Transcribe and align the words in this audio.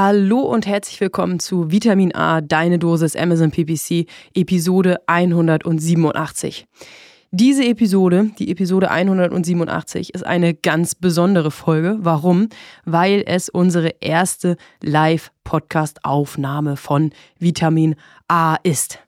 Hallo 0.00 0.42
und 0.42 0.64
herzlich 0.64 1.00
willkommen 1.00 1.40
zu 1.40 1.72
Vitamin 1.72 2.14
A, 2.14 2.40
deine 2.40 2.78
Dosis 2.78 3.16
Amazon 3.16 3.50
PPC, 3.50 4.06
Episode 4.32 4.98
187. 5.08 6.66
Diese 7.32 7.64
Episode, 7.64 8.30
die 8.38 8.52
Episode 8.52 8.92
187, 8.92 10.14
ist 10.14 10.24
eine 10.24 10.54
ganz 10.54 10.94
besondere 10.94 11.50
Folge. 11.50 11.96
Warum? 11.98 12.48
Weil 12.84 13.24
es 13.26 13.48
unsere 13.48 13.88
erste 14.00 14.56
Live-Podcast-Aufnahme 14.84 16.76
von 16.76 17.10
Vitamin 17.40 17.96
A 18.28 18.54
ist. 18.62 19.00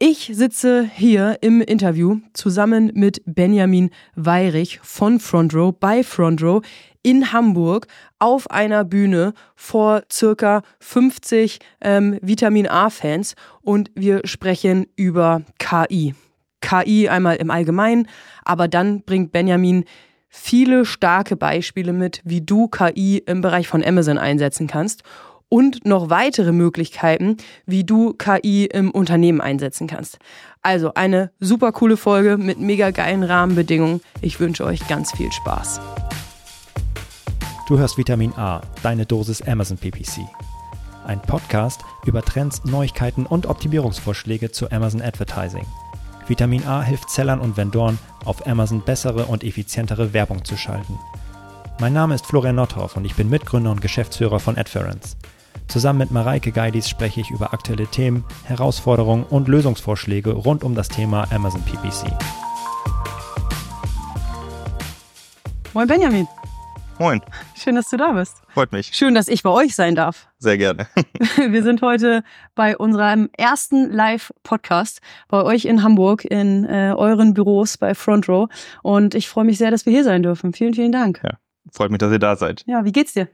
Ich 0.00 0.32
sitze 0.34 0.90
hier 0.92 1.38
im 1.40 1.60
Interview 1.60 2.18
zusammen 2.32 2.90
mit 2.94 3.22
Benjamin 3.26 3.90
Weirich 4.16 4.80
von 4.82 5.20
Front 5.20 5.54
Row 5.54 5.72
bei 5.72 6.02
Front 6.02 6.42
Row 6.42 6.64
in 7.04 7.32
Hamburg 7.32 7.86
auf 8.18 8.50
einer 8.50 8.84
Bühne 8.84 9.34
vor 9.54 10.02
circa 10.10 10.62
50 10.80 11.60
ähm, 11.80 12.18
Vitamin 12.20 12.66
A-Fans 12.66 13.36
und 13.62 13.92
wir 13.94 14.22
sprechen 14.24 14.88
über 14.96 15.42
KI. 15.60 16.16
KI 16.60 17.08
einmal 17.08 17.36
im 17.36 17.52
Allgemeinen, 17.52 18.08
aber 18.44 18.66
dann 18.66 19.02
bringt 19.02 19.30
Benjamin 19.30 19.84
viele 20.28 20.86
starke 20.86 21.36
Beispiele 21.36 21.92
mit, 21.92 22.20
wie 22.24 22.40
du 22.40 22.66
KI 22.66 23.18
im 23.18 23.42
Bereich 23.42 23.68
von 23.68 23.84
Amazon 23.84 24.18
einsetzen 24.18 24.66
kannst 24.66 25.04
und 25.48 25.84
noch 25.86 26.10
weitere 26.10 26.52
Möglichkeiten, 26.52 27.36
wie 27.66 27.84
du 27.84 28.14
KI 28.14 28.66
im 28.66 28.90
Unternehmen 28.90 29.40
einsetzen 29.40 29.86
kannst. 29.86 30.18
Also 30.62 30.94
eine 30.94 31.30
super 31.40 31.72
coole 31.72 31.96
Folge 31.96 32.36
mit 32.36 32.58
mega 32.58 32.90
geilen 32.90 33.22
Rahmenbedingungen. 33.22 34.00
Ich 34.20 34.40
wünsche 34.40 34.64
euch 34.64 34.86
ganz 34.88 35.12
viel 35.12 35.30
Spaß. 35.30 35.80
Du 37.68 37.78
hörst 37.78 37.96
Vitamin 37.96 38.32
A, 38.34 38.60
deine 38.82 39.06
Dosis 39.06 39.40
Amazon 39.42 39.78
PPC. 39.78 40.20
Ein 41.06 41.20
Podcast 41.20 41.82
über 42.06 42.22
Trends, 42.22 42.64
Neuigkeiten 42.64 43.26
und 43.26 43.46
Optimierungsvorschläge 43.46 44.50
zu 44.50 44.70
Amazon 44.70 45.02
Advertising. 45.02 45.66
Vitamin 46.26 46.66
A 46.66 46.82
hilft 46.82 47.10
Sellern 47.10 47.40
und 47.40 47.56
Vendoren, 47.56 47.98
auf 48.24 48.46
Amazon 48.46 48.80
bessere 48.80 49.26
und 49.26 49.44
effizientere 49.44 50.12
Werbung 50.14 50.44
zu 50.44 50.56
schalten. 50.56 50.98
Mein 51.80 51.92
Name 51.92 52.14
ist 52.14 52.24
Florian 52.24 52.56
Nothoff 52.56 52.96
und 52.96 53.04
ich 53.04 53.14
bin 53.14 53.28
Mitgründer 53.28 53.70
und 53.70 53.82
Geschäftsführer 53.82 54.40
von 54.40 54.56
Adference. 54.56 55.16
Zusammen 55.68 55.98
mit 55.98 56.10
Mareike 56.10 56.52
Geidis 56.52 56.88
spreche 56.88 57.20
ich 57.20 57.30
über 57.30 57.52
aktuelle 57.52 57.86
Themen, 57.86 58.24
Herausforderungen 58.44 59.24
und 59.24 59.48
Lösungsvorschläge 59.48 60.32
rund 60.32 60.62
um 60.62 60.74
das 60.74 60.88
Thema 60.88 61.26
Amazon 61.32 61.62
PPC. 61.62 62.12
Moin 65.72 65.88
Benjamin. 65.88 66.28
Moin. 67.00 67.20
Schön, 67.56 67.74
dass 67.74 67.90
du 67.90 67.96
da 67.96 68.12
bist. 68.12 68.36
Freut 68.50 68.70
mich. 68.70 68.94
Schön, 68.94 69.14
dass 69.14 69.26
ich 69.26 69.42
bei 69.42 69.50
euch 69.50 69.74
sein 69.74 69.96
darf. 69.96 70.28
Sehr 70.38 70.56
gerne. 70.56 70.86
Wir 71.48 71.64
sind 71.64 71.82
heute 71.82 72.22
bei 72.54 72.76
unserem 72.76 73.28
ersten 73.36 73.90
Live-Podcast 73.90 75.00
bei 75.28 75.42
euch 75.42 75.64
in 75.64 75.82
Hamburg 75.82 76.24
in 76.24 76.64
äh, 76.64 76.94
euren 76.96 77.34
Büros 77.34 77.78
bei 77.78 77.94
Front 77.94 78.28
Row. 78.28 78.48
Und 78.82 79.16
ich 79.16 79.28
freue 79.28 79.44
mich 79.44 79.58
sehr, 79.58 79.72
dass 79.72 79.86
wir 79.86 79.92
hier 79.92 80.04
sein 80.04 80.22
dürfen. 80.22 80.52
Vielen, 80.52 80.74
vielen 80.74 80.92
Dank. 80.92 81.20
Ja, 81.24 81.38
freut 81.72 81.90
mich, 81.90 81.98
dass 81.98 82.12
ihr 82.12 82.20
da 82.20 82.36
seid. 82.36 82.62
Ja, 82.66 82.84
wie 82.84 82.92
geht's 82.92 83.14
dir? 83.14 83.28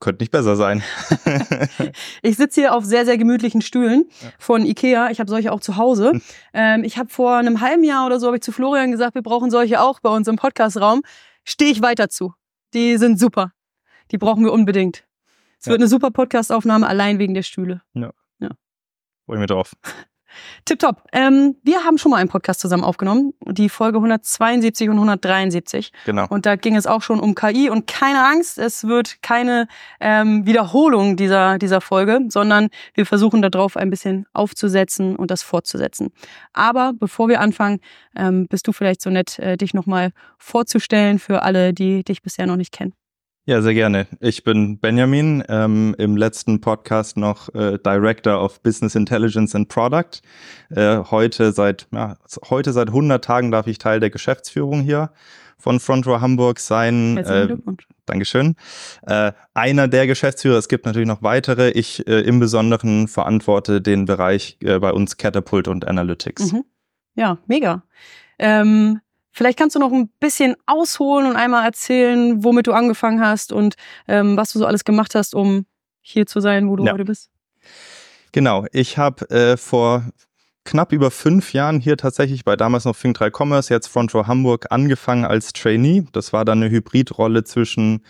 Könnte 0.00 0.22
nicht 0.22 0.32
besser 0.32 0.56
sein. 0.56 0.82
ich 2.22 2.36
sitze 2.36 2.60
hier 2.60 2.74
auf 2.74 2.84
sehr, 2.84 3.04
sehr 3.06 3.16
gemütlichen 3.16 3.62
Stühlen 3.62 4.04
von 4.38 4.66
Ikea. 4.66 5.10
Ich 5.10 5.20
habe 5.20 5.30
solche 5.30 5.52
auch 5.52 5.60
zu 5.60 5.76
Hause. 5.76 6.20
Ähm, 6.52 6.84
ich 6.84 6.98
habe 6.98 7.08
vor 7.08 7.36
einem 7.36 7.60
halben 7.60 7.84
Jahr 7.84 8.04
oder 8.04 8.20
so 8.20 8.26
habe 8.26 8.36
ich 8.36 8.42
zu 8.42 8.52
Florian 8.52 8.90
gesagt, 8.90 9.14
wir 9.14 9.22
brauchen 9.22 9.50
solche 9.50 9.80
auch 9.80 10.00
bei 10.00 10.10
uns 10.10 10.28
im 10.28 10.36
Podcastraum 10.36 11.02
stehe 11.44 11.70
ich 11.70 11.82
weiter 11.82 12.08
zu. 12.08 12.34
Die 12.72 12.96
sind 12.96 13.18
super. 13.18 13.52
Die 14.10 14.18
brauchen 14.18 14.44
wir 14.44 14.52
unbedingt. 14.52 15.04
Es 15.60 15.66
ja. 15.66 15.70
wird 15.70 15.80
eine 15.80 15.88
super 15.88 16.10
Podcast-Aufnahme 16.10 16.86
allein 16.86 17.18
wegen 17.18 17.34
der 17.34 17.42
Stühle. 17.42 17.82
Ja. 17.94 18.12
ja. 18.40 18.50
Freue 19.26 19.38
mich 19.38 19.46
drauf. 19.46 19.72
Tipptopp. 20.64 21.02
Ähm, 21.12 21.56
wir 21.62 21.84
haben 21.84 21.98
schon 21.98 22.10
mal 22.10 22.18
einen 22.18 22.28
Podcast 22.28 22.60
zusammen 22.60 22.84
aufgenommen, 22.84 23.32
die 23.46 23.68
Folge 23.68 23.98
172 23.98 24.88
und 24.88 24.96
173. 24.96 25.92
Genau. 26.06 26.26
Und 26.28 26.46
da 26.46 26.56
ging 26.56 26.76
es 26.76 26.86
auch 26.86 27.02
schon 27.02 27.20
um 27.20 27.34
KI 27.34 27.70
und 27.70 27.86
keine 27.86 28.24
Angst, 28.24 28.58
es 28.58 28.84
wird 28.84 29.22
keine 29.22 29.68
ähm, 30.00 30.46
Wiederholung 30.46 31.16
dieser, 31.16 31.58
dieser 31.58 31.80
Folge, 31.80 32.20
sondern 32.28 32.68
wir 32.94 33.06
versuchen 33.06 33.42
darauf 33.42 33.76
ein 33.76 33.90
bisschen 33.90 34.26
aufzusetzen 34.32 35.16
und 35.16 35.30
das 35.30 35.42
fortzusetzen. 35.42 36.12
Aber 36.52 36.92
bevor 36.94 37.28
wir 37.28 37.40
anfangen, 37.40 37.80
ähm, 38.16 38.46
bist 38.48 38.66
du 38.66 38.72
vielleicht 38.72 39.02
so 39.02 39.10
nett, 39.10 39.38
äh, 39.38 39.56
dich 39.56 39.74
nochmal 39.74 40.10
vorzustellen 40.38 41.18
für 41.18 41.42
alle, 41.42 41.72
die 41.72 42.04
dich 42.04 42.22
bisher 42.22 42.46
noch 42.46 42.56
nicht 42.56 42.72
kennen. 42.72 42.94
Ja, 43.46 43.60
sehr 43.60 43.74
gerne. 43.74 44.06
Ich 44.20 44.42
bin 44.42 44.78
Benjamin, 44.78 45.44
ähm, 45.50 45.94
im 45.98 46.16
letzten 46.16 46.62
Podcast 46.62 47.18
noch 47.18 47.54
äh, 47.54 47.78
Director 47.78 48.42
of 48.42 48.62
Business 48.62 48.94
Intelligence 48.94 49.54
and 49.54 49.68
Product. 49.68 50.22
Äh, 50.70 51.04
heute 51.10 51.52
seit 51.52 51.86
ja, 51.92 52.16
heute 52.48 52.72
seit 52.72 52.88
100 52.88 53.22
Tagen 53.22 53.50
darf 53.50 53.66
ich 53.66 53.76
Teil 53.76 54.00
der 54.00 54.08
Geschäftsführung 54.08 54.80
hier 54.80 55.10
von 55.58 55.78
Front 55.78 56.06
Row 56.06 56.22
Hamburg 56.22 56.58
sein. 56.58 57.16
Herzlichen 57.16 57.42
äh, 57.42 57.46
Glückwunsch. 57.48 57.86
Dankeschön. 58.06 58.56
Äh, 59.02 59.32
einer 59.52 59.88
der 59.88 60.06
Geschäftsführer, 60.06 60.56
es 60.56 60.68
gibt 60.68 60.86
natürlich 60.86 61.08
noch 61.08 61.22
weitere. 61.22 61.68
Ich 61.68 62.06
äh, 62.06 62.20
im 62.20 62.40
Besonderen 62.40 63.08
verantworte 63.08 63.82
den 63.82 64.06
Bereich 64.06 64.56
äh, 64.62 64.78
bei 64.78 64.90
uns 64.90 65.18
Catapult 65.18 65.68
und 65.68 65.86
Analytics. 65.86 66.52
Mhm. 66.52 66.64
Ja, 67.14 67.36
mega. 67.46 67.82
Ähm, 68.38 69.00
Vielleicht 69.34 69.58
kannst 69.58 69.74
du 69.74 69.80
noch 69.80 69.92
ein 69.92 70.08
bisschen 70.20 70.54
ausholen 70.64 71.26
und 71.26 71.34
einmal 71.34 71.64
erzählen, 71.64 72.44
womit 72.44 72.68
du 72.68 72.72
angefangen 72.72 73.20
hast 73.20 73.52
und 73.52 73.74
ähm, 74.06 74.36
was 74.36 74.52
du 74.52 74.60
so 74.60 74.66
alles 74.66 74.84
gemacht 74.84 75.16
hast, 75.16 75.34
um 75.34 75.66
hier 76.00 76.26
zu 76.26 76.38
sein, 76.38 76.68
wo 76.68 76.76
du 76.76 76.84
ja. 76.84 76.92
heute 76.92 77.04
bist. 77.04 77.30
Genau, 78.30 78.64
ich 78.70 78.96
habe 78.96 79.28
äh, 79.30 79.56
vor 79.56 80.04
knapp 80.64 80.92
über 80.92 81.10
fünf 81.10 81.52
Jahren 81.52 81.80
hier 81.80 81.96
tatsächlich 81.96 82.44
bei 82.44 82.56
damals 82.56 82.84
noch 82.84 82.96
Fink 82.96 83.16
3 83.18 83.30
Commerce, 83.30 83.72
jetzt 83.72 83.88
Front 83.88 84.14
Row 84.14 84.26
Hamburg, 84.26 84.66
angefangen 84.70 85.24
als 85.24 85.52
Trainee. 85.52 86.04
Das 86.12 86.32
war 86.32 86.44
dann 86.44 86.62
eine 86.62 86.70
Hybridrolle 86.70 87.44
zwischen 87.44 88.02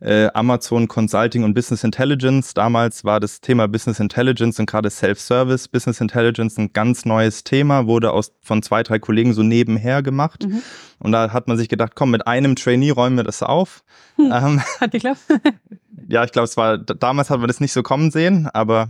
äh, 0.00 0.28
Amazon 0.34 0.88
Consulting 0.88 1.44
und 1.44 1.54
Business 1.54 1.84
Intelligence. 1.84 2.54
Damals 2.54 3.04
war 3.04 3.20
das 3.20 3.40
Thema 3.40 3.68
Business 3.68 4.00
Intelligence 4.00 4.58
und 4.58 4.66
gerade 4.66 4.90
Self-Service 4.90 5.68
Business 5.68 6.00
Intelligence 6.00 6.58
ein 6.58 6.72
ganz 6.72 7.04
neues 7.04 7.44
Thema, 7.44 7.86
wurde 7.86 8.12
aus, 8.12 8.32
von 8.42 8.62
zwei, 8.62 8.82
drei 8.82 8.98
Kollegen 8.98 9.34
so 9.34 9.42
nebenher 9.42 10.02
gemacht. 10.02 10.46
Mhm. 10.46 10.62
Und 11.00 11.12
da 11.12 11.32
hat 11.32 11.48
man 11.48 11.56
sich 11.56 11.68
gedacht, 11.68 11.92
komm, 11.94 12.10
mit 12.10 12.26
einem 12.26 12.56
Trainee 12.56 12.90
räumen 12.90 13.16
wir 13.16 13.24
das 13.24 13.42
auf. 13.42 13.84
Hm. 14.16 14.32
Ähm, 14.32 14.62
hat 14.80 14.90
geklappt? 14.90 15.20
ja, 16.08 16.24
ich 16.24 16.32
glaube, 16.32 16.44
es 16.44 16.56
war, 16.56 16.78
damals 16.78 17.30
hat 17.30 17.38
man 17.38 17.46
das 17.46 17.60
nicht 17.60 17.72
so 17.72 17.82
kommen 17.82 18.10
sehen, 18.10 18.48
aber 18.52 18.88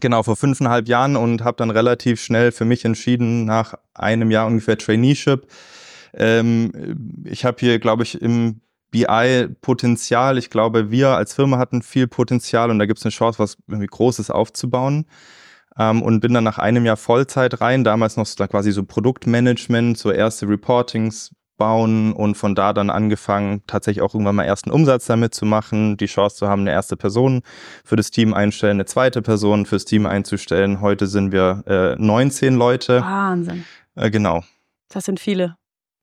Genau, 0.00 0.22
vor 0.22 0.36
fünfeinhalb 0.36 0.88
Jahren 0.88 1.16
und 1.16 1.42
habe 1.42 1.56
dann 1.56 1.70
relativ 1.70 2.20
schnell 2.20 2.52
für 2.52 2.64
mich 2.64 2.84
entschieden, 2.84 3.44
nach 3.44 3.74
einem 3.94 4.30
Jahr 4.30 4.46
ungefähr 4.46 4.76
Traineeship. 4.76 5.46
Ähm, 6.14 7.24
ich 7.24 7.44
habe 7.44 7.56
hier, 7.60 7.78
glaube 7.78 8.02
ich, 8.02 8.20
im 8.20 8.60
BI 8.90 9.48
Potenzial. 9.60 10.38
Ich 10.38 10.50
glaube, 10.50 10.90
wir 10.90 11.10
als 11.10 11.34
Firma 11.34 11.58
hatten 11.58 11.82
viel 11.82 12.06
Potenzial 12.06 12.70
und 12.70 12.78
da 12.78 12.86
gibt 12.86 12.98
es 12.98 13.04
eine 13.04 13.12
Chance, 13.12 13.38
was 13.38 13.56
irgendwie 13.68 13.86
Großes 13.86 14.30
aufzubauen. 14.30 15.06
Ähm, 15.78 16.02
und 16.02 16.20
bin 16.20 16.32
dann 16.32 16.44
nach 16.44 16.58
einem 16.58 16.86
Jahr 16.86 16.96
Vollzeit 16.96 17.60
rein, 17.60 17.84
damals 17.84 18.16
noch 18.16 18.26
quasi 18.48 18.72
so 18.72 18.84
Produktmanagement, 18.84 19.98
so 19.98 20.10
erste 20.10 20.48
Reportings, 20.48 21.34
bauen 21.56 22.12
und 22.12 22.36
von 22.36 22.54
da 22.54 22.72
dann 22.72 22.90
angefangen, 22.90 23.62
tatsächlich 23.66 24.02
auch 24.02 24.14
irgendwann 24.14 24.36
mal 24.36 24.44
ersten 24.44 24.70
Umsatz 24.70 25.06
damit 25.06 25.34
zu 25.34 25.44
machen, 25.44 25.96
die 25.96 26.06
Chance 26.06 26.36
zu 26.36 26.48
haben, 26.48 26.62
eine 26.62 26.72
erste 26.72 26.96
Person 26.96 27.42
für 27.84 27.96
das 27.96 28.10
Team 28.10 28.34
einstellen, 28.34 28.76
eine 28.76 28.86
zweite 28.86 29.22
Person 29.22 29.66
fürs 29.66 29.84
Team 29.84 30.06
einzustellen. 30.06 30.80
Heute 30.80 31.06
sind 31.06 31.32
wir 31.32 31.64
äh, 31.66 32.02
19 32.02 32.54
Leute. 32.54 33.00
Wahnsinn. 33.00 33.64
Äh, 33.94 34.10
genau. 34.10 34.44
Das 34.88 35.04
sind 35.04 35.20
viele. 35.20 35.56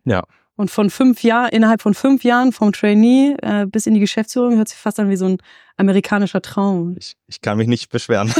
Ja. 0.05 0.23
Und 0.55 0.69
von 0.69 0.89
fünf 0.89 1.23
Jahren, 1.23 1.49
innerhalb 1.49 1.81
von 1.81 1.93
fünf 1.93 2.23
Jahren 2.23 2.51
vom 2.51 2.73
Trainee 2.73 3.35
äh, 3.41 3.65
bis 3.65 3.87
in 3.87 3.95
die 3.95 3.99
Geschäftsführung 3.99 4.57
hört 4.57 4.69
sich 4.69 4.77
fast 4.77 4.99
an 4.99 5.09
wie 5.09 5.15
so 5.15 5.25
ein 5.25 5.37
amerikanischer 5.77 6.41
Traum. 6.41 6.95
Ich, 6.99 7.15
ich 7.27 7.41
kann 7.41 7.57
mich 7.57 7.67
nicht 7.67 7.89
beschweren. 7.89 8.31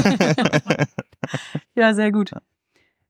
ja, 1.76 1.94
sehr 1.94 2.12
gut. 2.12 2.32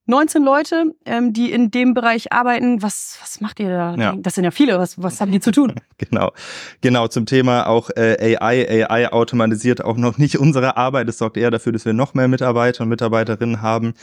19 0.05 0.43
Leute, 0.43 0.95
ähm, 1.05 1.31
die 1.31 1.49
in 1.51 1.71
dem 1.71 1.93
Bereich 1.93 2.33
arbeiten. 2.33 2.81
Was, 2.81 3.17
was 3.21 3.39
macht 3.39 3.61
ihr 3.61 3.69
da? 3.69 3.95
Ja. 3.95 4.15
Das 4.17 4.35
sind 4.35 4.43
ja 4.43 4.51
viele. 4.51 4.77
Was, 4.77 5.01
was 5.01 5.21
haben 5.21 5.31
die 5.31 5.39
zu 5.39 5.51
tun? 5.51 5.75
genau. 5.97 6.33
Genau, 6.81 7.07
zum 7.07 7.25
Thema 7.25 7.67
auch 7.67 7.89
äh, 7.95 8.35
AI. 8.35 8.85
AI 8.85 9.13
automatisiert 9.13 9.81
auch 9.81 9.95
noch 9.95 10.17
nicht 10.17 10.37
unsere 10.37 10.75
Arbeit. 10.75 11.07
Es 11.07 11.19
sorgt 11.19 11.37
eher 11.37 11.51
dafür, 11.51 11.71
dass 11.71 11.85
wir 11.85 11.93
noch 11.93 12.15
mehr 12.15 12.27
Mitarbeiter 12.27 12.83
und 12.83 12.89
Mitarbeiterinnen 12.89 13.61
haben. 13.61 13.93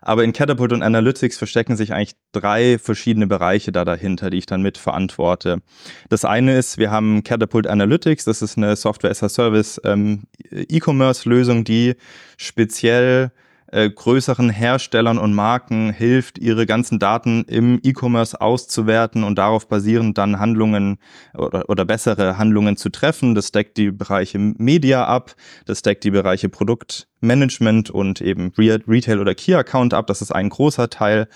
Aber 0.00 0.24
in 0.24 0.32
Catapult 0.32 0.72
und 0.72 0.82
Analytics 0.82 1.36
verstecken 1.36 1.76
sich 1.76 1.92
eigentlich 1.92 2.16
drei 2.32 2.78
verschiedene 2.78 3.26
Bereiche 3.26 3.70
da 3.70 3.84
dahinter, 3.84 4.30
die 4.30 4.38
ich 4.38 4.46
dann 4.46 4.62
mit 4.62 4.78
verantworte. 4.78 5.60
Das 6.08 6.24
eine 6.24 6.56
ist, 6.56 6.78
wir 6.78 6.90
haben 6.90 7.22
Catapult 7.22 7.66
Analytics. 7.66 8.24
Das 8.24 8.40
ist 8.40 8.56
eine 8.56 8.76
Software 8.76 9.10
as 9.10 9.22
a 9.22 9.28
Service 9.28 9.78
ähm, 9.84 10.22
die 10.50 11.94
speziell 12.38 13.32
äh, 13.72 13.88
größeren 13.90 14.50
Herstellern 14.50 15.18
und 15.18 15.34
Marken 15.34 15.92
hilft, 15.92 16.38
ihre 16.38 16.66
ganzen 16.66 16.98
Daten 16.98 17.44
im 17.44 17.80
E-Commerce 17.82 18.40
auszuwerten 18.40 19.24
und 19.24 19.36
darauf 19.36 19.68
basierend 19.68 20.18
dann 20.18 20.38
Handlungen 20.38 20.98
oder, 21.34 21.68
oder 21.68 21.84
bessere 21.84 22.38
Handlungen 22.38 22.76
zu 22.76 22.90
treffen. 22.90 23.34
Das 23.34 23.52
deckt 23.52 23.76
die 23.76 23.90
Bereiche 23.90 24.38
Media 24.38 25.04
ab, 25.04 25.34
das 25.66 25.82
deckt 25.82 26.04
die 26.04 26.10
Bereiche 26.10 26.48
Produktmanagement 26.48 27.90
und 27.90 28.20
eben 28.20 28.52
Retail 28.56 29.20
oder 29.20 29.34
Key 29.34 29.54
Account 29.54 29.94
ab. 29.94 30.06
Das 30.06 30.22
ist 30.22 30.32
ein 30.32 30.48
großer 30.48 30.90
Teil. 30.90 31.28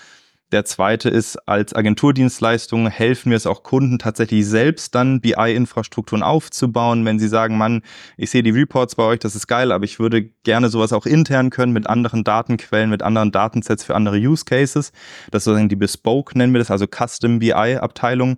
Der 0.51 0.63
zweite 0.63 1.09
ist, 1.09 1.37
als 1.47 1.73
Agenturdienstleistung 1.73 2.87
helfen 2.87 3.31
wir 3.31 3.35
es 3.35 3.47
auch 3.47 3.63
Kunden 3.63 3.97
tatsächlich 3.97 4.45
selbst 4.45 4.93
dann 4.93 5.19
BI-Infrastrukturen 5.19 6.21
aufzubauen, 6.21 7.03
wenn 7.03 7.17
sie 7.17 7.27
sagen, 7.27 7.57
Mann, 7.57 7.81
ich 8.15 8.29
sehe 8.29 8.43
die 8.43 8.51
Reports 8.51 8.95
bei 8.95 9.03
euch, 9.03 9.19
das 9.19 9.35
ist 9.35 9.47
geil, 9.47 9.71
aber 9.71 9.85
ich 9.85 9.99
würde 9.99 10.23
gerne 10.43 10.69
sowas 10.69 10.93
auch 10.93 11.07
intern 11.07 11.49
können 11.49 11.73
mit 11.73 11.87
anderen 11.87 12.23
Datenquellen, 12.23 12.91
mit 12.91 13.01
anderen 13.01 13.31
Datensets 13.31 13.83
für 13.83 13.95
andere 13.95 14.17
Use 14.17 14.45
Cases. 14.45 14.91
Das 15.31 15.41
ist 15.41 15.45
sozusagen 15.45 15.69
die 15.69 15.75
Bespoke, 15.75 16.37
nennen 16.37 16.53
wir 16.53 16.59
das, 16.59 16.69
also 16.69 16.85
Custom 16.85 17.39
BI-Abteilung. 17.39 18.37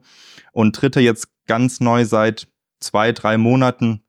Und 0.54 0.82
dritte 0.82 1.02
jetzt 1.02 1.28
ganz 1.46 1.82
neu 1.82 2.06
seit 2.06 2.48
zwei, 2.80 3.12
drei 3.12 3.38
Monaten 3.38 4.02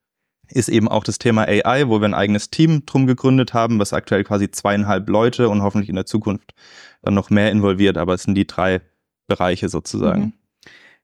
ist 0.50 0.68
eben 0.68 0.88
auch 0.88 1.04
das 1.04 1.18
Thema 1.18 1.42
AI, 1.42 1.88
wo 1.88 2.00
wir 2.00 2.08
ein 2.08 2.14
eigenes 2.14 2.50
Team 2.50 2.86
drum 2.86 3.06
gegründet 3.06 3.54
haben, 3.54 3.78
was 3.78 3.92
aktuell 3.92 4.24
quasi 4.24 4.50
zweieinhalb 4.50 5.08
Leute 5.08 5.48
und 5.48 5.62
hoffentlich 5.62 5.88
in 5.88 5.96
der 5.96 6.06
Zukunft 6.06 6.54
dann 7.02 7.14
noch 7.14 7.30
mehr 7.30 7.50
involviert, 7.50 7.96
aber 7.96 8.14
es 8.14 8.22
sind 8.22 8.34
die 8.34 8.46
drei 8.46 8.80
Bereiche 9.26 9.68
sozusagen. 9.68 10.20
Mhm. 10.20 10.32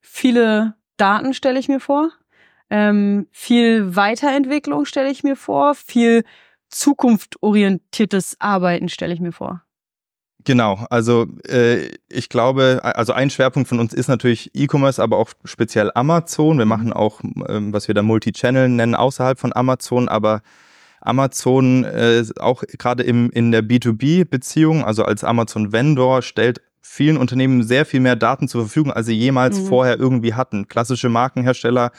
Viele 0.00 0.74
Daten 0.96 1.34
stelle 1.34 1.58
ich 1.58 1.68
mir 1.68 1.80
vor, 1.80 2.10
ähm, 2.70 3.26
viel 3.30 3.96
Weiterentwicklung 3.96 4.84
stelle 4.84 5.10
ich 5.10 5.22
mir 5.22 5.36
vor, 5.36 5.74
viel 5.74 6.24
zukunftorientiertes 6.70 8.36
Arbeiten 8.40 8.88
stelle 8.88 9.14
ich 9.14 9.20
mir 9.20 9.32
vor. 9.32 9.63
Genau, 10.44 10.86
also 10.90 11.26
äh, 11.48 11.88
ich 12.10 12.28
glaube, 12.28 12.80
also 12.82 13.14
ein 13.14 13.30
Schwerpunkt 13.30 13.68
von 13.68 13.80
uns 13.80 13.94
ist 13.94 14.08
natürlich 14.08 14.50
E-Commerce, 14.54 15.02
aber 15.02 15.16
auch 15.16 15.30
speziell 15.44 15.90
Amazon. 15.94 16.58
Wir 16.58 16.66
machen 16.66 16.92
auch, 16.92 17.22
ähm, 17.48 17.72
was 17.72 17.88
wir 17.88 17.94
da 17.94 18.02
Multi-Channel 18.02 18.68
nennen, 18.68 18.94
außerhalb 18.94 19.40
von 19.40 19.54
Amazon, 19.54 20.08
aber 20.08 20.42
Amazon 21.00 21.84
äh, 21.84 22.24
auch 22.38 22.62
gerade 22.78 23.02
in 23.02 23.52
der 23.52 23.62
B2B-Beziehung, 23.62 24.84
also 24.84 25.04
als 25.04 25.24
Amazon-Vendor, 25.24 26.20
stellt 26.22 26.60
vielen 26.80 27.16
Unternehmen 27.16 27.62
sehr 27.62 27.86
viel 27.86 28.00
mehr 28.00 28.16
Daten 28.16 28.46
zur 28.46 28.62
Verfügung, 28.62 28.92
als 28.92 29.06
sie 29.06 29.14
jemals 29.14 29.58
mhm. 29.60 29.66
vorher 29.66 29.98
irgendwie 29.98 30.34
hatten. 30.34 30.68
Klassische 30.68 31.08
Markenhersteller 31.08 31.90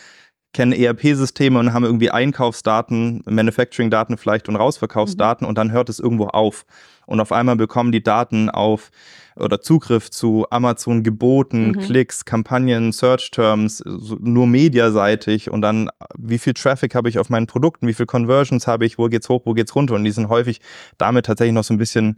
kennen 0.53 0.71
ERP-Systeme 0.71 1.59
und 1.59 1.73
haben 1.73 1.83
irgendwie 1.83 2.11
Einkaufsdaten, 2.11 3.21
Manufacturing-Daten 3.25 4.17
vielleicht 4.17 4.47
und 4.47 4.55
Rausverkaufsdaten 4.55 5.45
mhm. 5.45 5.49
und 5.49 5.57
dann 5.57 5.71
hört 5.71 5.89
es 5.89 5.99
irgendwo 5.99 6.27
auf. 6.27 6.65
Und 7.05 7.19
auf 7.19 7.31
einmal 7.31 7.55
bekommen 7.55 7.91
die 7.91 8.03
Daten 8.03 8.49
auf 8.49 8.91
oder 9.35 9.59
Zugriff 9.61 10.09
zu 10.09 10.45
Amazon 10.49 11.03
geboten, 11.03 11.67
mhm. 11.67 11.79
Klicks, 11.79 12.25
Kampagnen, 12.25 12.91
Search 12.93 13.31
Terms, 13.31 13.83
nur 13.85 14.47
mediaseitig 14.47 15.49
und 15.51 15.61
dann, 15.61 15.89
wie 16.17 16.37
viel 16.37 16.53
Traffic 16.53 16.95
habe 16.95 17.09
ich 17.09 17.19
auf 17.19 17.29
meinen 17.29 17.47
Produkten, 17.47 17.87
wie 17.87 17.93
viel 17.93 18.05
Conversions 18.05 18.65
habe 18.65 18.85
ich, 18.85 18.97
wo 18.97 19.07
geht's 19.07 19.27
hoch, 19.27 19.41
wo 19.45 19.53
geht's 19.53 19.75
runter 19.75 19.95
und 19.95 20.05
die 20.05 20.11
sind 20.11 20.29
häufig 20.29 20.61
damit 20.97 21.25
tatsächlich 21.25 21.53
noch 21.53 21.65
so 21.65 21.73
ein 21.73 21.77
bisschen 21.77 22.17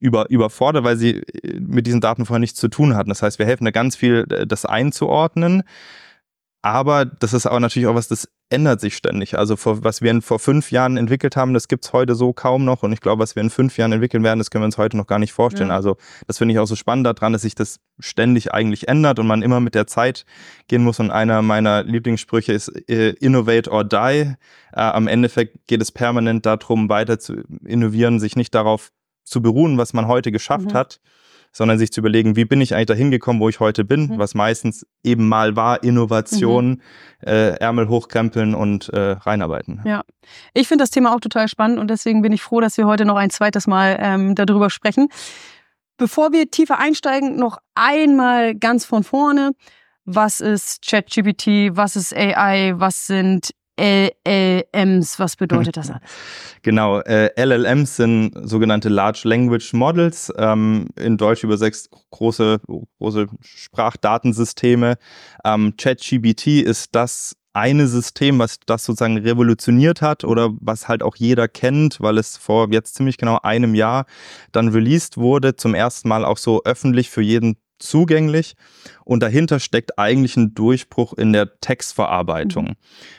über, 0.00 0.28
überfordert, 0.30 0.84
weil 0.84 0.96
sie 0.96 1.18
äh, 1.18 1.60
mit 1.60 1.86
diesen 1.86 2.00
Daten 2.00 2.26
vorher 2.26 2.40
nichts 2.40 2.58
zu 2.58 2.68
tun 2.68 2.96
hatten. 2.96 3.10
Das 3.10 3.22
heißt, 3.22 3.38
wir 3.38 3.46
helfen 3.46 3.64
da 3.66 3.70
ganz 3.70 3.96
viel, 3.96 4.26
äh, 4.30 4.46
das 4.46 4.64
einzuordnen. 4.64 5.62
Aber 6.62 7.04
das 7.04 7.32
ist 7.32 7.46
aber 7.46 7.60
natürlich 7.60 7.86
auch 7.86 7.94
was, 7.94 8.08
das 8.08 8.28
ändert 8.50 8.80
sich 8.80 8.96
ständig. 8.96 9.38
Also 9.38 9.56
vor, 9.56 9.84
was 9.84 10.02
wir 10.02 10.20
vor 10.22 10.38
fünf 10.38 10.70
Jahren 10.70 10.96
entwickelt 10.96 11.36
haben, 11.36 11.54
das 11.54 11.68
gibt's 11.68 11.92
heute 11.92 12.14
so 12.14 12.32
kaum 12.32 12.64
noch. 12.64 12.82
Und 12.82 12.92
ich 12.92 13.00
glaube, 13.00 13.22
was 13.22 13.36
wir 13.36 13.42
in 13.42 13.50
fünf 13.50 13.78
Jahren 13.78 13.92
entwickeln 13.92 14.24
werden, 14.24 14.38
das 14.38 14.50
können 14.50 14.62
wir 14.62 14.66
uns 14.66 14.78
heute 14.78 14.96
noch 14.96 15.06
gar 15.06 15.18
nicht 15.18 15.32
vorstellen. 15.32 15.70
Ja. 15.70 15.76
Also 15.76 15.96
das 16.26 16.38
finde 16.38 16.52
ich 16.52 16.58
auch 16.58 16.66
so 16.66 16.76
spannend 16.76 17.06
daran, 17.06 17.32
dass 17.32 17.42
sich 17.42 17.54
das 17.54 17.78
ständig 18.00 18.52
eigentlich 18.52 18.88
ändert 18.88 19.18
und 19.18 19.26
man 19.26 19.42
immer 19.42 19.60
mit 19.60 19.74
der 19.74 19.86
Zeit 19.86 20.26
gehen 20.68 20.82
muss. 20.82 20.98
Und 21.00 21.10
einer 21.10 21.42
meiner 21.42 21.84
Lieblingssprüche 21.84 22.52
ist 22.52 22.68
äh, 22.88 23.10
Innovate 23.20 23.70
or 23.70 23.84
Die. 23.84 23.96
Äh, 23.96 24.34
am 24.72 25.06
Endeffekt 25.06 25.66
geht 25.68 25.80
es 25.80 25.92
permanent 25.92 26.44
darum, 26.44 26.88
weiter 26.88 27.18
zu 27.18 27.44
innovieren, 27.64 28.18
sich 28.18 28.36
nicht 28.36 28.54
darauf 28.54 28.90
zu 29.30 29.40
beruhen, 29.40 29.78
was 29.78 29.92
man 29.92 30.06
heute 30.06 30.32
geschafft 30.32 30.72
mhm. 30.72 30.74
hat, 30.74 31.00
sondern 31.52 31.78
sich 31.78 31.92
zu 31.92 32.00
überlegen, 32.00 32.36
wie 32.36 32.44
bin 32.44 32.60
ich 32.60 32.74
eigentlich 32.74 32.86
dahin 32.86 33.10
gekommen, 33.10 33.40
wo 33.40 33.48
ich 33.48 33.60
heute 33.60 33.84
bin, 33.84 34.06
mhm. 34.06 34.18
was 34.18 34.34
meistens 34.34 34.86
eben 35.02 35.28
mal 35.28 35.56
war, 35.56 35.82
Innovation, 35.82 36.70
mhm. 36.70 36.80
äh, 37.26 37.56
Ärmel 37.56 37.88
hochkrempeln 37.88 38.54
und 38.54 38.88
äh, 38.90 39.12
reinarbeiten. 39.12 39.80
Ja, 39.84 40.02
ich 40.54 40.68
finde 40.68 40.82
das 40.82 40.90
Thema 40.90 41.14
auch 41.14 41.20
total 41.20 41.48
spannend 41.48 41.78
und 41.78 41.88
deswegen 41.88 42.22
bin 42.22 42.32
ich 42.32 42.42
froh, 42.42 42.60
dass 42.60 42.76
wir 42.76 42.86
heute 42.86 43.04
noch 43.04 43.16
ein 43.16 43.30
zweites 43.30 43.66
Mal 43.66 43.96
ähm, 44.00 44.34
darüber 44.34 44.70
sprechen. 44.70 45.08
Bevor 45.96 46.32
wir 46.32 46.50
tiefer 46.50 46.78
einsteigen, 46.78 47.36
noch 47.36 47.58
einmal 47.74 48.54
ganz 48.54 48.84
von 48.84 49.04
vorne. 49.04 49.52
Was 50.06 50.40
ist 50.40 50.82
ChatGPT? 50.88 51.76
Was 51.76 51.94
ist 51.94 52.16
AI? 52.16 52.72
Was 52.76 53.06
sind 53.06 53.50
LLMs, 53.80 55.18
was 55.18 55.36
bedeutet 55.36 55.76
das 55.76 55.90
alles? 55.90 56.02
Genau, 56.62 57.00
äh, 57.00 57.30
LLMs 57.42 57.96
sind 57.96 58.32
sogenannte 58.46 58.90
Large 58.90 59.22
Language 59.24 59.72
Models, 59.72 60.30
ähm, 60.36 60.88
in 60.94 61.16
Deutsch 61.16 61.42
übersetzt 61.42 61.88
große, 62.10 62.60
große 62.98 63.28
Sprachdatensysteme. 63.40 64.98
Ähm, 65.42 65.74
ChatGPT 65.78 66.60
ist 66.62 66.94
das 66.94 67.34
eine 67.54 67.86
System, 67.86 68.38
was 68.38 68.60
das 68.66 68.84
sozusagen 68.84 69.16
revolutioniert 69.16 70.02
hat 70.02 70.24
oder 70.24 70.50
was 70.60 70.86
halt 70.86 71.02
auch 71.02 71.16
jeder 71.16 71.48
kennt, 71.48 72.00
weil 72.00 72.18
es 72.18 72.36
vor 72.36 72.68
jetzt 72.70 72.94
ziemlich 72.94 73.16
genau 73.16 73.38
einem 73.42 73.74
Jahr 73.74 74.04
dann 74.52 74.68
released 74.68 75.16
wurde, 75.16 75.56
zum 75.56 75.74
ersten 75.74 76.08
Mal 76.08 76.26
auch 76.26 76.38
so 76.38 76.62
öffentlich 76.64 77.08
für 77.08 77.22
jeden 77.22 77.56
zugänglich 77.80 78.54
und 79.04 79.22
dahinter 79.22 79.60
steckt 79.60 79.98
eigentlich 79.98 80.36
ein 80.36 80.54
Durchbruch 80.54 81.14
in 81.14 81.32
der 81.32 81.60
Textverarbeitung. 81.60 82.64
Mhm. 82.64 82.76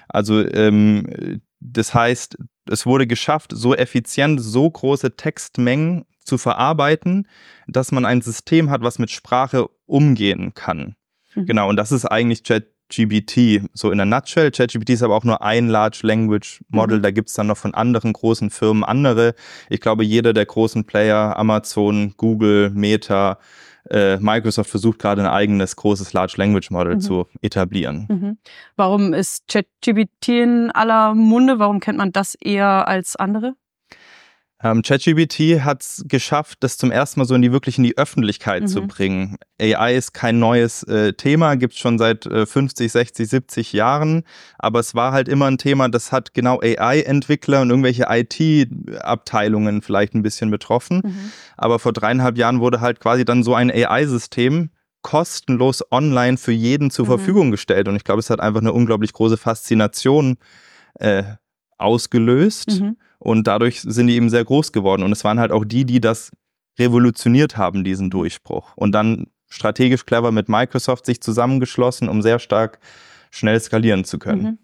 Also 0.07 0.45
ähm, 0.47 1.41
das 1.59 1.93
heißt, 1.93 2.37
es 2.65 2.85
wurde 2.85 3.07
geschafft, 3.07 3.51
so 3.53 3.75
effizient, 3.75 4.41
so 4.41 4.69
große 4.69 5.15
Textmengen 5.15 6.05
zu 6.23 6.37
verarbeiten, 6.37 7.27
dass 7.67 7.91
man 7.91 8.05
ein 8.05 8.21
System 8.21 8.69
hat, 8.69 8.81
was 8.81 8.99
mit 8.99 9.11
Sprache 9.11 9.67
umgehen 9.85 10.53
kann. 10.53 10.95
Mhm. 11.35 11.45
Genau, 11.45 11.69
und 11.69 11.77
das 11.77 11.91
ist 11.91 12.05
eigentlich 12.05 12.43
ChatGPT, 12.43 13.69
so 13.73 13.91
in 13.91 13.97
der 13.97 14.05
Nutshell. 14.05 14.51
ChatGPT 14.51 14.91
ist 14.91 15.03
aber 15.03 15.15
auch 15.15 15.23
nur 15.23 15.41
ein 15.41 15.69
Large 15.69 15.99
Language 16.03 16.63
Model. 16.69 16.99
Mhm. 16.99 17.03
Da 17.03 17.11
gibt 17.11 17.29
es 17.29 17.35
dann 17.35 17.47
noch 17.47 17.57
von 17.57 17.73
anderen 17.73 18.13
großen 18.13 18.49
Firmen 18.49 18.83
andere. 18.83 19.35
Ich 19.69 19.81
glaube, 19.81 20.03
jeder 20.03 20.33
der 20.33 20.45
großen 20.45 20.85
Player, 20.85 21.37
Amazon, 21.37 22.13
Google, 22.17 22.71
Meta, 22.71 23.37
äh, 23.91 24.17
Microsoft 24.17 24.69
versucht 24.69 24.99
gerade 24.99 25.21
ein 25.21 25.27
eigenes 25.27 25.75
großes 25.75 26.13
Large 26.13 26.35
Language 26.37 26.71
Model 26.71 26.95
mhm. 26.95 27.01
zu 27.01 27.27
etablieren. 27.41 28.07
Mhm. 28.09 28.37
Warum 28.75 29.13
ist 29.13 29.47
ChatGPT 29.47 30.29
in 30.29 30.71
aller 30.71 31.13
Munde? 31.13 31.59
Warum 31.59 31.79
kennt 31.79 31.97
man 31.97 32.11
das 32.11 32.35
eher 32.35 32.87
als 32.87 33.15
andere? 33.15 33.55
Ähm, 34.63 34.83
ChatGPT 34.83 35.63
hat 35.63 35.81
es 35.81 36.05
geschafft, 36.07 36.59
das 36.61 36.77
zum 36.77 36.91
ersten 36.91 37.19
Mal 37.19 37.25
so 37.25 37.33
in 37.33 37.41
die 37.41 37.51
wirklich 37.51 37.77
in 37.77 37.83
die 37.83 37.97
Öffentlichkeit 37.97 38.63
mhm. 38.63 38.67
zu 38.67 38.81
bringen. 38.87 39.37
AI 39.59 39.95
ist 39.95 40.13
kein 40.13 40.39
neues 40.39 40.83
äh, 40.83 41.13
Thema, 41.13 41.55
gibt 41.55 41.73
es 41.73 41.79
schon 41.79 41.97
seit 41.97 42.25
äh, 42.27 42.45
50, 42.45 42.91
60, 42.91 43.27
70 43.27 43.73
Jahren, 43.73 44.23
aber 44.59 44.79
es 44.79 44.93
war 44.93 45.13
halt 45.13 45.27
immer 45.27 45.47
ein 45.47 45.57
Thema, 45.57 45.89
das 45.89 46.11
hat 46.11 46.33
genau 46.33 46.59
AI-Entwickler 46.61 47.61
und 47.61 47.71
irgendwelche 47.71 48.05
IT-Abteilungen 48.09 49.81
vielleicht 49.81 50.13
ein 50.13 50.21
bisschen 50.21 50.51
betroffen. 50.51 51.01
Mhm. 51.03 51.31
Aber 51.57 51.79
vor 51.79 51.93
dreieinhalb 51.93 52.37
Jahren 52.37 52.59
wurde 52.59 52.81
halt 52.81 52.99
quasi 52.99 53.25
dann 53.25 53.43
so 53.43 53.55
ein 53.55 53.71
AI-System 53.71 54.69
kostenlos 55.01 55.83
online 55.91 56.37
für 56.37 56.51
jeden 56.51 56.91
zur 56.91 57.05
mhm. 57.05 57.09
Verfügung 57.09 57.51
gestellt. 57.51 57.87
Und 57.87 57.95
ich 57.95 58.03
glaube, 58.03 58.19
es 58.19 58.29
hat 58.29 58.39
einfach 58.39 58.61
eine 58.61 58.73
unglaublich 58.73 59.13
große 59.13 59.37
Faszination 59.37 60.37
äh, 60.99 61.23
ausgelöst. 61.77 62.79
Mhm. 62.79 62.97
Und 63.21 63.45
dadurch 63.45 63.81
sind 63.81 64.07
die 64.07 64.15
eben 64.15 64.31
sehr 64.31 64.43
groß 64.43 64.71
geworden. 64.71 65.03
Und 65.03 65.11
es 65.11 65.23
waren 65.23 65.39
halt 65.39 65.51
auch 65.51 65.63
die, 65.63 65.85
die 65.85 66.01
das 66.01 66.31
revolutioniert 66.79 67.55
haben, 67.55 67.83
diesen 67.83 68.09
Durchbruch. 68.09 68.75
Und 68.75 68.93
dann 68.93 69.27
strategisch 69.47 70.05
clever 70.07 70.31
mit 70.31 70.49
Microsoft 70.49 71.05
sich 71.05 71.21
zusammengeschlossen, 71.21 72.09
um 72.09 72.23
sehr 72.23 72.39
stark 72.39 72.79
schnell 73.29 73.59
skalieren 73.59 74.05
zu 74.05 74.17
können. 74.17 74.43
Mhm. 74.43 74.57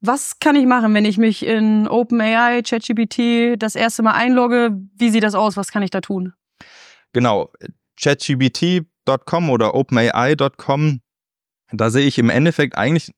Was 0.00 0.38
kann 0.38 0.54
ich 0.56 0.66
machen, 0.66 0.92
wenn 0.92 1.06
ich 1.06 1.16
mich 1.16 1.46
in 1.46 1.88
OpenAI, 1.88 2.62
ChatGPT 2.62 3.54
das 3.56 3.74
erste 3.74 4.02
Mal 4.02 4.12
einlogge? 4.12 4.76
Wie 4.96 5.10
sieht 5.10 5.22
das 5.22 5.34
aus? 5.34 5.56
Was 5.56 5.70
kann 5.70 5.82
ich 5.82 5.90
da 5.90 6.00
tun? 6.00 6.34
Genau, 7.12 7.50
ChatGPT.com 7.98 9.48
oder 9.48 9.74
OpenAI.com, 9.74 11.00
da 11.70 11.90
sehe 11.90 12.06
ich 12.06 12.18
im 12.18 12.28
Endeffekt 12.28 12.76
eigentlich 12.76 13.12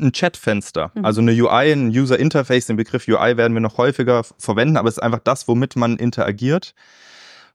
ein 0.00 0.12
Chatfenster, 0.12 0.92
mhm. 0.94 1.04
also 1.04 1.20
eine 1.20 1.32
UI, 1.32 1.72
ein 1.72 1.88
User 1.88 2.18
Interface. 2.18 2.66
Den 2.66 2.76
Begriff 2.76 3.06
UI 3.08 3.36
werden 3.36 3.54
wir 3.54 3.60
noch 3.60 3.78
häufiger 3.78 4.24
verwenden, 4.38 4.76
aber 4.76 4.88
es 4.88 4.96
ist 4.96 5.02
einfach 5.02 5.20
das, 5.20 5.48
womit 5.48 5.76
man 5.76 5.96
interagiert. 5.96 6.74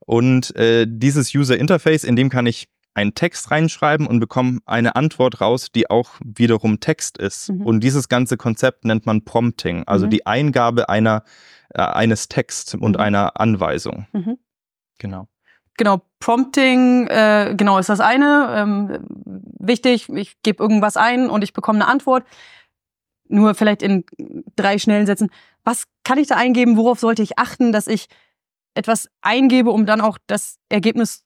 Und 0.06 0.56
äh, 0.56 0.86
dieses 0.88 1.34
User 1.34 1.58
Interface, 1.58 2.04
in 2.04 2.16
dem 2.16 2.30
kann 2.30 2.46
ich 2.46 2.68
einen 2.94 3.16
Text 3.16 3.52
reinschreiben 3.52 4.06
und 4.06 4.20
bekomme 4.20 4.60
eine 4.66 4.96
Antwort 4.96 5.42
raus, 5.42 5.72
die 5.74 5.90
auch 5.90 6.12
wiederum 6.24 6.80
Text 6.80 7.18
ist. 7.18 7.50
Mhm. 7.50 7.66
Und 7.66 7.80
dieses 7.82 8.10
ganze 8.10 8.38
Konzept 8.38 8.86
nennt 8.86 9.06
man 9.06 9.24
Prompting, 9.26 9.84
also 9.88 10.06
mhm. 10.06 10.10
die 10.12 10.26
Eingabe 10.26 10.90
einer, 10.90 11.24
äh, 11.70 11.82
eines 11.82 12.28
Texts 12.28 12.76
und 12.76 12.96
mhm. 12.96 13.02
einer 13.02 13.40
Anweisung. 13.40 14.08
Mhm. 14.14 14.38
Genau. 15.00 15.28
Genau, 15.78 16.02
Prompting, 16.20 17.08
äh, 17.08 17.56
genau 17.58 17.80
ist 17.80 17.90
das 17.90 18.00
eine. 18.00 18.54
Ähm, 18.56 19.00
wichtig, 19.60 20.10
ich 20.10 20.42
gebe 20.44 20.62
irgendwas 20.62 20.98
ein 20.98 21.30
und 21.30 21.44
ich 21.44 21.54
bekomme 21.54 21.80
eine 21.80 21.88
Antwort. 21.88 22.24
Nur 23.28 23.56
vielleicht 23.56 23.82
in 23.82 24.06
drei 24.56 24.78
schnellen 24.78 25.06
Sätzen. 25.06 25.30
Was 25.64 25.86
kann 26.04 26.20
ich 26.20 26.28
da 26.28 26.36
eingeben? 26.36 26.78
Worauf 26.78 27.00
sollte 27.00 27.24
ich 27.24 27.40
achten, 27.40 27.72
dass 27.72 27.88
ich 27.88 28.08
etwas 28.76 29.10
eingebe, 29.22 29.72
um 29.72 29.86
dann 29.86 30.02
auch 30.02 30.18
das 30.28 30.58
Ergebnis 30.70 31.24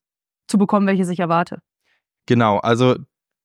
zu 0.48 0.58
bekommen, 0.58 0.88
welches 0.88 1.10
ich 1.10 1.20
erwarte? 1.20 1.62
Genau, 2.26 2.58
also 2.60 2.96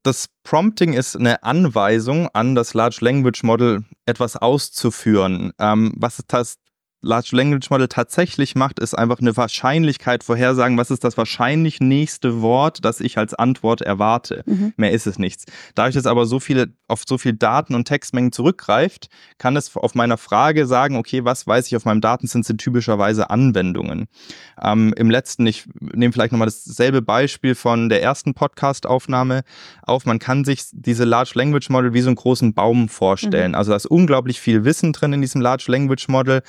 das 0.03 0.29
Prompting 0.43 0.93
ist 0.93 1.17
eine 1.17 1.43
Anweisung 1.43 2.29
an 2.33 2.55
das 2.55 2.75
Large 2.75 2.99
Language 3.01 3.43
Model, 3.45 3.85
etwas 4.05 4.37
auszuführen. 4.37 5.53
Ähm, 5.59 5.93
was 5.97 6.23
das 6.27 6.59
Large 7.03 7.31
Language 7.33 7.69
Model 7.71 7.89
tatsächlich 7.89 8.55
macht, 8.55 8.79
ist 8.79 8.95
einfach 8.95 9.19
eine 9.21 9.37
Wahrscheinlichkeit 9.37 10.23
vorhersagen, 10.23 10.79
was 10.79 10.91
ist 10.91 11.03
das 11.03 11.17
wahrscheinlich 11.17 11.81
nächste 11.81 12.41
Wort, 12.43 12.85
das 12.85 13.01
ich 13.01 13.19
als 13.19 13.35
Antwort 13.35 13.81
erwarte. 13.81 14.45
Mhm. 14.47 14.73
Mehr 14.77 14.93
ist 14.93 15.07
es 15.09 15.19
nichts. 15.19 15.45
Dadurch, 15.75 15.97
dass 15.97 16.07
aber 16.07 16.27
so 16.27 16.39
viele, 16.39 16.69
auf 16.87 17.03
so 17.07 17.19
viel 17.19 17.33
Daten 17.33 17.75
und 17.75 17.87
Textmengen 17.87 18.31
zurückgreift, 18.31 19.09
kann 19.39 19.57
es 19.57 19.75
auf 19.77 19.95
meiner 19.97 20.17
Frage 20.17 20.67
sagen, 20.67 20.97
okay, 20.97 21.25
was 21.25 21.47
weiß 21.47 21.67
ich 21.67 21.77
auf 21.77 21.85
meinem 21.85 22.01
Datensinn 22.01 22.45
sind 22.45 22.61
typischerweise 22.61 23.31
Anwendungen. 23.31 24.07
Ähm, 24.63 24.95
Im 24.97 25.11
letzten, 25.11 25.47
ich 25.47 25.67
nehme 25.81 26.13
vielleicht 26.13 26.33
nochmal 26.33 26.47
dasselbe 26.47 27.03
Beispiel 27.03 27.57
von 27.57 27.89
der 27.89 28.03
ersten 28.03 28.35
Podcast-Aufnahme 28.35 29.43
auf. 29.83 30.07
Man 30.07 30.21
kann 30.21 30.45
sich 30.45 30.65
diese 30.73 31.05
Large 31.05 31.33
Language 31.35 31.69
Model 31.69 31.95
wie 31.95 32.01
so 32.01 32.09
einen 32.09 32.17
großen 32.17 32.55
Baum 32.55 32.89
vorstellen. 32.89 33.53
Mhm. 33.53 33.57
Also 33.57 33.73
da 33.73 33.77
ist 33.77 33.87
unglaublich 33.87 34.41
viel 34.41 34.65
Wissen 34.65 34.93
drin 34.93 35.13
in 35.13 35.21
diesem 35.21 35.41
Large 35.41 35.65
Language 35.67 36.07
Model 36.09 36.43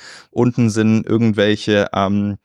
unten 0.44 0.68
sind 0.68 1.06
irgendwelche, 1.06 1.86
ähm, 1.94 2.36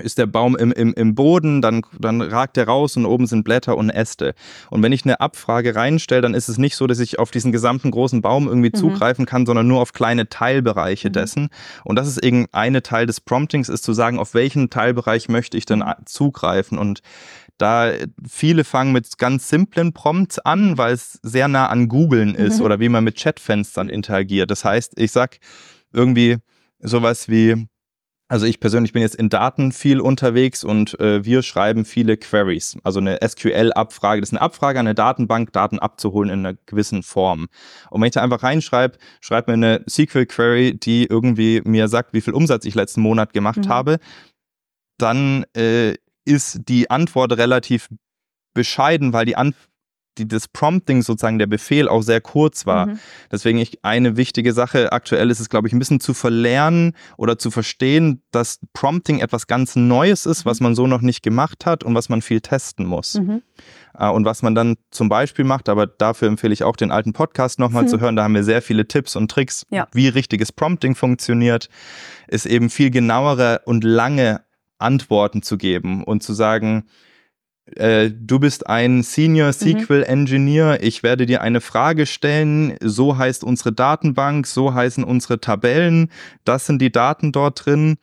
ist 0.00 0.18
der 0.18 0.26
Baum 0.26 0.54
im, 0.54 0.70
im, 0.70 0.92
im 0.92 1.14
Boden, 1.14 1.62
dann, 1.62 1.80
dann 1.98 2.20
ragt 2.20 2.58
er 2.58 2.66
raus 2.66 2.94
und 2.98 3.06
oben 3.06 3.26
sind 3.26 3.42
Blätter 3.42 3.78
und 3.78 3.88
Äste. 3.88 4.34
Und 4.70 4.82
wenn 4.82 4.92
ich 4.92 5.04
eine 5.04 5.20
Abfrage 5.20 5.74
reinstelle, 5.74 6.20
dann 6.20 6.34
ist 6.34 6.50
es 6.50 6.58
nicht 6.58 6.76
so, 6.76 6.86
dass 6.86 7.00
ich 7.00 7.18
auf 7.18 7.30
diesen 7.30 7.50
gesamten 7.50 7.90
großen 7.90 8.20
Baum 8.20 8.48
irgendwie 8.48 8.68
mhm. 8.68 8.78
zugreifen 8.78 9.24
kann, 9.24 9.46
sondern 9.46 9.66
nur 9.66 9.80
auf 9.80 9.94
kleine 9.94 10.28
Teilbereiche 10.28 11.08
mhm. 11.08 11.12
dessen. 11.14 11.48
Und 11.84 11.96
das 11.96 12.06
ist 12.06 12.22
eben 12.22 12.46
eine 12.52 12.82
Teil 12.82 13.06
des 13.06 13.22
Promptings, 13.22 13.70
ist 13.70 13.82
zu 13.82 13.94
sagen, 13.94 14.18
auf 14.18 14.34
welchen 14.34 14.68
Teilbereich 14.68 15.30
möchte 15.30 15.56
ich 15.56 15.64
denn 15.64 15.82
zugreifen. 16.04 16.76
Und 16.76 17.00
da 17.56 17.90
viele 18.28 18.62
fangen 18.62 18.92
mit 18.92 19.16
ganz 19.16 19.48
simplen 19.48 19.94
Prompts 19.94 20.38
an, 20.38 20.76
weil 20.76 20.92
es 20.92 21.18
sehr 21.22 21.48
nah 21.48 21.66
an 21.68 21.88
Googlen 21.88 22.34
ist 22.34 22.58
mhm. 22.58 22.66
oder 22.66 22.78
wie 22.78 22.90
man 22.90 23.04
mit 23.04 23.16
Chatfenstern 23.16 23.88
interagiert. 23.88 24.50
Das 24.50 24.66
heißt, 24.66 24.92
ich 24.96 25.10
sag 25.10 25.38
irgendwie, 25.92 26.36
sowas 26.80 27.28
wie, 27.28 27.66
also 28.28 28.46
ich 28.46 28.60
persönlich 28.60 28.92
bin 28.92 29.02
jetzt 29.02 29.14
in 29.14 29.28
Daten 29.28 29.72
viel 29.72 30.00
unterwegs 30.00 30.64
und 30.64 30.98
äh, 31.00 31.24
wir 31.24 31.42
schreiben 31.42 31.84
viele 31.84 32.16
Queries, 32.16 32.76
also 32.84 33.00
eine 33.00 33.18
SQL-Abfrage. 33.26 34.20
Das 34.20 34.30
ist 34.30 34.34
eine 34.34 34.42
Abfrage 34.42 34.78
an 34.78 34.86
eine 34.86 34.94
Datenbank, 34.94 35.52
Daten 35.52 35.78
abzuholen 35.78 36.30
in 36.30 36.46
einer 36.46 36.58
gewissen 36.66 37.02
Form. 37.02 37.48
Und 37.90 38.00
wenn 38.00 38.08
ich 38.08 38.14
da 38.14 38.22
einfach 38.22 38.42
reinschreibe, 38.42 38.98
schreibe 39.20 39.56
mir 39.56 39.66
eine 39.66 39.84
SQL-Query, 39.88 40.78
die 40.78 41.06
irgendwie 41.06 41.62
mir 41.64 41.88
sagt, 41.88 42.12
wie 42.12 42.20
viel 42.20 42.34
Umsatz 42.34 42.64
ich 42.64 42.74
letzten 42.74 43.00
Monat 43.00 43.32
gemacht 43.32 43.64
mhm. 43.64 43.68
habe, 43.68 43.98
dann 44.98 45.44
äh, 45.56 45.94
ist 46.24 46.68
die 46.68 46.90
Antwort 46.90 47.32
relativ 47.32 47.88
bescheiden, 48.54 49.12
weil 49.12 49.24
die 49.24 49.36
Antwort 49.36 49.67
die, 50.18 50.28
das 50.28 50.48
Prompting 50.48 51.02
sozusagen, 51.02 51.38
der 51.38 51.46
Befehl 51.46 51.88
auch 51.88 52.02
sehr 52.02 52.20
kurz 52.20 52.66
war. 52.66 52.86
Mhm. 52.86 52.98
Deswegen 53.30 53.58
ich, 53.58 53.84
eine 53.84 54.16
wichtige 54.16 54.52
Sache 54.52 54.92
aktuell 54.92 55.30
ist 55.30 55.40
es, 55.40 55.48
glaube 55.48 55.68
ich, 55.68 55.74
ein 55.74 55.78
bisschen 55.78 56.00
zu 56.00 56.14
verlernen 56.14 56.94
oder 57.16 57.38
zu 57.38 57.50
verstehen, 57.50 58.22
dass 58.30 58.60
Prompting 58.72 59.20
etwas 59.20 59.46
ganz 59.46 59.76
Neues 59.76 60.26
ist, 60.26 60.44
mhm. 60.44 60.50
was 60.50 60.60
man 60.60 60.74
so 60.74 60.86
noch 60.86 61.00
nicht 61.00 61.22
gemacht 61.22 61.66
hat 61.66 61.84
und 61.84 61.94
was 61.94 62.08
man 62.08 62.22
viel 62.22 62.40
testen 62.40 62.86
muss. 62.86 63.14
Mhm. 63.14 63.42
Äh, 63.98 64.08
und 64.08 64.24
was 64.24 64.42
man 64.42 64.54
dann 64.54 64.76
zum 64.90 65.08
Beispiel 65.08 65.44
macht, 65.44 65.68
aber 65.68 65.86
dafür 65.86 66.28
empfehle 66.28 66.52
ich 66.52 66.64
auch 66.64 66.76
den 66.76 66.90
alten 66.90 67.12
Podcast 67.12 67.58
nochmal 67.58 67.84
mhm. 67.84 67.88
zu 67.88 68.00
hören, 68.00 68.16
da 68.16 68.24
haben 68.24 68.34
wir 68.34 68.44
sehr 68.44 68.62
viele 68.62 68.86
Tipps 68.86 69.16
und 69.16 69.30
Tricks, 69.30 69.66
ja. 69.70 69.86
wie 69.92 70.08
richtiges 70.08 70.52
Prompting 70.52 70.94
funktioniert, 70.94 71.68
ist 72.26 72.46
eben 72.46 72.70
viel 72.70 72.90
genauere 72.90 73.62
und 73.64 73.84
lange 73.84 74.42
Antworten 74.78 75.42
zu 75.42 75.58
geben 75.58 76.04
und 76.04 76.22
zu 76.22 76.32
sagen, 76.32 76.84
äh, 77.76 78.10
du 78.10 78.38
bist 78.38 78.66
ein 78.66 79.02
Senior 79.02 79.48
mhm. 79.48 79.80
SQL 79.80 80.04
Engineer, 80.06 80.82
ich 80.82 81.02
werde 81.02 81.26
dir 81.26 81.42
eine 81.42 81.60
Frage 81.60 82.06
stellen, 82.06 82.76
so 82.80 83.16
heißt 83.16 83.44
unsere 83.44 83.72
Datenbank, 83.72 84.46
so 84.46 84.74
heißen 84.74 85.04
unsere 85.04 85.40
Tabellen, 85.40 86.10
das 86.44 86.66
sind 86.66 86.80
die 86.80 86.92
Daten 86.92 87.32
dort 87.32 87.66
drin 87.66 87.98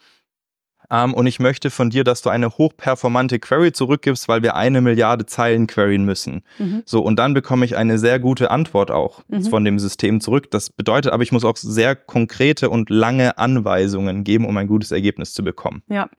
ähm, 0.92 1.14
und 1.14 1.28
ich 1.28 1.40
möchte 1.40 1.70
von 1.70 1.90
dir, 1.90 2.04
dass 2.04 2.22
du 2.22 2.30
eine 2.30 2.50
hochperformante 2.50 3.40
Query 3.40 3.72
zurückgibst, 3.72 4.28
weil 4.28 4.44
wir 4.44 4.56
eine 4.56 4.82
Milliarde 4.82 5.26
Zeilen 5.26 5.68
queryen 5.68 6.06
müssen. 6.06 6.44
Mhm. 6.60 6.84
So, 6.86 7.02
und 7.02 7.18
dann 7.18 7.34
bekomme 7.34 7.66
ich 7.66 7.76
eine 7.76 7.98
sehr 7.98 8.20
gute 8.20 8.52
Antwort 8.52 8.92
auch 8.92 9.24
mhm. 9.28 9.44
von 9.44 9.66
dem 9.66 9.80
System 9.80 10.22
zurück. 10.22 10.52
Das 10.52 10.70
bedeutet 10.70 11.12
aber, 11.12 11.24
ich 11.24 11.32
muss 11.32 11.46
auch 11.46 11.58
sehr 11.58 11.96
konkrete 11.96 12.70
und 12.70 12.90
lange 12.90 13.38
Anweisungen 13.38 14.24
geben, 14.24 14.46
um 14.46 14.58
ein 14.58 14.68
gutes 14.68 14.92
Ergebnis 14.92 15.34
zu 15.34 15.44
bekommen. 15.44 15.82
Ja, 15.88 16.10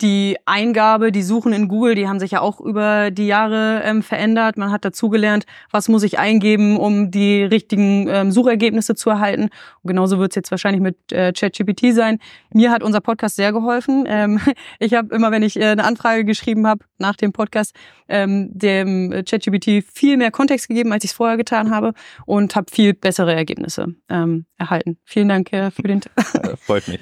die 0.00 0.36
Eingabe, 0.46 1.12
die 1.12 1.22
Suchen 1.22 1.52
in 1.52 1.68
Google, 1.68 1.94
die 1.94 2.08
haben 2.08 2.20
sich 2.20 2.32
ja 2.32 2.40
auch 2.40 2.60
über 2.60 3.10
die 3.10 3.26
Jahre 3.26 3.82
ähm, 3.84 4.02
verändert. 4.02 4.56
Man 4.56 4.70
hat 4.70 4.84
dazugelernt, 4.84 5.44
was 5.70 5.88
muss 5.88 6.02
ich 6.02 6.18
eingeben, 6.18 6.76
um 6.76 7.10
die 7.10 7.42
richtigen 7.42 8.08
ähm, 8.08 8.32
Suchergebnisse 8.32 8.94
zu 8.94 9.10
erhalten. 9.10 9.44
Und 9.44 9.88
genauso 9.88 10.18
wird 10.18 10.32
es 10.32 10.36
jetzt 10.36 10.50
wahrscheinlich 10.50 10.82
mit 10.82 11.12
äh, 11.12 11.32
ChatGPT 11.32 11.92
sein. 11.92 12.18
Mir 12.52 12.70
hat 12.70 12.82
unser 12.82 13.00
Podcast 13.00 13.36
sehr 13.36 13.52
geholfen. 13.52 14.06
Ähm, 14.12 14.38
ich 14.78 14.92
habe 14.92 15.14
immer, 15.14 15.30
wenn 15.30 15.42
ich 15.42 15.58
äh, 15.58 15.64
eine 15.64 15.84
Anfrage 15.84 16.24
geschrieben 16.24 16.66
habe 16.66 16.84
nach 16.98 17.16
dem 17.16 17.32
Podcast, 17.32 17.74
ähm, 18.08 18.50
dem 18.52 19.10
ChatGPT 19.24 19.84
viel 19.90 20.18
mehr 20.18 20.30
Kontext 20.30 20.68
gegeben, 20.68 20.92
als 20.92 21.04
ich 21.04 21.10
es 21.10 21.16
vorher 21.16 21.38
getan 21.38 21.70
habe 21.70 21.94
und 22.26 22.54
habe 22.54 22.66
viel 22.70 22.92
bessere 22.92 23.34
Ergebnisse 23.34 23.94
ähm, 24.10 24.44
erhalten. 24.58 24.98
Vielen 25.04 25.28
Dank 25.28 25.52
äh, 25.52 25.70
für 25.70 25.82
den. 25.82 26.02
Freut 26.58 26.86
mich. 26.88 27.00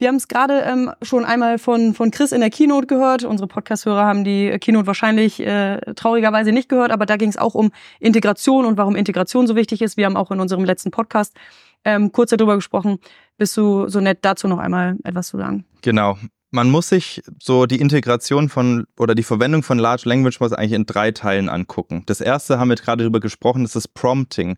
Wir 0.00 0.08
haben 0.08 0.16
es 0.16 0.28
gerade 0.28 0.60
ähm, 0.60 0.92
schon 1.02 1.24
einmal 1.24 1.58
von, 1.58 1.92
von 1.92 2.12
Chris 2.12 2.30
in 2.30 2.40
der 2.40 2.50
Keynote 2.50 2.86
gehört. 2.86 3.24
Unsere 3.24 3.48
Podcast-Hörer 3.48 4.04
haben 4.04 4.22
die 4.22 4.56
Keynote 4.60 4.86
wahrscheinlich 4.86 5.40
äh, 5.40 5.80
traurigerweise 5.96 6.52
nicht 6.52 6.68
gehört, 6.68 6.92
aber 6.92 7.04
da 7.04 7.16
ging 7.16 7.30
es 7.30 7.36
auch 7.36 7.54
um 7.54 7.72
Integration 7.98 8.64
und 8.64 8.76
warum 8.76 8.94
Integration 8.94 9.48
so 9.48 9.56
wichtig 9.56 9.82
ist. 9.82 9.96
Wir 9.96 10.06
haben 10.06 10.16
auch 10.16 10.30
in 10.30 10.38
unserem 10.38 10.64
letzten 10.64 10.92
Podcast 10.92 11.34
ähm, 11.84 12.12
kurz 12.12 12.30
darüber 12.30 12.54
gesprochen. 12.54 12.98
Bist 13.38 13.56
du 13.56 13.88
so 13.88 14.00
nett, 14.00 14.18
dazu 14.22 14.48
noch 14.48 14.58
einmal 14.58 14.96
etwas 15.04 15.28
zu 15.28 15.38
sagen? 15.38 15.64
Genau. 15.82 16.18
Man 16.50 16.70
muss 16.70 16.88
sich 16.88 17.22
so 17.40 17.66
die 17.66 17.80
Integration 17.80 18.48
von 18.48 18.86
oder 18.98 19.14
die 19.14 19.22
Verwendung 19.22 19.62
von 19.62 19.78
Large 19.78 20.08
Language 20.08 20.40
Models 20.40 20.58
eigentlich 20.58 20.72
in 20.72 20.86
drei 20.86 21.12
Teilen 21.12 21.48
angucken. 21.48 22.02
Das 22.06 22.20
erste 22.20 22.58
haben 22.58 22.68
wir 22.68 22.76
gerade 22.76 23.04
darüber 23.04 23.20
gesprochen, 23.20 23.62
das 23.62 23.76
ist 23.76 23.94
Prompting. 23.94 24.56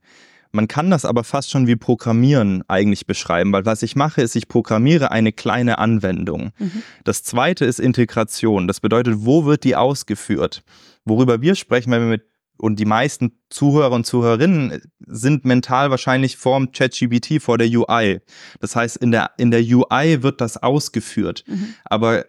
Man 0.53 0.67
kann 0.67 0.91
das 0.91 1.05
aber 1.05 1.25
fast 1.25 1.51
schon 1.51 1.67
wie 1.67 1.77
Programmieren 1.77 2.65
eigentlich 2.69 3.07
beschreiben, 3.07 3.53
weil 3.53 3.67
was 3.67 3.83
ich 3.83 3.97
mache, 3.97 4.23
ist, 4.23 4.35
ich 4.35 4.49
programmiere 4.49 5.11
eine 5.11 5.33
kleine 5.33 5.79
Anwendung. 5.79 6.53
Mhm. 6.59 6.83
Das 7.05 7.23
zweite 7.23 7.65
ist 7.65 7.79
Integration. 7.79 8.67
Das 8.67 8.81
bedeutet, 8.81 9.17
wo 9.19 9.45
wird 9.45 9.63
die 9.63 9.77
ausgeführt? 9.77 10.63
Worüber 11.05 11.41
wir 11.41 11.55
sprechen, 11.55 11.93
wenn 11.93 12.03
wir 12.03 12.09
mit 12.09 12.30
und 12.61 12.79
die 12.79 12.85
meisten 12.85 13.33
Zuhörer 13.49 13.93
und 13.93 14.07
Zuhörerinnen 14.07 14.81
sind 15.07 15.45
mental 15.45 15.91
wahrscheinlich 15.91 16.37
vorm 16.37 16.73
ChatGPT, 16.73 17.41
vor 17.43 17.59
der 17.59 17.69
UI. 17.69 18.21
Das 18.61 18.77
heißt, 18.77 18.97
in 18.99 19.11
der, 19.11 19.31
in 19.39 19.51
der 19.51 19.61
UI 19.61 20.23
wird 20.23 20.41
das 20.41 20.57
ausgeführt. 20.57 21.45
Mhm. 21.47 21.75
Aber 21.85 22.27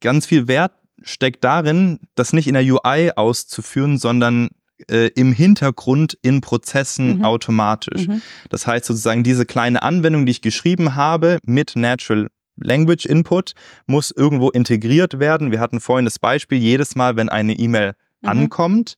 ganz 0.00 0.26
viel 0.26 0.48
Wert 0.48 0.72
steckt 1.02 1.44
darin, 1.44 2.00
das 2.14 2.32
nicht 2.32 2.46
in 2.46 2.54
der 2.54 2.64
UI 2.64 3.12
auszuführen, 3.14 3.98
sondern 3.98 4.50
äh, 4.88 5.08
im 5.08 5.32
Hintergrund 5.32 6.18
in 6.22 6.40
Prozessen 6.40 7.18
mhm. 7.18 7.24
automatisch. 7.24 8.08
Mhm. 8.08 8.22
Das 8.48 8.66
heißt 8.66 8.84
sozusagen, 8.84 9.22
diese 9.22 9.46
kleine 9.46 9.82
Anwendung, 9.82 10.26
die 10.26 10.32
ich 10.32 10.42
geschrieben 10.42 10.94
habe 10.94 11.38
mit 11.44 11.76
Natural 11.76 12.28
Language 12.56 13.06
Input, 13.06 13.54
muss 13.86 14.10
irgendwo 14.10 14.50
integriert 14.50 15.18
werden. 15.18 15.50
Wir 15.50 15.60
hatten 15.60 15.80
vorhin 15.80 16.04
das 16.04 16.18
Beispiel, 16.18 16.58
jedes 16.58 16.94
Mal, 16.94 17.16
wenn 17.16 17.28
eine 17.28 17.54
E-Mail 17.54 17.94
mhm. 18.20 18.28
ankommt, 18.28 18.96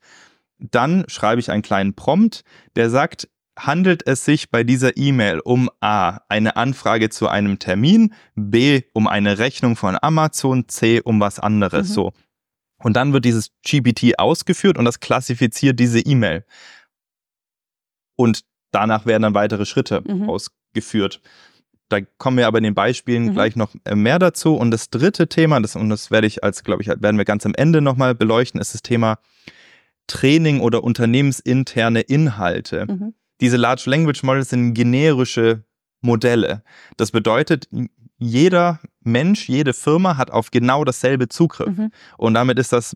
dann 0.71 1.04
schreibe 1.09 1.40
ich 1.40 1.50
einen 1.50 1.62
kleinen 1.62 1.95
Prompt, 1.95 2.45
der 2.76 2.90
sagt, 2.90 3.28
handelt 3.59 4.07
es 4.07 4.25
sich 4.25 4.50
bei 4.50 4.64
dieser 4.64 4.97
E-Mail 4.97 5.40
um 5.40 5.71
A, 5.81 6.21
eine 6.28 6.57
Anfrage 6.57 7.11
zu 7.11 7.28
einem 7.28 7.59
Termin, 7.59 8.14
B, 8.35 8.83
um 8.95 9.07
eine 9.07 9.38
Rechnung 9.38 9.76
von 9.76 9.99
Amazon, 10.00 10.69
C, 10.69 11.00
um 11.02 11.21
was 11.21 11.38
anderes, 11.38 11.90
mhm. 11.90 11.92
so. 11.92 12.12
Und 12.78 12.95
dann 12.95 13.12
wird 13.12 13.25
dieses 13.25 13.50
GPT 13.64 14.19
ausgeführt 14.19 14.78
und 14.78 14.85
das 14.85 15.00
klassifiziert 15.00 15.78
diese 15.78 16.00
E-Mail. 16.00 16.45
Und 18.16 18.45
danach 18.73 19.07
werden 19.07 19.23
dann 19.23 19.35
weitere 19.35 19.66
Schritte 19.66 20.02
mhm. 20.04 20.28
ausgeführt. 20.28 21.21
Da 21.88 22.00
kommen 22.00 22.38
wir 22.38 22.47
aber 22.47 22.59
in 22.59 22.64
den 22.64 22.75
Beispielen 22.75 23.26
Mhm. 23.26 23.35
gleich 23.35 23.54
noch 23.54 23.75
äh, 23.85 23.95
mehr 23.95 24.19
dazu. 24.19 24.57
Und 24.57 24.71
das 24.71 24.90
dritte 24.90 25.28
Thema, 25.28 25.61
das, 25.61 25.76
und 25.76 25.90
das 25.90 26.11
werde 26.11 26.26
ich 26.26 26.42
als, 26.42 26.64
glaube 26.64 26.83
ich, 26.83 26.88
werden 26.88 27.19
wir 27.19 27.25
ganz 27.25 27.45
am 27.47 27.54
Ende 27.54 27.83
nochmal 27.83 28.14
beleuchten, 28.14 28.61
ist 28.61 28.75
das 28.75 28.83
Thema 28.83 29.19
Training 30.12 30.61
oder 30.61 30.85
unternehmensinterne 30.85 32.02
Inhalte. 32.02 32.87
Mhm. 32.87 33.14
Diese 33.40 33.57
Large 33.57 33.85
Language 33.87 34.23
Models 34.23 34.50
sind 34.50 34.75
generische 34.75 35.64
Modelle. 36.02 36.62
Das 36.99 37.12
bedeutet, 37.12 37.69
jeder 38.19 38.78
Mensch, 39.02 39.49
jede 39.49 39.73
Firma 39.73 40.19
hat 40.19 40.31
auf 40.31 40.50
genau 40.50 40.85
dasselbe 40.85 41.28
Zugriff. 41.28 41.78
Mhm. 41.78 41.90
Und 42.19 42.35
damit 42.35 42.59
ist 42.59 42.75
das 42.75 42.95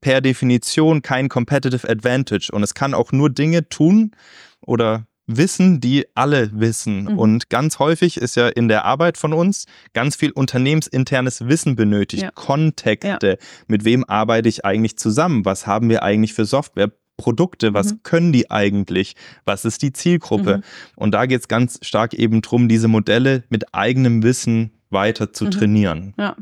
per 0.00 0.20
Definition 0.20 1.02
kein 1.02 1.28
Competitive 1.28 1.88
Advantage. 1.88 2.50
Und 2.52 2.62
es 2.62 2.74
kann 2.74 2.94
auch 2.94 3.10
nur 3.10 3.28
Dinge 3.28 3.68
tun 3.68 4.12
oder 4.64 5.06
wissen, 5.26 5.80
die 5.80 6.06
alle 6.14 6.50
wissen. 6.52 7.04
Mhm. 7.04 7.18
Und 7.18 7.50
ganz 7.50 7.78
häufig 7.78 8.16
ist 8.16 8.36
ja 8.36 8.48
in 8.48 8.68
der 8.68 8.84
Arbeit 8.84 9.16
von 9.18 9.32
uns 9.32 9.66
ganz 9.94 10.16
viel 10.16 10.30
unternehmensinternes 10.32 11.46
Wissen 11.46 11.76
benötigt. 11.76 12.22
Ja. 12.24 12.30
Kontexte. 12.32 13.38
Mit 13.66 13.84
wem 13.84 14.04
arbeite 14.08 14.48
ich 14.48 14.64
eigentlich 14.64 14.96
zusammen? 14.98 15.44
Was 15.44 15.66
haben 15.66 15.88
wir 15.88 16.02
eigentlich 16.02 16.34
für 16.34 16.44
Software? 16.44 16.90
Produkte, 17.18 17.74
was 17.74 17.92
Mhm. 17.92 18.00
können 18.02 18.32
die 18.32 18.50
eigentlich? 18.50 19.14
Was 19.44 19.64
ist 19.64 19.82
die 19.82 19.92
Zielgruppe? 19.92 20.56
Mhm. 20.58 20.62
Und 20.96 21.10
da 21.12 21.26
geht 21.26 21.40
es 21.42 21.46
ganz 21.48 21.78
stark 21.82 22.14
eben 22.14 22.40
drum, 22.40 22.68
diese 22.68 22.88
Modelle 22.88 23.44
mit 23.48 23.74
eigenem 23.74 24.22
Wissen 24.22 24.72
weiter 24.90 25.32
zu 25.32 25.44
Mhm. 25.44 25.50
trainieren. 25.50 26.14
Ja. 26.18 26.36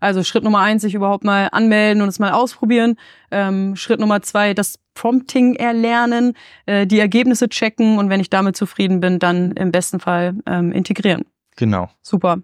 Also 0.00 0.22
Schritt 0.22 0.44
Nummer 0.44 0.60
eins, 0.60 0.82
sich 0.82 0.94
überhaupt 0.94 1.24
mal 1.24 1.48
anmelden 1.52 2.02
und 2.02 2.08
es 2.08 2.18
mal 2.18 2.32
ausprobieren. 2.32 2.96
Ähm, 3.30 3.76
Schritt 3.76 4.00
Nummer 4.00 4.22
zwei, 4.22 4.54
das 4.54 4.78
Prompting 4.94 5.54
erlernen, 5.54 6.34
äh, 6.66 6.86
die 6.86 6.98
Ergebnisse 6.98 7.48
checken 7.48 7.98
und 7.98 8.10
wenn 8.10 8.20
ich 8.20 8.30
damit 8.30 8.56
zufrieden 8.56 9.00
bin, 9.00 9.18
dann 9.18 9.52
im 9.52 9.70
besten 9.70 10.00
Fall 10.00 10.34
ähm, 10.46 10.72
integrieren. 10.72 11.24
Genau. 11.56 11.88
Super. 12.02 12.38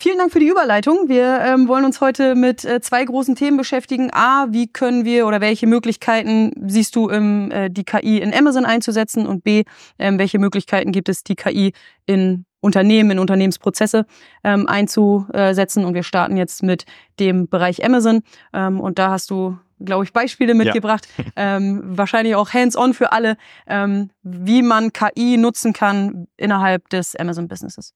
Vielen 0.00 0.18
Dank 0.18 0.30
für 0.30 0.38
die 0.38 0.46
Überleitung. 0.46 1.08
Wir 1.08 1.40
ähm, 1.40 1.66
wollen 1.66 1.84
uns 1.84 2.00
heute 2.00 2.36
mit 2.36 2.64
äh, 2.64 2.80
zwei 2.80 3.04
großen 3.04 3.34
Themen 3.34 3.56
beschäftigen. 3.56 4.10
A, 4.12 4.46
wie 4.50 4.68
können 4.68 5.04
wir 5.04 5.26
oder 5.26 5.40
welche 5.40 5.66
Möglichkeiten 5.66 6.52
siehst 6.68 6.94
du, 6.94 7.10
ähm, 7.10 7.50
äh, 7.50 7.68
die 7.68 7.82
KI 7.82 8.18
in 8.18 8.32
Amazon 8.32 8.64
einzusetzen? 8.64 9.26
Und 9.26 9.42
B, 9.42 9.64
ähm, 9.98 10.20
welche 10.20 10.38
Möglichkeiten 10.38 10.92
gibt 10.92 11.08
es, 11.08 11.24
die 11.24 11.34
KI 11.34 11.72
in 12.06 12.44
Unternehmen, 12.60 13.12
in 13.12 13.18
Unternehmensprozesse 13.18 14.06
ähm, 14.44 14.66
einzusetzen? 14.66 15.84
Und 15.84 15.94
wir 15.94 16.02
starten 16.02 16.36
jetzt 16.36 16.62
mit 16.62 16.84
dem 17.20 17.48
Bereich 17.48 17.84
Amazon. 17.84 18.22
Ähm, 18.52 18.80
und 18.80 18.98
da 18.98 19.10
hast 19.10 19.30
du, 19.30 19.58
glaube 19.80 20.04
ich, 20.04 20.12
Beispiele 20.12 20.54
mitgebracht. 20.54 21.08
ähm, 21.36 21.82
wahrscheinlich 21.84 22.34
auch 22.34 22.52
hands-on 22.52 22.94
für 22.94 23.12
alle, 23.12 23.36
ähm, 23.66 24.10
wie 24.22 24.62
man 24.62 24.92
KI 24.92 25.36
nutzen 25.36 25.72
kann 25.72 26.26
innerhalb 26.36 26.88
des 26.88 27.16
Amazon-Businesses. 27.16 27.94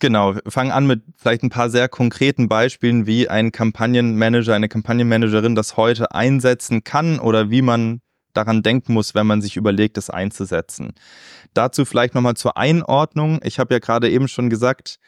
Genau, 0.00 0.36
wir 0.36 0.42
fangen 0.46 0.70
an 0.70 0.86
mit 0.86 1.02
vielleicht 1.16 1.42
ein 1.42 1.50
paar 1.50 1.70
sehr 1.70 1.88
konkreten 1.88 2.48
Beispielen, 2.48 3.06
wie 3.06 3.28
ein 3.28 3.50
Kampagnenmanager, 3.50 4.54
eine 4.54 4.68
Kampagnenmanagerin 4.68 5.56
das 5.56 5.76
heute 5.76 6.12
einsetzen 6.12 6.84
kann 6.84 7.18
oder 7.18 7.50
wie 7.50 7.62
man 7.62 8.00
daran 8.38 8.62
denken 8.62 8.94
muss, 8.94 9.14
wenn 9.14 9.26
man 9.26 9.42
sich 9.42 9.56
überlegt, 9.56 9.96
das 9.96 10.08
einzusetzen. 10.08 10.92
Dazu 11.54 11.84
vielleicht 11.84 12.14
nochmal 12.14 12.34
zur 12.34 12.56
Einordnung. 12.56 13.40
Ich 13.42 13.58
habe 13.58 13.74
ja 13.74 13.80
gerade 13.80 14.08
eben 14.08 14.28
schon 14.28 14.48
gesagt, 14.48 14.98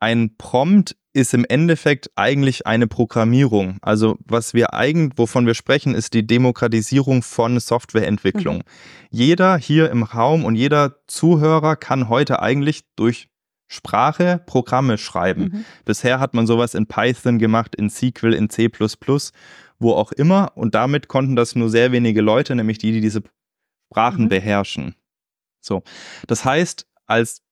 ein 0.00 0.36
Prompt 0.36 0.96
ist 1.14 1.32
im 1.32 1.46
Endeffekt 1.48 2.10
eigentlich 2.16 2.66
eine 2.66 2.88
Programmierung. 2.88 3.78
Also 3.80 4.18
was 4.24 4.52
wir 4.52 4.74
eigentlich, 4.74 5.16
wovon 5.16 5.46
wir 5.46 5.54
sprechen, 5.54 5.94
ist 5.94 6.12
die 6.12 6.26
Demokratisierung 6.26 7.22
von 7.22 7.58
Softwareentwicklung. 7.60 8.56
Mhm. 8.56 8.62
Jeder 9.10 9.56
hier 9.56 9.90
im 9.90 10.02
Raum 10.02 10.44
und 10.44 10.56
jeder 10.56 10.96
Zuhörer 11.06 11.76
kann 11.76 12.08
heute 12.08 12.42
eigentlich 12.42 12.82
durch 12.96 13.28
Sprache 13.68 14.42
Programme 14.44 14.98
schreiben. 14.98 15.42
Mhm. 15.42 15.64
Bisher 15.84 16.20
hat 16.20 16.34
man 16.34 16.46
sowas 16.46 16.74
in 16.74 16.86
Python 16.86 17.38
gemacht, 17.38 17.74
in 17.74 17.88
SQL, 17.90 18.34
in 18.34 18.50
C++, 18.50 18.70
wo 19.78 19.92
auch 19.92 20.12
immer. 20.12 20.52
Und 20.56 20.74
damit 20.74 21.08
konnten 21.08 21.36
das 21.36 21.54
nur 21.54 21.68
sehr 21.70 21.92
wenige 21.92 22.20
Leute, 22.20 22.54
nämlich 22.54 22.78
die, 22.78 22.92
die 22.92 23.00
diese 23.00 23.22
Sprachen 23.90 24.24
Mhm. 24.24 24.28
beherrschen. 24.28 24.94
So. 25.60 25.82
Das 26.26 26.44
heißt, 26.44 26.86
als 27.06 27.42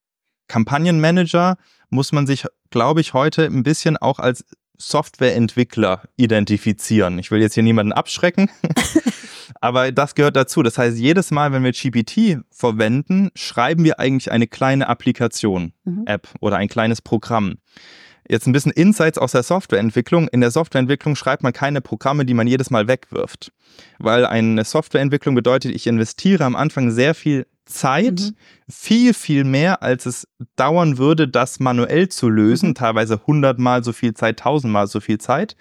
Kampagnenmanager 0.48 1.56
muss 1.90 2.12
man 2.12 2.26
sich, 2.26 2.44
glaube 2.70 3.00
ich, 3.00 3.14
heute 3.14 3.44
ein 3.46 3.62
bisschen 3.62 3.96
auch 3.96 4.18
als 4.18 4.44
Softwareentwickler 4.78 6.02
identifizieren. 6.16 7.18
Ich 7.18 7.30
will 7.30 7.40
jetzt 7.40 7.54
hier 7.54 7.62
niemanden 7.62 7.92
abschrecken, 7.92 8.50
aber 9.60 9.92
das 9.92 10.14
gehört 10.14 10.36
dazu. 10.36 10.62
Das 10.62 10.78
heißt, 10.78 10.98
jedes 10.98 11.30
Mal, 11.30 11.52
wenn 11.52 11.62
wir 11.64 11.72
GPT 11.72 12.38
verwenden, 12.50 13.30
schreiben 13.34 13.84
wir 13.84 13.98
eigentlich 14.00 14.30
eine 14.32 14.46
kleine 14.46 14.88
Applikation, 14.88 15.72
Mhm. 15.84 16.02
App 16.06 16.28
oder 16.40 16.56
ein 16.56 16.68
kleines 16.68 17.00
Programm. 17.02 17.58
Jetzt 18.32 18.46
ein 18.46 18.52
bisschen 18.52 18.72
Insights 18.72 19.18
aus 19.18 19.32
der 19.32 19.42
Softwareentwicklung. 19.42 20.26
In 20.28 20.40
der 20.40 20.50
Softwareentwicklung 20.50 21.16
schreibt 21.16 21.42
man 21.42 21.52
keine 21.52 21.82
Programme, 21.82 22.24
die 22.24 22.32
man 22.32 22.46
jedes 22.46 22.70
Mal 22.70 22.88
wegwirft. 22.88 23.52
Weil 23.98 24.24
eine 24.24 24.64
Softwareentwicklung 24.64 25.34
bedeutet, 25.34 25.74
ich 25.74 25.86
investiere 25.86 26.42
am 26.46 26.56
Anfang 26.56 26.90
sehr 26.90 27.14
viel 27.14 27.46
Zeit, 27.66 28.20
Mhm. 28.20 28.34
viel, 28.70 29.12
viel 29.12 29.44
mehr, 29.44 29.82
als 29.82 30.06
es 30.06 30.26
dauern 30.56 30.96
würde, 30.96 31.28
das 31.28 31.60
manuell 31.60 32.08
zu 32.08 32.30
lösen. 32.30 32.70
Mhm. 32.70 32.74
Teilweise 32.74 33.20
hundertmal 33.26 33.84
so 33.84 33.92
viel 33.92 34.14
Zeit, 34.14 34.38
tausendmal 34.38 34.86
so 34.86 35.00
viel 35.00 35.18
Zeit. 35.18 35.54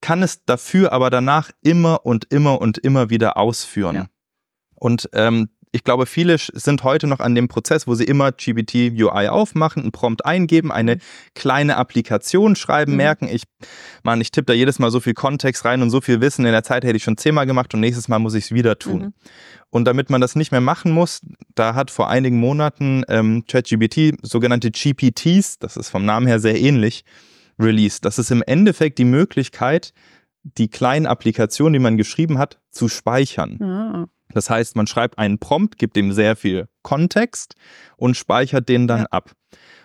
Kann 0.00 0.22
es 0.22 0.46
dafür 0.46 0.92
aber 0.92 1.10
danach 1.10 1.50
immer 1.60 2.06
und 2.06 2.24
immer 2.32 2.58
und 2.62 2.78
immer 2.78 3.10
wieder 3.10 3.36
ausführen. 3.36 3.96
Ja. 3.96 4.06
Und 4.76 5.10
ähm, 5.12 5.50
ich 5.74 5.84
glaube, 5.84 6.04
viele 6.04 6.36
sind 6.38 6.84
heute 6.84 7.06
noch 7.06 7.20
an 7.20 7.34
dem 7.34 7.48
Prozess, 7.48 7.86
wo 7.86 7.94
sie 7.94 8.04
immer 8.04 8.30
GPT 8.30 8.92
UI 8.92 9.28
aufmachen, 9.28 9.82
einen 9.82 9.92
Prompt 9.92 10.24
eingeben, 10.26 10.70
eine 10.70 10.98
kleine 11.34 11.76
Applikation 11.78 12.56
schreiben, 12.56 12.92
Mhm. 12.92 12.96
merken, 12.98 13.28
ich, 13.28 13.44
Mann, 14.02 14.20
ich 14.20 14.30
tippe 14.30 14.46
da 14.46 14.52
jedes 14.52 14.78
Mal 14.78 14.90
so 14.90 15.00
viel 15.00 15.14
Kontext 15.14 15.64
rein 15.64 15.80
und 15.80 15.88
so 15.88 16.02
viel 16.02 16.20
Wissen 16.20 16.44
in 16.44 16.52
der 16.52 16.62
Zeit 16.62 16.84
hätte 16.84 16.96
ich 16.96 17.02
schon 17.02 17.16
zehnmal 17.16 17.46
gemacht 17.46 17.72
und 17.72 17.80
nächstes 17.80 18.08
Mal 18.08 18.18
muss 18.18 18.34
ich 18.34 18.44
es 18.44 18.52
wieder 18.52 18.78
tun. 18.78 19.00
Mhm. 19.00 19.12
Und 19.70 19.86
damit 19.86 20.10
man 20.10 20.20
das 20.20 20.36
nicht 20.36 20.52
mehr 20.52 20.60
machen 20.60 20.92
muss, 20.92 21.22
da 21.54 21.74
hat 21.74 21.90
vor 21.90 22.10
einigen 22.10 22.36
Monaten 22.38 23.04
ähm, 23.08 23.44
ChatGPT 23.46 24.18
sogenannte 24.22 24.70
GPTs, 24.70 25.58
das 25.58 25.78
ist 25.78 25.88
vom 25.88 26.04
Namen 26.04 26.26
her 26.26 26.38
sehr 26.38 26.60
ähnlich, 26.60 27.04
released. 27.58 28.04
Das 28.04 28.18
ist 28.18 28.30
im 28.30 28.42
Endeffekt 28.46 28.98
die 28.98 29.06
Möglichkeit, 29.06 29.94
die 30.42 30.68
kleinen 30.68 31.06
Applikationen, 31.06 31.72
die 31.72 31.78
man 31.78 31.96
geschrieben 31.96 32.36
hat, 32.38 32.58
zu 32.70 32.88
speichern. 32.88 33.62
Ah. 33.62 34.06
Das 34.34 34.50
heißt, 34.50 34.76
man 34.76 34.86
schreibt 34.86 35.18
einen 35.18 35.38
Prompt, 35.38 35.78
gibt 35.78 35.96
dem 35.96 36.12
sehr 36.12 36.36
viel 36.36 36.68
Kontext 36.82 37.54
und 37.96 38.16
speichert 38.16 38.68
den 38.68 38.86
dann 38.88 39.00
Ja. 39.00 39.06
ab. 39.10 39.32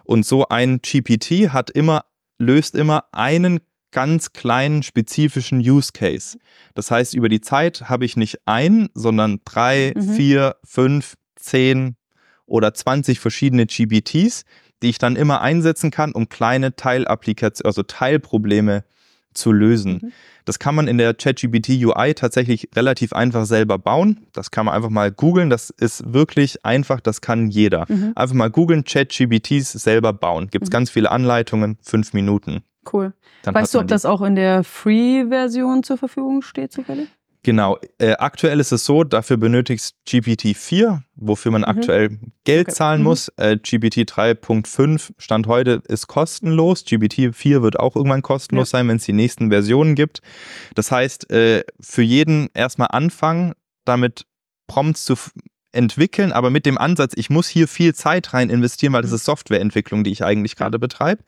Und 0.04 0.26
so 0.26 0.48
ein 0.48 0.80
GPT 0.82 1.50
hat 1.50 1.70
immer, 1.70 2.06
löst 2.38 2.76
immer 2.76 3.06
einen 3.12 3.60
ganz 3.92 4.34
kleinen 4.34 4.84
spezifischen 4.84 5.60
Use 5.60 5.92
Case. 5.94 6.38
Das 6.76 6.92
heißt, 6.92 7.14
über 7.14 7.30
die 7.30 7.42
Zeit 7.42 7.84
habe 7.90 8.06
ich 8.06 8.16
nicht 8.18 8.40
ein, 8.46 8.90
sondern 8.94 9.40
drei, 9.46 9.94
Mhm. 9.96 10.14
vier, 10.14 10.56
fünf, 10.64 11.16
zehn 11.36 11.96
oder 12.46 12.74
20 12.74 13.20
verschiedene 13.20 13.66
GPTs, 13.66 14.44
die 14.84 14.90
ich 14.90 14.98
dann 14.98 15.16
immer 15.16 15.42
einsetzen 15.42 15.90
kann, 15.92 16.12
um 16.12 16.30
kleine 16.30 16.76
Teilapplikationen, 16.76 17.68
also 17.68 17.84
Teilprobleme 17.84 18.84
zu 19.38 19.52
lösen. 19.52 20.00
Mhm. 20.02 20.12
Das 20.46 20.60
kann 20.60 20.76
man 20.76 20.88
in 20.88 20.98
der 20.98 21.14
ChatGPT 21.14 21.70
UI 21.84 22.14
tatsächlich 22.14 22.70
relativ 22.76 23.12
einfach 23.14 23.46
selber 23.46 23.78
bauen. 23.78 24.28
Das 24.34 24.50
kann 24.52 24.66
man 24.66 24.76
einfach 24.76 24.90
mal 24.90 25.12
googeln. 25.12 25.50
Das 25.50 25.70
ist 25.72 26.14
wirklich 26.14 26.64
einfach, 26.66 27.02
das 27.02 27.20
kann 27.22 27.50
jeder. 27.50 27.86
Mhm. 27.90 28.14
Einfach 28.16 28.36
mal 28.36 28.50
googeln, 28.50 28.84
ChatGPTs 28.86 29.74
selber 29.74 30.14
bauen. 30.14 30.48
Gibt 30.50 30.64
es 30.64 30.70
Mhm. 30.70 30.74
ganz 30.74 30.90
viele 30.90 31.12
Anleitungen, 31.12 31.78
fünf 31.82 32.14
Minuten. 32.14 32.64
Cool. 32.92 33.12
Dann 33.44 33.54
weißt 33.54 33.74
du, 33.74 33.80
ob 33.80 33.88
das 33.88 34.06
auch 34.06 34.22
in 34.22 34.36
der 34.36 34.64
Free-Version 34.64 35.84
zur 35.84 35.98
Verfügung 35.98 36.42
steht 36.42 36.72
zufällig? 36.72 37.10
Genau. 37.44 37.78
Äh, 37.98 38.14
aktuell 38.14 38.60
ist 38.60 38.72
es 38.72 38.84
so, 38.86 39.04
dafür 39.04 39.38
benötigst 39.38 39.96
GPT-4, 40.08 41.02
wofür 41.16 41.52
man 41.52 41.62
Mhm. 41.62 41.68
aktuell 41.68 42.20
Geld 42.44 42.68
Okay. 42.68 42.76
zahlen 42.76 43.00
Mhm. 43.02 43.06
muss. 43.06 43.30
Äh, 43.38 43.58
GPT 43.58 44.04
3.5 44.06 45.14
Stand 45.18 45.48
heute 45.48 45.82
ist 45.88 46.08
kostenlos. 46.08 46.84
GPT-4 46.86 47.62
wird 47.62 47.80
auch 47.80 47.96
irgendwann 47.96 48.22
kostenlos 48.22 48.70
sein, 48.72 48.88
wenn 48.88 48.98
es 48.98 49.06
die 49.06 49.14
nächsten 49.14 49.50
Versionen 49.50 49.96
gibt. 49.96 50.22
Das 50.76 50.92
heißt, 50.92 51.30
äh, 51.32 51.64
für 51.80 52.02
jeden 52.02 52.50
erstmal 52.54 52.90
anfangen, 52.92 53.54
damit 53.86 54.26
Prompts 54.68 55.06
zu 55.06 55.16
entwickeln, 55.78 56.34
aber 56.34 56.50
mit 56.50 56.66
dem 56.66 56.78
Ansatz, 56.78 57.14
ich 57.16 57.30
muss 57.30 57.48
hier 57.48 57.68
viel 57.68 57.96
Zeit 57.96 58.34
rein 58.34 58.50
investieren, 58.50 58.92
weil 58.94 59.04
das 59.04 59.12
Mhm. 59.12 59.16
ist 59.16 59.26
Softwareentwicklung, 59.26 60.04
die 60.04 60.12
ich 60.12 60.24
eigentlich 60.26 60.56
gerade 60.56 60.80
betreibe. 60.80 61.24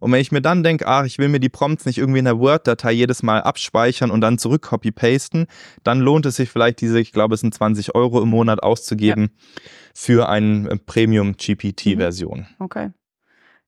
Und 0.00 0.10
wenn 0.10 0.20
ich 0.20 0.32
mir 0.32 0.40
dann 0.42 0.62
denke, 0.64 0.88
ach, 0.88 1.04
ich 1.04 1.18
will 1.18 1.28
mir 1.28 1.38
die 1.38 1.48
Prompts 1.48 1.84
nicht 1.86 1.98
irgendwie 1.98 2.18
in 2.18 2.24
der 2.24 2.38
Word-Datei 2.38 2.92
jedes 2.92 3.22
Mal 3.22 3.42
abspeichern 3.42 4.10
und 4.10 4.20
dann 4.22 4.38
zurück 4.38 4.62
copy-pasten, 4.62 5.46
dann 5.84 6.00
lohnt 6.00 6.26
es 6.26 6.36
sich 6.36 6.50
vielleicht 6.50 6.80
diese, 6.80 6.98
ich 6.98 7.12
glaube, 7.12 7.34
es 7.34 7.40
sind 7.42 7.54
20 7.54 7.94
Euro 7.94 8.22
im 8.22 8.28
Monat 8.30 8.62
auszugeben 8.62 9.30
für 9.94 10.28
eine 10.28 10.78
Premium-GPT-Version. 10.86 12.46
Okay. 12.58 12.90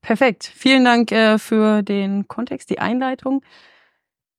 Perfekt. 0.01 0.51
Vielen 0.55 0.85
Dank 0.85 1.12
äh, 1.12 1.38
für 1.38 1.83
den 1.83 2.27
Kontext, 2.27 2.71
die 2.71 2.81
Einleitung. 2.81 3.42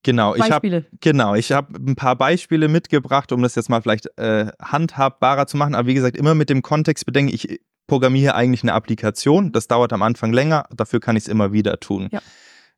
Genau, 0.04 0.36
ich 0.36 0.52
habe 0.52 0.86
genau, 1.00 1.34
ich 1.34 1.52
habe 1.54 1.76
ein 1.76 1.96
paar 1.96 2.18
Beispiele 2.18 2.68
mitgebracht, 2.68 3.32
um 3.32 3.42
das 3.42 3.56
jetzt 3.56 3.70
mal 3.70 3.82
vielleicht 3.82 4.08
äh, 4.18 4.48
handhabbarer 4.62 5.48
zu 5.48 5.56
machen. 5.56 5.76
Aber 5.76 5.88
wie 5.88 5.94
gesagt, 5.94 6.18
immer 6.18 6.36
mit 6.36 6.50
dem 6.50 6.62
Kontext 6.62 7.06
bedenken, 7.06 7.34
ich 7.34 7.62
programmiere 7.88 8.36
eigentlich 8.36 8.64
eine 8.64 8.74
Applikation. 8.74 9.54
Das 9.54 9.68
dauert 9.68 9.94
am 9.94 10.02
Anfang 10.02 10.34
länger, 10.34 10.68
dafür 10.76 11.00
kann 11.00 11.16
ich 11.16 11.24
es 11.24 11.28
immer 11.30 11.54
wieder 11.54 11.80
tun. 11.80 12.10
Ja. 12.12 12.22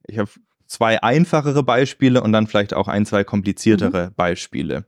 Ich 0.07 0.19
habe 0.19 0.29
zwei 0.67 1.01
einfachere 1.01 1.63
Beispiele 1.63 2.21
und 2.21 2.31
dann 2.31 2.47
vielleicht 2.47 2.73
auch 2.73 2.87
ein, 2.87 3.05
zwei 3.05 3.23
kompliziertere 3.23 4.07
mhm. 4.07 4.13
Beispiele. 4.15 4.85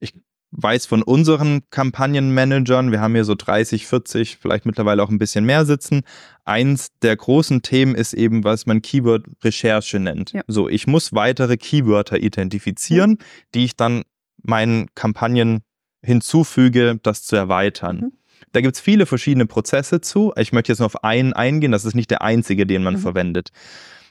Ich 0.00 0.14
weiß 0.50 0.86
von 0.86 1.02
unseren 1.02 1.62
Kampagnenmanagern, 1.70 2.90
wir 2.90 3.00
haben 3.00 3.14
hier 3.14 3.24
so 3.24 3.34
30, 3.34 3.86
40, 3.86 4.38
vielleicht 4.38 4.66
mittlerweile 4.66 5.02
auch 5.02 5.10
ein 5.10 5.18
bisschen 5.18 5.44
mehr 5.44 5.66
sitzen. 5.66 6.02
Eins 6.44 6.88
der 7.02 7.16
großen 7.16 7.62
Themen 7.62 7.94
ist 7.94 8.14
eben, 8.14 8.44
was 8.44 8.66
man 8.66 8.80
Keyword-Recherche 8.80 9.98
nennt. 9.98 10.32
Ja. 10.32 10.42
So, 10.46 10.68
ich 10.68 10.86
muss 10.86 11.12
weitere 11.12 11.56
Keywörter 11.56 12.18
identifizieren, 12.18 13.10
mhm. 13.10 13.18
die 13.54 13.64
ich 13.64 13.76
dann 13.76 14.02
meinen 14.42 14.86
Kampagnen 14.94 15.60
hinzufüge, 16.02 16.98
das 17.02 17.24
zu 17.24 17.36
erweitern. 17.36 17.96
Mhm. 17.96 18.12
Da 18.52 18.60
gibt 18.60 18.76
es 18.76 18.80
viele 18.80 19.04
verschiedene 19.04 19.46
Prozesse 19.46 20.00
zu. 20.00 20.32
Ich 20.36 20.52
möchte 20.52 20.72
jetzt 20.72 20.78
nur 20.78 20.86
auf 20.86 21.04
einen 21.04 21.32
eingehen, 21.32 21.72
das 21.72 21.84
ist 21.84 21.94
nicht 21.94 22.10
der 22.10 22.22
einzige, 22.22 22.66
den 22.66 22.82
man 22.82 22.94
mhm. 22.94 22.98
verwendet. 23.00 23.50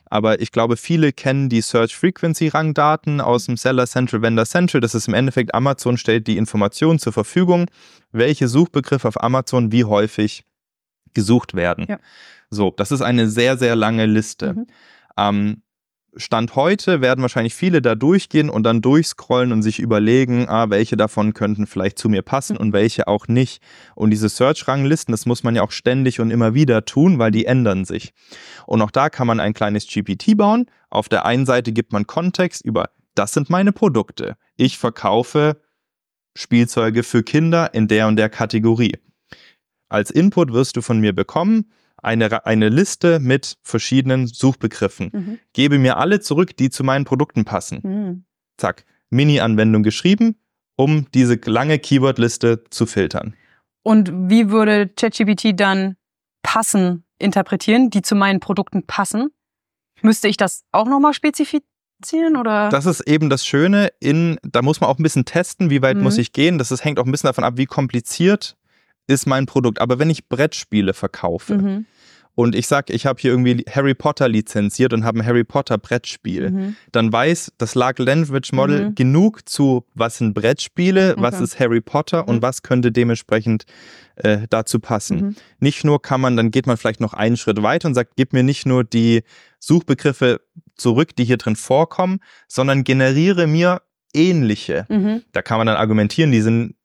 Aber 0.09 0.41
ich 0.41 0.51
glaube, 0.51 0.77
viele 0.77 1.11
kennen 1.13 1.49
die 1.49 1.61
Search 1.61 1.95
Frequency 1.95 2.47
Rangdaten 2.47 3.21
aus 3.21 3.45
dem 3.45 3.57
Seller 3.57 3.87
Central 3.87 4.21
Vendor 4.21 4.45
Central. 4.45 4.81
Das 4.81 4.95
ist 4.95 5.07
im 5.07 5.13
Endeffekt, 5.13 5.53
Amazon 5.53 5.97
stellt 5.97 6.27
die 6.27 6.37
Informationen 6.37 6.99
zur 6.99 7.13
Verfügung, 7.13 7.65
welche 8.11 8.47
Suchbegriffe 8.47 9.07
auf 9.07 9.21
Amazon 9.21 9.71
wie 9.71 9.83
häufig 9.83 10.43
gesucht 11.13 11.53
werden. 11.53 11.85
Ja. 11.89 11.99
So, 12.49 12.71
das 12.71 12.91
ist 12.91 13.01
eine 13.01 13.29
sehr, 13.29 13.57
sehr 13.57 13.75
lange 13.75 14.05
Liste. 14.05 14.53
Mhm. 14.53 14.67
Ähm, 15.17 15.61
Stand 16.17 16.55
heute 16.55 17.01
werden 17.01 17.21
wahrscheinlich 17.21 17.53
viele 17.53 17.81
da 17.81 17.95
durchgehen 17.95 18.49
und 18.49 18.63
dann 18.63 18.81
durchscrollen 18.81 19.51
und 19.51 19.61
sich 19.61 19.79
überlegen, 19.79 20.49
ah, 20.49 20.69
welche 20.69 20.97
davon 20.97 21.33
könnten 21.33 21.67
vielleicht 21.67 21.99
zu 21.99 22.09
mir 22.09 22.21
passen 22.21 22.57
und 22.57 22.73
welche 22.73 23.07
auch 23.07 23.27
nicht. 23.27 23.61
Und 23.95 24.09
diese 24.09 24.29
Search-Ranglisten, 24.29 25.11
das 25.11 25.25
muss 25.25 25.43
man 25.43 25.55
ja 25.55 25.61
auch 25.61 25.71
ständig 25.71 26.19
und 26.19 26.31
immer 26.31 26.53
wieder 26.53 26.85
tun, 26.85 27.19
weil 27.19 27.31
die 27.31 27.45
ändern 27.45 27.85
sich. 27.85 28.13
Und 28.65 28.81
auch 28.81 28.91
da 28.91 29.09
kann 29.09 29.27
man 29.27 29.39
ein 29.39 29.53
kleines 29.53 29.87
GPT 29.87 30.35
bauen. 30.35 30.65
Auf 30.89 31.09
der 31.09 31.25
einen 31.25 31.45
Seite 31.45 31.71
gibt 31.71 31.93
man 31.93 32.07
Kontext 32.07 32.65
über, 32.65 32.89
das 33.15 33.33
sind 33.33 33.49
meine 33.49 33.71
Produkte. 33.71 34.35
Ich 34.55 34.77
verkaufe 34.77 35.61
Spielzeuge 36.35 37.03
für 37.03 37.23
Kinder 37.23 37.73
in 37.73 37.87
der 37.87 38.07
und 38.07 38.15
der 38.15 38.29
Kategorie. 38.29 38.97
Als 39.89 40.11
Input 40.11 40.51
wirst 40.53 40.75
du 40.75 40.81
von 40.81 40.99
mir 40.99 41.13
bekommen, 41.13 41.71
eine, 42.01 42.45
eine 42.45 42.69
Liste 42.69 43.19
mit 43.19 43.57
verschiedenen 43.63 44.27
Suchbegriffen. 44.27 45.09
Mhm. 45.11 45.39
Gebe 45.53 45.79
mir 45.79 45.97
alle 45.97 46.19
zurück, 46.19 46.55
die 46.57 46.69
zu 46.69 46.83
meinen 46.83 47.05
Produkten 47.05 47.45
passen. 47.45 47.79
Mhm. 47.83 48.25
Zack, 48.57 48.85
Mini-Anwendung 49.09 49.83
geschrieben, 49.83 50.35
um 50.75 51.07
diese 51.13 51.39
lange 51.45 51.79
Keyword-Liste 51.79 52.63
zu 52.69 52.85
filtern. 52.85 53.35
Und 53.83 54.11
wie 54.13 54.49
würde 54.49 54.89
ChatGPT 54.89 55.59
dann 55.59 55.95
passen 56.43 57.05
interpretieren, 57.19 57.89
die 57.89 58.01
zu 58.01 58.15
meinen 58.15 58.39
Produkten 58.39 58.83
passen? 58.83 59.29
Müsste 60.01 60.27
ich 60.27 60.37
das 60.37 60.63
auch 60.71 60.87
nochmal 60.87 61.13
spezifizieren 61.13 62.35
oder? 62.37 62.69
Das 62.69 62.85
ist 62.85 63.01
eben 63.01 63.29
das 63.29 63.45
Schöne 63.45 63.89
in, 63.99 64.37
da 64.43 64.61
muss 64.61 64.81
man 64.81 64.89
auch 64.89 64.99
ein 64.99 65.03
bisschen 65.03 65.25
testen, 65.25 65.69
wie 65.69 65.81
weit 65.81 65.97
mhm. 65.97 66.03
muss 66.03 66.17
ich 66.17 66.33
gehen. 66.33 66.57
Das 66.57 66.71
ist, 66.71 66.83
hängt 66.83 66.99
auch 66.99 67.05
ein 67.05 67.11
bisschen 67.11 67.27
davon 67.27 67.43
ab, 67.43 67.53
wie 67.57 67.65
kompliziert 67.65 68.56
ist 69.07 69.25
mein 69.25 69.45
Produkt. 69.45 69.79
Aber 69.79 69.99
wenn 69.99 70.09
ich 70.09 70.27
Brettspiele 70.27 70.93
verkaufe 70.93 71.57
mhm. 71.57 71.85
und 72.35 72.55
ich 72.55 72.67
sage, 72.67 72.93
ich 72.93 73.05
habe 73.05 73.19
hier 73.19 73.31
irgendwie 73.31 73.65
Harry 73.69 73.95
Potter 73.95 74.27
lizenziert 74.27 74.93
und 74.93 75.03
habe 75.03 75.19
ein 75.19 75.25
Harry 75.25 75.43
Potter 75.43 75.77
Brettspiel, 75.77 76.51
mhm. 76.51 76.75
dann 76.91 77.11
weiß 77.11 77.53
das 77.57 77.73
Large 77.73 78.03
Language 78.03 78.51
Model 78.51 78.89
mhm. 78.89 78.95
genug 78.95 79.47
zu, 79.47 79.85
was 79.95 80.17
sind 80.17 80.33
Brettspiele, 80.33 81.13
okay. 81.13 81.21
was 81.21 81.41
ist 81.41 81.59
Harry 81.59 81.81
Potter 81.81 82.27
und 82.27 82.37
mhm. 82.37 82.41
was 82.41 82.61
könnte 82.61 82.91
dementsprechend 82.91 83.65
äh, 84.17 84.47
dazu 84.49 84.79
passen. 84.79 85.17
Mhm. 85.17 85.35
Nicht 85.59 85.83
nur 85.83 86.01
kann 86.01 86.21
man, 86.21 86.35
dann 86.35 86.51
geht 86.51 86.67
man 86.67 86.77
vielleicht 86.77 87.01
noch 87.01 87.13
einen 87.13 87.37
Schritt 87.37 87.63
weiter 87.63 87.87
und 87.87 87.95
sagt, 87.95 88.13
gib 88.17 88.33
mir 88.33 88.43
nicht 88.43 88.65
nur 88.65 88.83
die 88.83 89.23
Suchbegriffe 89.59 90.41
zurück, 90.75 91.15
die 91.15 91.23
hier 91.23 91.37
drin 91.37 91.55
vorkommen, 91.55 92.19
sondern 92.47 92.83
generiere 92.83 93.47
mir 93.47 93.81
ähnliche. 94.13 94.85
Mhm. 94.89 95.23
Da 95.31 95.41
kann 95.41 95.57
man 95.57 95.67
dann 95.67 95.77
argumentieren, 95.77 96.31
die 96.31 96.41
sind 96.41 96.75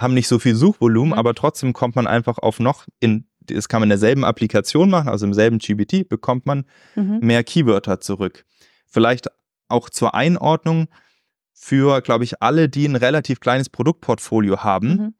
haben 0.00 0.14
nicht 0.14 0.28
so 0.28 0.38
viel 0.38 0.54
Suchvolumen, 0.54 1.12
mhm. 1.12 1.18
aber 1.18 1.34
trotzdem 1.34 1.72
kommt 1.72 1.96
man 1.96 2.06
einfach 2.06 2.38
auf 2.38 2.60
noch 2.60 2.86
in 3.00 3.26
das 3.42 3.68
kann 3.68 3.80
man 3.80 3.86
in 3.86 3.90
derselben 3.90 4.24
Applikation 4.24 4.90
machen, 4.90 5.08
also 5.08 5.26
im 5.26 5.34
selben 5.34 5.58
GBT 5.58 6.08
bekommt 6.08 6.46
man 6.46 6.64
mhm. 6.94 7.18
mehr 7.20 7.42
Keywörter 7.42 8.00
zurück. 8.00 8.44
Vielleicht 8.86 9.28
auch 9.68 9.90
zur 9.90 10.14
Einordnung 10.14 10.88
für, 11.52 12.00
glaube 12.00 12.24
ich, 12.24 12.42
alle, 12.42 12.68
die 12.68 12.86
ein 12.86 12.96
relativ 12.96 13.40
kleines 13.40 13.68
Produktportfolio 13.68 14.62
haben. 14.62 14.88
Mhm. 14.88 15.14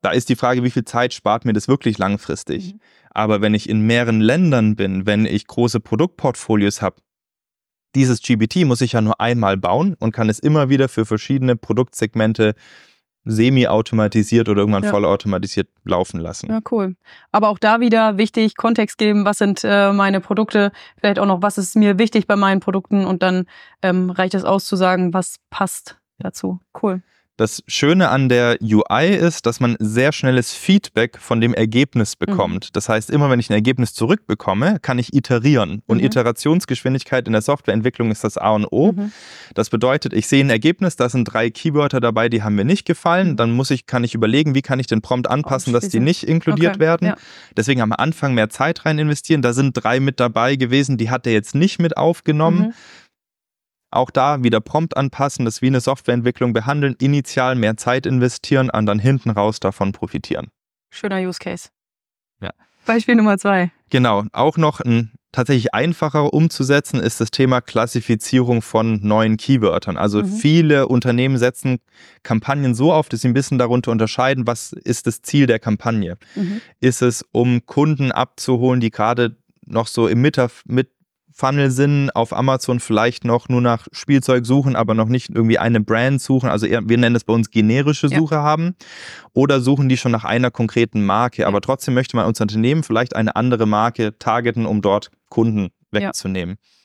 Da 0.00 0.10
ist 0.10 0.28
die 0.28 0.36
Frage, 0.36 0.64
wie 0.64 0.70
viel 0.70 0.84
Zeit 0.84 1.14
spart 1.14 1.44
mir 1.44 1.52
das 1.52 1.68
wirklich 1.68 1.98
langfristig. 1.98 2.74
Mhm. 2.74 2.80
Aber 3.10 3.40
wenn 3.40 3.54
ich 3.54 3.68
in 3.68 3.82
mehreren 3.82 4.20
Ländern 4.20 4.76
bin, 4.76 5.06
wenn 5.06 5.26
ich 5.26 5.46
große 5.46 5.80
Produktportfolios 5.80 6.82
habe, 6.82 6.96
dieses 7.94 8.22
GBT 8.22 8.64
muss 8.64 8.80
ich 8.80 8.92
ja 8.92 9.02
nur 9.02 9.20
einmal 9.20 9.56
bauen 9.56 9.94
und 9.98 10.12
kann 10.12 10.30
es 10.30 10.38
immer 10.38 10.70
wieder 10.70 10.88
für 10.88 11.04
verschiedene 11.04 11.56
Produktsegmente 11.56 12.54
semi-automatisiert 13.24 14.48
oder 14.48 14.60
irgendwann 14.60 14.82
ja. 14.82 14.90
vollautomatisiert 14.90 15.68
laufen 15.84 16.20
lassen. 16.20 16.50
Ja, 16.50 16.60
cool. 16.70 16.96
Aber 17.30 17.48
auch 17.48 17.58
da 17.58 17.80
wieder 17.80 18.18
wichtig, 18.18 18.56
Kontext 18.56 18.98
geben, 18.98 19.24
was 19.24 19.38
sind 19.38 19.62
äh, 19.64 19.92
meine 19.92 20.20
Produkte, 20.20 20.72
vielleicht 20.98 21.18
auch 21.18 21.26
noch, 21.26 21.42
was 21.42 21.58
ist 21.58 21.76
mir 21.76 21.98
wichtig 21.98 22.26
bei 22.26 22.36
meinen 22.36 22.60
Produkten 22.60 23.04
und 23.04 23.22
dann 23.22 23.46
ähm, 23.82 24.10
reicht 24.10 24.34
es 24.34 24.44
aus 24.44 24.66
zu 24.66 24.76
sagen, 24.76 25.14
was 25.14 25.36
passt 25.50 25.98
dazu. 26.18 26.60
Cool. 26.80 27.02
Das 27.42 27.64
Schöne 27.66 28.08
an 28.10 28.28
der 28.28 28.58
UI 28.62 29.08
ist, 29.08 29.46
dass 29.46 29.58
man 29.58 29.74
sehr 29.80 30.12
schnelles 30.12 30.52
Feedback 30.54 31.18
von 31.18 31.40
dem 31.40 31.54
Ergebnis 31.54 32.14
mhm. 32.14 32.26
bekommt. 32.26 32.66
Mhm. 32.66 32.70
Das 32.72 32.88
heißt, 32.88 33.10
immer 33.10 33.30
wenn 33.30 33.40
ich 33.40 33.50
ein 33.50 33.54
Ergebnis 33.54 33.94
zurückbekomme, 33.94 34.78
kann 34.78 35.00
ich 35.00 35.12
iterieren. 35.12 35.82
Und 35.86 35.98
mhm. 35.98 36.04
Iterationsgeschwindigkeit 36.04 37.26
in 37.26 37.32
der 37.32 37.42
Softwareentwicklung 37.42 38.12
ist 38.12 38.22
das 38.22 38.38
A 38.38 38.50
und 38.50 38.66
O. 38.70 38.92
Mhm. 38.92 39.10
Das 39.54 39.70
bedeutet, 39.70 40.12
ich 40.12 40.28
sehe 40.28 40.44
ein 40.44 40.50
Ergebnis, 40.50 40.94
da 40.94 41.08
sind 41.08 41.24
drei 41.24 41.50
Keywörter 41.50 41.98
dabei, 41.98 42.28
die 42.28 42.44
haben 42.44 42.54
mir 42.54 42.64
nicht 42.64 42.86
gefallen. 42.86 43.30
Mhm. 43.30 43.36
Dann 43.36 43.50
muss 43.50 43.72
ich, 43.72 43.86
kann 43.86 44.04
ich 44.04 44.14
überlegen, 44.14 44.54
wie 44.54 44.62
kann 44.62 44.78
ich 44.78 44.86
den 44.86 45.02
Prompt 45.02 45.28
anpassen, 45.28 45.72
dass 45.72 45.88
die 45.88 45.98
nicht 45.98 46.22
inkludiert 46.22 46.76
okay. 46.76 46.80
werden. 46.84 47.08
Ja. 47.08 47.16
Deswegen 47.56 47.80
am 47.80 47.90
Anfang 47.90 48.34
mehr 48.34 48.50
Zeit 48.50 48.86
rein 48.86 49.00
investieren. 49.00 49.42
Da 49.42 49.52
sind 49.52 49.72
drei 49.72 49.98
mit 49.98 50.20
dabei 50.20 50.54
gewesen, 50.54 50.96
die 50.96 51.10
hat 51.10 51.26
er 51.26 51.32
jetzt 51.32 51.56
nicht 51.56 51.80
mit 51.80 51.96
aufgenommen. 51.96 52.72
Auch 53.92 54.10
da 54.10 54.42
wieder 54.42 54.60
prompt 54.60 54.96
anpassen, 54.96 55.44
das 55.44 55.62
wie 55.62 55.66
eine 55.66 55.80
Softwareentwicklung 55.80 56.52
behandeln, 56.52 56.96
initial 56.98 57.54
mehr 57.54 57.76
Zeit 57.76 58.06
investieren 58.06 58.70
und 58.70 58.86
dann 58.86 58.98
hinten 58.98 59.30
raus 59.30 59.60
davon 59.60 59.92
profitieren. 59.92 60.48
Schöner 60.90 61.20
Use 61.20 61.38
Case. 61.38 61.68
Ja. 62.40 62.50
Beispiel 62.86 63.14
Nummer 63.14 63.38
zwei. 63.38 63.70
Genau. 63.90 64.24
Auch 64.32 64.56
noch 64.56 64.80
ein 64.80 65.12
tatsächlich 65.32 65.74
einfacher 65.74 66.32
umzusetzen 66.32 67.00
ist 67.00 67.20
das 67.20 67.30
Thema 67.30 67.60
Klassifizierung 67.60 68.62
von 68.62 69.00
neuen 69.02 69.38
Keywörtern. 69.38 69.96
Also 69.96 70.22
mhm. 70.22 70.26
viele 70.26 70.88
Unternehmen 70.88 71.38
setzen 71.38 71.78
Kampagnen 72.22 72.74
so 72.74 72.92
auf, 72.92 73.08
dass 73.08 73.22
sie 73.22 73.28
ein 73.28 73.34
bisschen 73.34 73.58
darunter 73.58 73.90
unterscheiden, 73.90 74.46
was 74.46 74.72
ist 74.72 75.06
das 75.06 75.22
Ziel 75.22 75.46
der 75.46 75.58
Kampagne. 75.58 76.18
Mhm. 76.34 76.60
Ist 76.80 77.02
es, 77.02 77.24
um 77.32 77.64
Kunden 77.66 78.12
abzuholen, 78.12 78.80
die 78.80 78.90
gerade 78.90 79.36
noch 79.64 79.86
so 79.86 80.06
im 80.08 80.20
Mit 80.20 80.90
Funnel 81.34 81.70
sind, 81.70 82.10
auf 82.10 82.32
Amazon 82.32 82.80
vielleicht 82.80 83.24
noch 83.24 83.48
nur 83.48 83.60
nach 83.60 83.86
Spielzeug 83.92 84.46
suchen, 84.46 84.76
aber 84.76 84.94
noch 84.94 85.08
nicht 85.08 85.30
irgendwie 85.30 85.58
eine 85.58 85.80
Brand 85.80 86.20
suchen, 86.20 86.48
also 86.48 86.66
eher, 86.66 86.88
wir 86.88 86.98
nennen 86.98 87.16
es 87.16 87.24
bei 87.24 87.32
uns 87.32 87.50
generische 87.50 88.08
Suche 88.08 88.36
ja. 88.36 88.42
haben, 88.42 88.74
oder 89.32 89.60
suchen 89.60 89.88
die 89.88 89.96
schon 89.96 90.12
nach 90.12 90.24
einer 90.24 90.50
konkreten 90.50 91.04
Marke, 91.04 91.46
aber 91.46 91.60
trotzdem 91.60 91.94
möchte 91.94 92.16
man 92.16 92.26
als 92.26 92.40
Unternehmen 92.40 92.82
vielleicht 92.82 93.16
eine 93.16 93.36
andere 93.36 93.66
Marke 93.66 94.18
targeten, 94.18 94.66
um 94.66 94.82
dort 94.82 95.10
Kunden 95.28 95.70
wegzunehmen. 95.90 96.56
Ja. 96.60 96.81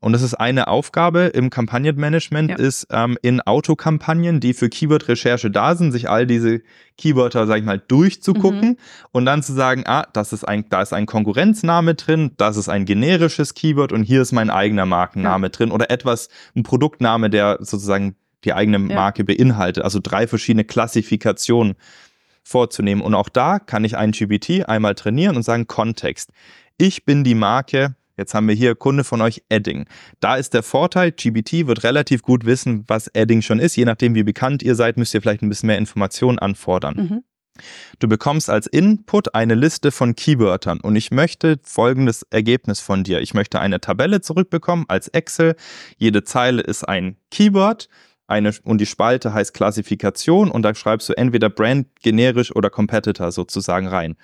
Und 0.00 0.12
das 0.12 0.22
ist 0.22 0.34
eine 0.34 0.68
Aufgabe 0.68 1.22
im 1.22 1.50
Kampagnenmanagement, 1.50 2.50
ja. 2.50 2.56
ist 2.56 2.86
ähm, 2.90 3.18
in 3.20 3.40
Autokampagnen, 3.40 4.38
die 4.38 4.54
für 4.54 4.68
Keyword-Recherche 4.68 5.50
da 5.50 5.74
sind, 5.74 5.90
sich 5.90 6.08
all 6.08 6.24
diese 6.24 6.62
Keywörter, 6.96 7.48
sag 7.48 7.58
ich 7.58 7.64
mal, 7.64 7.80
durchzugucken 7.80 8.70
mhm. 8.70 8.76
und 9.10 9.26
dann 9.26 9.42
zu 9.42 9.52
sagen, 9.52 9.82
ah, 9.86 10.06
das 10.12 10.32
ist 10.32 10.44
ein, 10.44 10.66
da 10.68 10.82
ist 10.82 10.92
ein 10.92 11.06
Konkurrenzname 11.06 11.96
drin, 11.96 12.30
das 12.36 12.56
ist 12.56 12.68
ein 12.68 12.84
generisches 12.84 13.54
Keyword 13.54 13.92
und 13.92 14.04
hier 14.04 14.22
ist 14.22 14.30
mein 14.30 14.50
eigener 14.50 14.86
Markenname 14.86 15.46
ja. 15.46 15.50
drin 15.50 15.72
oder 15.72 15.90
etwas, 15.90 16.28
ein 16.54 16.62
Produktname, 16.62 17.28
der 17.28 17.58
sozusagen 17.58 18.14
die 18.44 18.52
eigene 18.52 18.78
Marke 18.78 19.22
ja. 19.22 19.34
beinhaltet. 19.34 19.82
Also 19.82 19.98
drei 20.00 20.28
verschiedene 20.28 20.64
Klassifikationen 20.64 21.74
vorzunehmen. 22.44 23.02
Und 23.02 23.14
auch 23.14 23.28
da 23.28 23.58
kann 23.58 23.84
ich 23.84 23.96
einen 23.96 24.12
GBT 24.12 24.68
einmal 24.68 24.94
trainieren 24.94 25.36
und 25.36 25.42
sagen, 25.42 25.66
Kontext. 25.66 26.30
Ich 26.78 27.04
bin 27.04 27.24
die 27.24 27.34
Marke 27.34 27.96
Jetzt 28.18 28.34
haben 28.34 28.48
wir 28.48 28.54
hier 28.54 28.74
Kunde 28.74 29.04
von 29.04 29.22
euch 29.22 29.42
Edding. 29.48 29.86
Da 30.20 30.36
ist 30.36 30.52
der 30.52 30.62
Vorteil, 30.62 31.12
GBT 31.12 31.66
wird 31.66 31.84
relativ 31.84 32.22
gut 32.22 32.44
wissen, 32.44 32.84
was 32.88 33.08
Edding 33.14 33.40
schon 33.42 33.60
ist. 33.60 33.76
Je 33.76 33.84
nachdem, 33.84 34.14
wie 34.14 34.24
bekannt 34.24 34.62
ihr 34.62 34.74
seid, 34.74 34.96
müsst 34.96 35.14
ihr 35.14 35.22
vielleicht 35.22 35.42
ein 35.42 35.48
bisschen 35.48 35.68
mehr 35.68 35.78
Informationen 35.78 36.38
anfordern. 36.38 36.96
Mhm. 36.96 37.24
Du 37.98 38.08
bekommst 38.08 38.50
als 38.50 38.66
Input 38.66 39.34
eine 39.34 39.54
Liste 39.54 39.90
von 39.90 40.14
Keywörtern 40.14 40.80
und 40.80 40.96
ich 40.96 41.10
möchte 41.10 41.58
folgendes 41.62 42.24
Ergebnis 42.30 42.80
von 42.80 43.04
dir. 43.04 43.20
Ich 43.20 43.34
möchte 43.34 43.60
eine 43.60 43.80
Tabelle 43.80 44.20
zurückbekommen 44.20 44.84
als 44.88 45.08
Excel. 45.08 45.56
Jede 45.96 46.24
Zeile 46.24 46.62
ist 46.62 46.84
ein 46.84 47.16
Keyword. 47.30 47.88
Eine, 48.28 48.52
und 48.62 48.78
die 48.78 48.86
Spalte 48.86 49.32
heißt 49.32 49.54
Klassifikation 49.54 50.50
und 50.50 50.62
da 50.62 50.74
schreibst 50.74 51.08
du 51.08 51.14
entweder 51.14 51.48
Brand, 51.48 51.86
generisch 52.02 52.54
oder 52.54 52.68
Competitor 52.68 53.32
sozusagen 53.32 53.86
rein. 53.86 54.16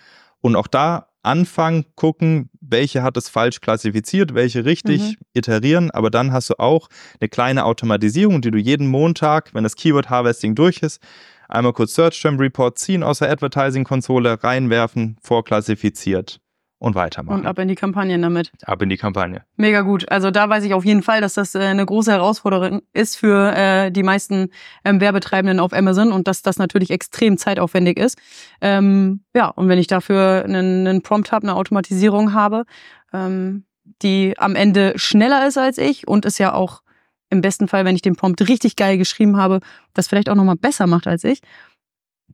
Und 0.44 0.56
auch 0.56 0.66
da 0.66 1.08
anfangen, 1.22 1.86
gucken, 1.94 2.50
welche 2.60 3.02
hat 3.02 3.16
es 3.16 3.30
falsch 3.30 3.62
klassifiziert, 3.62 4.34
welche 4.34 4.66
richtig, 4.66 5.00
mhm. 5.00 5.14
iterieren, 5.32 5.90
aber 5.90 6.10
dann 6.10 6.32
hast 6.32 6.50
du 6.50 6.58
auch 6.58 6.88
eine 7.18 7.30
kleine 7.30 7.64
Automatisierung, 7.64 8.42
die 8.42 8.50
du 8.50 8.58
jeden 8.58 8.88
Montag, 8.88 9.54
wenn 9.54 9.64
das 9.64 9.74
Keyword 9.74 10.10
Harvesting 10.10 10.54
durch 10.54 10.82
ist, 10.82 11.02
einmal 11.48 11.72
kurz 11.72 11.94
Search 11.94 12.20
Term 12.20 12.36
Report 12.36 12.78
ziehen 12.78 13.02
aus 13.02 13.20
der 13.20 13.30
Advertising 13.30 13.84
Konsole, 13.84 14.44
reinwerfen, 14.44 15.16
vorklassifiziert 15.22 16.42
und 16.78 16.94
weitermachen. 16.94 17.40
Und 17.40 17.46
ab 17.46 17.58
in 17.58 17.68
die 17.68 17.74
Kampagnen 17.74 18.20
damit. 18.20 18.52
Ab 18.64 18.82
in 18.82 18.88
die 18.88 18.96
Kampagne. 18.96 19.44
Mega 19.56 19.80
gut. 19.80 20.08
Also 20.10 20.30
da 20.30 20.48
weiß 20.48 20.64
ich 20.64 20.74
auf 20.74 20.84
jeden 20.84 21.02
Fall, 21.02 21.20
dass 21.20 21.34
das 21.34 21.54
äh, 21.54 21.60
eine 21.60 21.86
große 21.86 22.12
Herausforderung 22.12 22.82
ist 22.92 23.16
für 23.16 23.54
äh, 23.56 23.90
die 23.90 24.02
meisten 24.02 24.50
ähm, 24.84 25.00
Werbetreibenden 25.00 25.60
auf 25.60 25.72
Amazon 25.72 26.12
und 26.12 26.28
dass 26.28 26.42
das 26.42 26.58
natürlich 26.58 26.90
extrem 26.90 27.38
zeitaufwendig 27.38 27.98
ist. 27.98 28.18
Ähm, 28.60 29.24
ja, 29.34 29.48
und 29.48 29.68
wenn 29.68 29.78
ich 29.78 29.86
dafür 29.86 30.44
einen, 30.44 30.86
einen 30.86 31.02
Prompt 31.02 31.32
habe, 31.32 31.46
eine 31.46 31.56
Automatisierung 31.56 32.34
habe, 32.34 32.64
ähm, 33.12 33.64
die 34.02 34.34
am 34.38 34.54
Ende 34.54 34.92
schneller 34.96 35.46
ist 35.46 35.58
als 35.58 35.78
ich 35.78 36.08
und 36.08 36.24
es 36.24 36.38
ja 36.38 36.52
auch 36.52 36.82
im 37.30 37.40
besten 37.40 37.68
Fall, 37.68 37.84
wenn 37.84 37.96
ich 37.96 38.02
den 38.02 38.16
Prompt 38.16 38.46
richtig 38.48 38.76
geil 38.76 38.98
geschrieben 38.98 39.36
habe, 39.36 39.60
das 39.94 40.08
vielleicht 40.08 40.28
auch 40.28 40.34
nochmal 40.34 40.56
besser 40.56 40.86
macht 40.86 41.06
als 41.06 41.24
ich. 41.24 41.40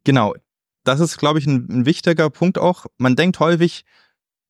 Genau. 0.05 0.35
Das 0.85 0.99
ist, 0.99 1.19
glaube 1.19 1.39
ich, 1.39 1.47
ein, 1.47 1.67
ein 1.71 1.87
wichtiger 1.87 2.31
Punkt 2.31 2.59
auch. 2.59 2.87
Man 2.97 3.15
denkt 3.15 3.39
häufig, 3.39 3.85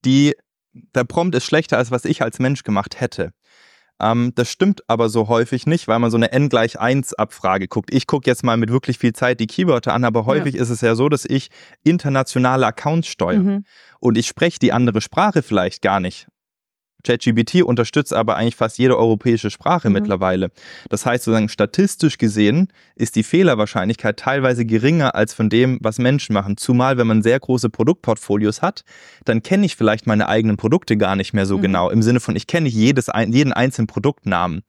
die, 0.04 0.34
der 0.72 1.04
Prompt 1.04 1.34
ist 1.34 1.44
schlechter, 1.44 1.78
als 1.78 1.90
was 1.90 2.04
ich 2.04 2.22
als 2.22 2.38
Mensch 2.38 2.62
gemacht 2.62 3.00
hätte. 3.00 3.32
Ähm, 4.00 4.32
das 4.34 4.50
stimmt 4.50 4.82
aber 4.88 5.08
so 5.08 5.28
häufig 5.28 5.66
nicht, 5.66 5.86
weil 5.86 5.98
man 5.98 6.10
so 6.10 6.16
eine 6.16 6.32
n 6.32 6.48
gleich 6.48 6.80
1 6.80 7.14
Abfrage 7.14 7.68
guckt. 7.68 7.92
Ich 7.92 8.06
gucke 8.06 8.28
jetzt 8.28 8.42
mal 8.42 8.56
mit 8.56 8.70
wirklich 8.70 8.98
viel 8.98 9.12
Zeit 9.12 9.40
die 9.40 9.46
Keywörter 9.46 9.92
an, 9.92 10.04
aber 10.04 10.24
häufig 10.24 10.54
ja. 10.54 10.62
ist 10.62 10.70
es 10.70 10.80
ja 10.80 10.94
so, 10.94 11.08
dass 11.08 11.24
ich 11.24 11.50
internationale 11.84 12.66
Accounts 12.66 13.08
steuere. 13.08 13.42
Mhm. 13.42 13.64
Und 14.00 14.16
ich 14.16 14.26
spreche 14.26 14.58
die 14.58 14.72
andere 14.72 15.00
Sprache 15.00 15.42
vielleicht 15.42 15.82
gar 15.82 16.00
nicht. 16.00 16.28
ChatGPT 17.04 17.62
unterstützt 17.62 18.12
aber 18.12 18.36
eigentlich 18.36 18.56
fast 18.56 18.78
jede 18.78 18.96
europäische 18.96 19.50
Sprache 19.50 19.88
mhm. 19.88 19.94
mittlerweile. 19.94 20.50
Das 20.88 21.06
heißt, 21.06 21.24
sozusagen 21.24 21.48
statistisch 21.48 22.18
gesehen 22.18 22.68
ist 22.96 23.16
die 23.16 23.22
Fehlerwahrscheinlichkeit 23.22 24.18
teilweise 24.18 24.64
geringer 24.64 25.14
als 25.14 25.34
von 25.34 25.48
dem, 25.48 25.78
was 25.82 25.98
Menschen 25.98 26.32
machen. 26.32 26.56
Zumal, 26.56 26.98
wenn 26.98 27.06
man 27.06 27.22
sehr 27.22 27.38
große 27.38 27.70
Produktportfolios 27.70 28.62
hat, 28.62 28.84
dann 29.24 29.42
kenne 29.42 29.66
ich 29.66 29.76
vielleicht 29.76 30.06
meine 30.06 30.28
eigenen 30.28 30.56
Produkte 30.56 30.96
gar 30.96 31.16
nicht 31.16 31.32
mehr 31.32 31.46
so 31.46 31.58
mhm. 31.58 31.62
genau. 31.62 31.90
Im 31.90 32.02
Sinne 32.02 32.20
von, 32.20 32.36
ich 32.36 32.46
kenne 32.46 32.64
nicht 32.64 32.74
jedes, 32.74 33.08
jeden 33.28 33.52
einzelnen 33.52 33.86
Produktnamen. 33.86 34.62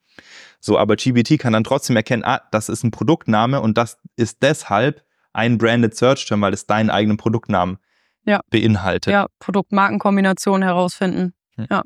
So, 0.59 0.77
aber 0.77 0.95
GPT 0.95 1.39
kann 1.39 1.53
dann 1.53 1.63
trotzdem 1.63 1.95
erkennen, 1.95 2.23
ah, 2.23 2.41
das 2.51 2.69
ist 2.69 2.83
ein 2.83 2.91
Produktname 2.91 3.61
und 3.61 3.77
das 3.77 3.97
ist 4.15 4.43
deshalb 4.43 5.03
ein 5.33 5.57
Branded 5.57 5.95
Search 5.95 6.25
Term, 6.25 6.41
weil 6.41 6.53
es 6.53 6.67
deinen 6.67 6.89
eigenen 6.89 7.17
Produktnamen 7.17 7.77
ja. 8.25 8.41
beinhaltet. 8.49 9.11
Ja, 9.11 9.27
Produkt-Markenkombination 9.39 10.61
herausfinden. 10.61 11.33
Hm. 11.55 11.67
Ja. 11.69 11.83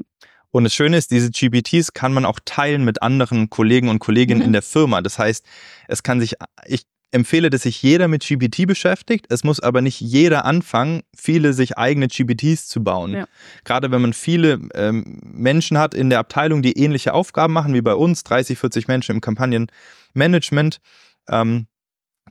Und 0.56 0.64
das 0.64 0.74
Schöne 0.74 0.96
ist, 0.96 1.12
diese 1.12 1.32
GPTs 1.32 1.92
kann 1.92 2.14
man 2.14 2.24
auch 2.24 2.40
teilen 2.46 2.86
mit 2.86 3.02
anderen 3.02 3.50
Kollegen 3.50 3.90
und 3.90 4.00
Kolleginnen 4.00 4.40
mhm. 4.40 4.46
in 4.46 4.54
der 4.54 4.62
Firma. 4.62 5.02
Das 5.02 5.20
heißt, 5.20 5.46
es 5.90 6.02
kann 6.02 6.22
sich, 6.22 6.36
ich 6.66 6.84
empfehle, 7.12 7.50
dass 7.50 7.64
sich 7.64 7.84
jeder 7.84 8.08
mit 8.08 8.26
GPT 8.26 8.66
beschäftigt. 8.66 9.26
Es 9.28 9.44
muss 9.44 9.60
aber 9.60 9.82
nicht 9.82 10.00
jeder 10.00 10.46
anfangen, 10.46 11.02
viele 11.14 11.52
sich 11.52 11.78
eigene 11.78 12.08
GPTs 12.08 12.70
zu 12.70 12.82
bauen. 12.82 13.12
Ja. 13.12 13.28
Gerade 13.66 13.92
wenn 13.92 14.02
man 14.02 14.14
viele 14.14 14.62
ähm, 14.76 15.20
Menschen 15.26 15.78
hat 15.78 15.94
in 15.94 16.10
der 16.10 16.20
Abteilung, 16.20 16.62
die 16.62 16.80
ähnliche 16.80 17.14
Aufgaben 17.14 17.52
machen 17.52 17.74
wie 17.74 17.82
bei 17.82 17.94
uns, 17.94 18.24
30, 18.24 18.58
40 18.58 18.88
Menschen 18.88 19.16
im 19.16 19.20
Kampagnenmanagement, 19.20 20.80
ähm, 21.28 21.68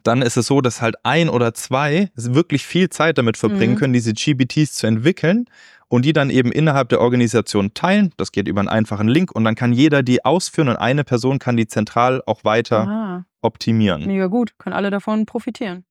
dann 0.03 0.23
ist 0.23 0.39
es 0.39 0.47
so, 0.47 0.63
dass 0.63 0.81
halt 0.81 0.97
ein 1.03 1.29
oder 1.29 1.53
zwei 1.53 2.11
wirklich 2.17 2.65
viel 2.65 2.89
Zeit 2.89 3.19
damit 3.19 3.37
verbringen 3.37 3.75
mhm. 3.75 3.79
können, 3.79 3.93
diese 3.93 4.15
GPTs 4.15 4.73
zu 4.73 4.87
entwickeln 4.87 5.45
und 5.89 6.05
die 6.05 6.13
dann 6.13 6.31
eben 6.31 6.53
innerhalb 6.53 6.89
der 6.89 7.01
Organisation 7.01 7.75
teilen. 7.75 8.13
Das 8.17 8.33
geht 8.33 8.49
über 8.49 8.61
einen 8.61 8.69
einfachen 8.69 9.09
Link 9.09 9.33
und 9.33 9.45
dann 9.45 9.55
kann 9.55 9.73
jeder 9.73 10.03
die 10.03 10.25
ausführen 10.25 10.69
und 10.69 10.77
eine 10.77 11.05
Person 11.05 11.39
kann 11.39 11.57
die 11.57 11.67
zentral 11.67 12.23
auch 12.27 12.45
weiter 12.45 12.81
Aha. 12.81 13.27
optimieren. 13.43 14.07
Mega 14.07 14.27
gut, 14.27 14.59
können 14.59 14.75
alle 14.75 14.91
davon 14.91 15.27
profitieren. 15.27 15.85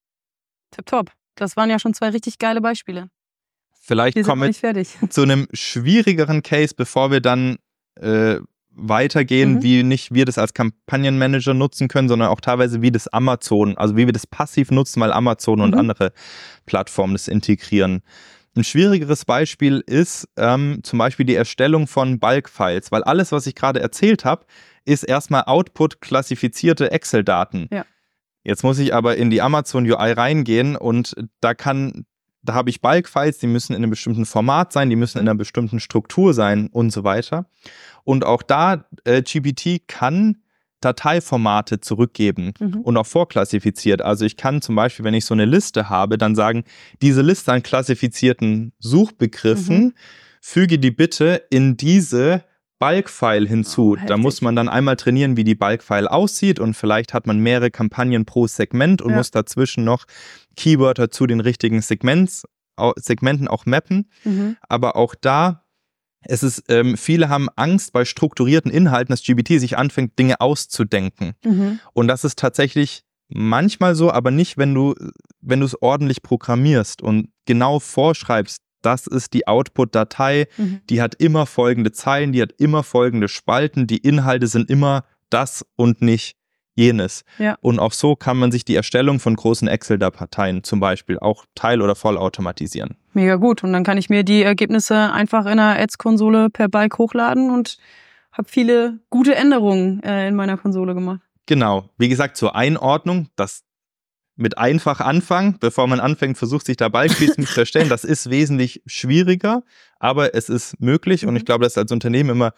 Tipptopp. 0.72 1.12
Das 1.36 1.58
waren 1.58 1.70
ja 1.70 1.80
schon 1.80 1.94
zwei 1.94 2.10
richtig 2.10 2.38
geile 2.40 2.62
Beispiele. 2.62 3.10
Vielleicht 3.80 4.16
wir 4.16 4.24
kommen 4.24 4.54
wir 4.54 4.84
zu 5.10 5.22
einem 5.22 5.48
schwierigeren 5.52 6.42
Case, 6.42 6.74
bevor 6.76 7.12
wir 7.12 7.22
dann 7.22 7.58
äh, 7.96 8.38
weitergehen, 8.76 9.56
mhm. 9.56 9.64
wie 9.64 9.84
nicht 9.84 10.14
wir 10.14 10.26
das 10.26 10.38
als 10.38 10.54
Kampagnenmanager 10.54 11.54
nutzen 11.54 11.88
können, 11.88 12.08
sondern 12.08 12.30
auch 12.30 12.42
teilweise 12.42 12.82
wie 12.82 12.92
das 12.92 13.08
Amazon, 13.08 13.78
also 13.78 13.96
wie 13.96 14.06
wir 14.06 14.14
das 14.14 14.26
passiv 14.26 14.72
nutzen, 14.72 15.02
weil 15.02 15.12
Amazon 15.12 15.60
mhm. 15.60 15.66
und 15.66 15.76
andere 15.76 16.12
Plattformen 16.66 17.14
das 17.14 17.28
integrieren. 17.28 18.02
Ein 18.56 18.64
schwierigeres 18.64 19.26
Beispiel 19.26 19.84
ist 19.86 20.28
ähm, 20.38 20.82
zum 20.84 21.00
Beispiel 21.00 21.26
die 21.26 21.36
Erstellung 21.36 21.88
von 21.88 22.20
Bulk-Files, 22.20 22.92
weil 22.92 23.04
alles, 23.04 23.32
was 23.32 23.48
ich 23.48 23.56
gerade 23.56 23.80
erzählt 23.80 24.26
habe, 24.26 24.46
ist 24.86 25.04
erstmal 25.04 25.44
Output-klassifizierte 25.46 26.92
Excel-Daten. 26.92 27.68
Ja. 27.72 27.86
Jetzt 28.44 28.64
muss 28.64 28.78
ich 28.78 28.94
aber 28.94 29.16
in 29.16 29.30
die 29.30 29.42
Amazon 29.42 29.86
UI 29.86 30.12
reingehen 30.12 30.76
und 30.76 31.16
da 31.40 31.56
kann, 31.56 32.06
da 32.44 32.54
habe 32.54 32.70
ich 32.70 32.82
Bulk-Files, 32.82 33.40
die 33.40 33.48
müssen 33.48 33.74
in 33.74 33.78
einem 33.78 33.90
bestimmten 33.90 34.26
Format 34.26 34.72
sein, 34.72 34.90
die 34.90 34.98
müssen 34.98 35.18
in 35.18 35.28
einer 35.28 35.38
bestimmten 35.38 35.80
Struktur 35.80 36.34
sein 36.34 36.68
und 36.68 36.92
so 36.92 37.04
weiter. 37.04 37.48
Und 38.04 38.26
auch 38.26 38.44
da, 38.44 38.86
äh, 39.06 39.24
GPT 39.24 39.88
kann 39.88 40.43
Dateiformate 40.84 41.80
zurückgeben 41.80 42.54
mhm. 42.60 42.82
und 42.82 42.98
auch 42.98 43.06
vorklassifiziert. 43.06 44.02
Also 44.02 44.26
ich 44.26 44.38
kann 44.38 44.62
zum 44.62 44.76
Beispiel, 44.76 45.06
wenn 45.06 45.14
ich 45.14 45.26
so 45.26 45.34
eine 45.34 45.46
Liste 45.46 45.90
habe, 45.90 46.18
dann 46.18 46.36
sagen, 46.36 46.64
diese 47.02 47.22
Liste 47.22 47.52
an 47.52 47.64
klassifizierten 47.64 48.74
Suchbegriffen, 48.80 49.78
mhm. 49.78 49.94
füge 50.42 50.80
die 50.80 50.92
bitte 50.92 51.44
in 51.50 51.78
diese 51.78 52.44
Bulk-File 52.80 53.48
hinzu. 53.48 53.98
Oh, 53.98 54.06
da 54.08 54.18
muss 54.18 54.42
man 54.42 54.58
dann 54.58 54.68
einmal 54.68 54.98
trainieren, 54.98 55.38
wie 55.38 55.46
die 55.46 55.56
Bulk-File 55.56 56.08
aussieht 56.08 56.60
und 56.60 56.74
vielleicht 56.74 57.14
hat 57.14 57.28
man 57.28 57.40
mehrere 57.40 57.72
Kampagnen 57.72 58.26
pro 58.26 58.46
Segment 58.46 59.02
und 59.02 59.12
ja. 59.12 59.18
muss 59.18 59.32
dazwischen 59.32 59.86
noch 59.86 60.06
Keywörter 60.58 61.10
zu 61.10 61.26
den 61.26 61.40
richtigen 61.40 61.82
Segments, 61.82 62.44
Segmenten 62.98 63.48
auch 63.48 63.66
mappen. 63.66 64.10
Mhm. 64.26 64.58
Aber 64.68 64.98
auch 64.98 65.16
da 65.16 65.63
es 66.26 66.44
ist, 66.44 66.64
ähm, 66.70 66.98
viele 66.98 67.30
haben 67.30 67.50
Angst 67.56 67.94
bei 67.94 68.06
strukturierten 68.06 68.72
Inhalten, 68.72 69.12
dass 69.12 69.24
GBT 69.24 69.60
sich 69.60 69.78
anfängt, 69.78 70.18
Dinge 70.18 70.42
auszudenken. 70.42 71.34
Mhm. 71.44 71.80
Und 71.94 72.08
das 72.08 72.24
ist 72.24 72.40
tatsächlich 72.40 73.04
manchmal 73.30 73.96
so, 73.96 74.12
aber 74.12 74.32
nicht, 74.32 74.58
wenn 74.58 74.74
du, 74.74 74.96
wenn 75.42 75.60
du 75.60 75.66
es 75.66 75.82
ordentlich 75.82 76.22
programmierst 76.22 77.02
und 77.02 77.30
genau 77.46 77.80
vorschreibst, 77.80 78.62
das 78.82 79.08
ist 79.08 79.34
die 79.34 79.48
Output-Datei, 79.48 80.48
mhm. 80.58 80.82
die 80.90 81.02
hat 81.02 81.16
immer 81.16 81.46
folgende 81.46 81.92
Zeilen, 81.92 82.34
die 82.34 82.42
hat 82.42 82.54
immer 82.58 82.84
folgende 82.84 83.28
Spalten, 83.28 83.88
die 83.88 83.98
Inhalte 83.98 84.48
sind 84.48 84.70
immer 84.70 85.06
das 85.30 85.66
und 85.76 86.02
nicht 86.02 86.36
jenes. 86.76 87.24
Ja. 87.38 87.58
Und 87.62 87.80
auch 87.80 87.94
so 87.94 88.16
kann 88.16 88.38
man 88.38 88.52
sich 88.52 88.66
die 88.66 88.76
Erstellung 88.76 89.20
von 89.20 89.36
großen 89.36 89.68
Excel-Dateien 89.68 90.64
zum 90.64 90.80
Beispiel 90.80 91.20
auch 91.20 91.46
teil- 91.56 91.82
oder 91.82 91.96
vollautomatisieren. 91.96 92.98
Mega 93.14 93.36
gut. 93.36 93.64
Und 93.64 93.74
dann 93.74 93.84
kann 93.84 93.98
ich 93.98 94.10
mir 94.10 94.24
die 94.24 94.44
Ergebnisse 94.44 95.12
einfach 95.12 95.46
in 95.46 95.58
der 95.58 95.80
Ads-Konsole 95.80 96.50
per 96.50 96.70
Bike 96.70 96.98
hochladen 96.98 97.52
und 97.52 97.78
habe 98.32 98.48
viele 98.50 99.00
gute 99.10 99.36
Änderungen 99.36 100.02
äh, 100.04 100.28
in 100.28 100.36
meiner 100.36 100.58
Konsole 100.58 100.94
gemacht. 100.96 101.22
Genau. 101.46 101.90
Wie 101.98 102.10
gesagt, 102.10 102.38
zur 102.38 102.56
Einordnung, 102.56 103.28
das 103.36 103.64
mit 104.36 104.58
einfach 104.58 105.00
anfangen, 105.00 105.58
bevor 105.60 105.88
man 105.88 106.00
anfängt, 106.00 106.38
versucht 106.38 106.66
sich 106.66 106.78
da 106.78 106.90
Balkfließen 106.90 107.46
zu 107.46 107.60
erstellen. 107.60 107.90
Das 107.90 108.04
ist 108.04 108.30
wesentlich 108.30 108.82
schwieriger, 108.88 109.64
aber 110.00 110.34
es 110.34 110.50
ist 110.50 110.80
möglich 110.80 111.26
und 111.26 111.36
ich 111.36 111.44
mhm. 111.44 111.46
glaube, 111.46 111.64
das 111.64 111.74
ist 111.74 111.78
als 111.78 111.92
Unternehmen 111.92 112.32
immer 112.32 112.54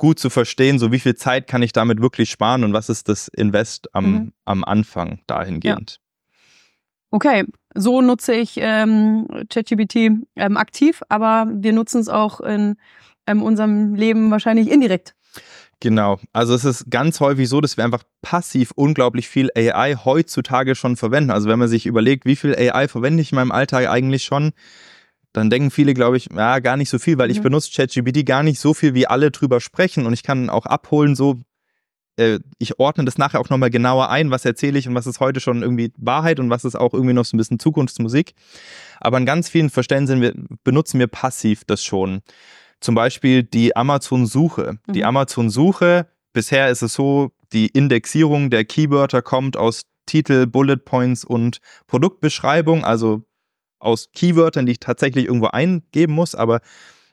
gut 0.00 0.18
zu 0.18 0.30
verstehen, 0.30 0.78
so 0.78 0.92
wie 0.92 0.98
viel 0.98 1.14
Zeit 1.14 1.46
kann 1.46 1.60
ich 1.60 1.72
damit 1.72 2.00
wirklich 2.00 2.30
sparen 2.30 2.64
und 2.64 2.72
was 2.72 2.88
ist 2.88 3.10
das 3.10 3.28
Invest 3.28 3.94
am, 3.94 4.12
mhm. 4.12 4.32
am 4.46 4.64
Anfang 4.64 5.20
dahingehend. 5.26 6.00
Ja. 6.00 7.06
Okay, 7.10 7.44
so 7.74 8.00
nutze 8.00 8.32
ich 8.32 8.54
ähm, 8.56 9.28
ChatGPT 9.50 10.24
ähm, 10.36 10.56
aktiv, 10.56 11.02
aber 11.10 11.50
wir 11.52 11.74
nutzen 11.74 12.00
es 12.00 12.08
auch 12.08 12.40
in 12.40 12.76
ähm, 13.26 13.42
unserem 13.42 13.94
Leben 13.94 14.30
wahrscheinlich 14.30 14.70
indirekt. 14.70 15.14
Genau, 15.80 16.18
also 16.32 16.54
es 16.54 16.64
ist 16.64 16.90
ganz 16.90 17.20
häufig 17.20 17.50
so, 17.50 17.60
dass 17.60 17.76
wir 17.76 17.84
einfach 17.84 18.04
passiv 18.22 18.70
unglaublich 18.76 19.28
viel 19.28 19.50
AI 19.54 19.96
heutzutage 20.02 20.76
schon 20.76 20.96
verwenden. 20.96 21.30
Also 21.30 21.50
wenn 21.50 21.58
man 21.58 21.68
sich 21.68 21.84
überlegt, 21.84 22.24
wie 22.24 22.36
viel 22.36 22.56
AI 22.56 22.88
verwende 22.88 23.20
ich 23.20 23.32
in 23.32 23.36
meinem 23.36 23.52
Alltag 23.52 23.86
eigentlich 23.86 24.24
schon, 24.24 24.52
dann 25.32 25.50
denken 25.50 25.70
viele, 25.70 25.94
glaube 25.94 26.16
ich, 26.16 26.28
ja, 26.34 26.58
gar 26.58 26.76
nicht 26.76 26.90
so 26.90 26.98
viel, 26.98 27.18
weil 27.18 27.28
mhm. 27.28 27.34
ich 27.34 27.42
benutze 27.42 27.70
ChatGPT 27.72 28.26
gar 28.26 28.42
nicht 28.42 28.58
so 28.58 28.74
viel, 28.74 28.94
wie 28.94 29.06
alle 29.06 29.30
drüber 29.30 29.60
sprechen 29.60 30.06
und 30.06 30.12
ich 30.12 30.22
kann 30.22 30.50
auch 30.50 30.66
abholen, 30.66 31.14
so, 31.14 31.40
äh, 32.16 32.40
ich 32.58 32.78
ordne 32.78 33.04
das 33.04 33.18
nachher 33.18 33.40
auch 33.40 33.48
nochmal 33.48 33.70
genauer 33.70 34.10
ein, 34.10 34.30
was 34.30 34.44
erzähle 34.44 34.78
ich 34.78 34.88
und 34.88 34.94
was 34.94 35.06
ist 35.06 35.20
heute 35.20 35.40
schon 35.40 35.62
irgendwie 35.62 35.92
Wahrheit 35.96 36.40
und 36.40 36.50
was 36.50 36.64
ist 36.64 36.74
auch 36.74 36.92
irgendwie 36.92 37.14
noch 37.14 37.24
so 37.24 37.36
ein 37.36 37.38
bisschen 37.38 37.58
Zukunftsmusik. 37.58 38.34
Aber 38.98 39.18
in 39.18 39.26
ganz 39.26 39.48
vielen 39.48 39.70
Verständen 39.70 40.20
wir, 40.20 40.34
benutzen 40.64 40.98
wir 40.98 41.06
passiv 41.06 41.64
das 41.64 41.84
schon. 41.84 42.20
Zum 42.80 42.94
Beispiel 42.94 43.42
die 43.42 43.76
Amazon-Suche. 43.76 44.78
Mhm. 44.86 44.92
Die 44.92 45.04
Amazon-Suche, 45.04 46.08
bisher 46.32 46.70
ist 46.70 46.82
es 46.82 46.94
so, 46.94 47.30
die 47.52 47.66
Indexierung 47.66 48.50
der 48.50 48.64
Keywörter 48.64 49.22
kommt 49.22 49.56
aus 49.56 49.82
Titel, 50.06 50.46
Bullet 50.46 50.78
Points 50.78 51.24
und 51.24 51.60
Produktbeschreibung, 51.86 52.84
also 52.84 53.22
aus 53.80 54.10
Keywörtern, 54.12 54.66
die 54.66 54.72
ich 54.72 54.80
tatsächlich 54.80 55.26
irgendwo 55.26 55.46
eingeben 55.46 56.14
muss, 56.14 56.34
aber 56.34 56.60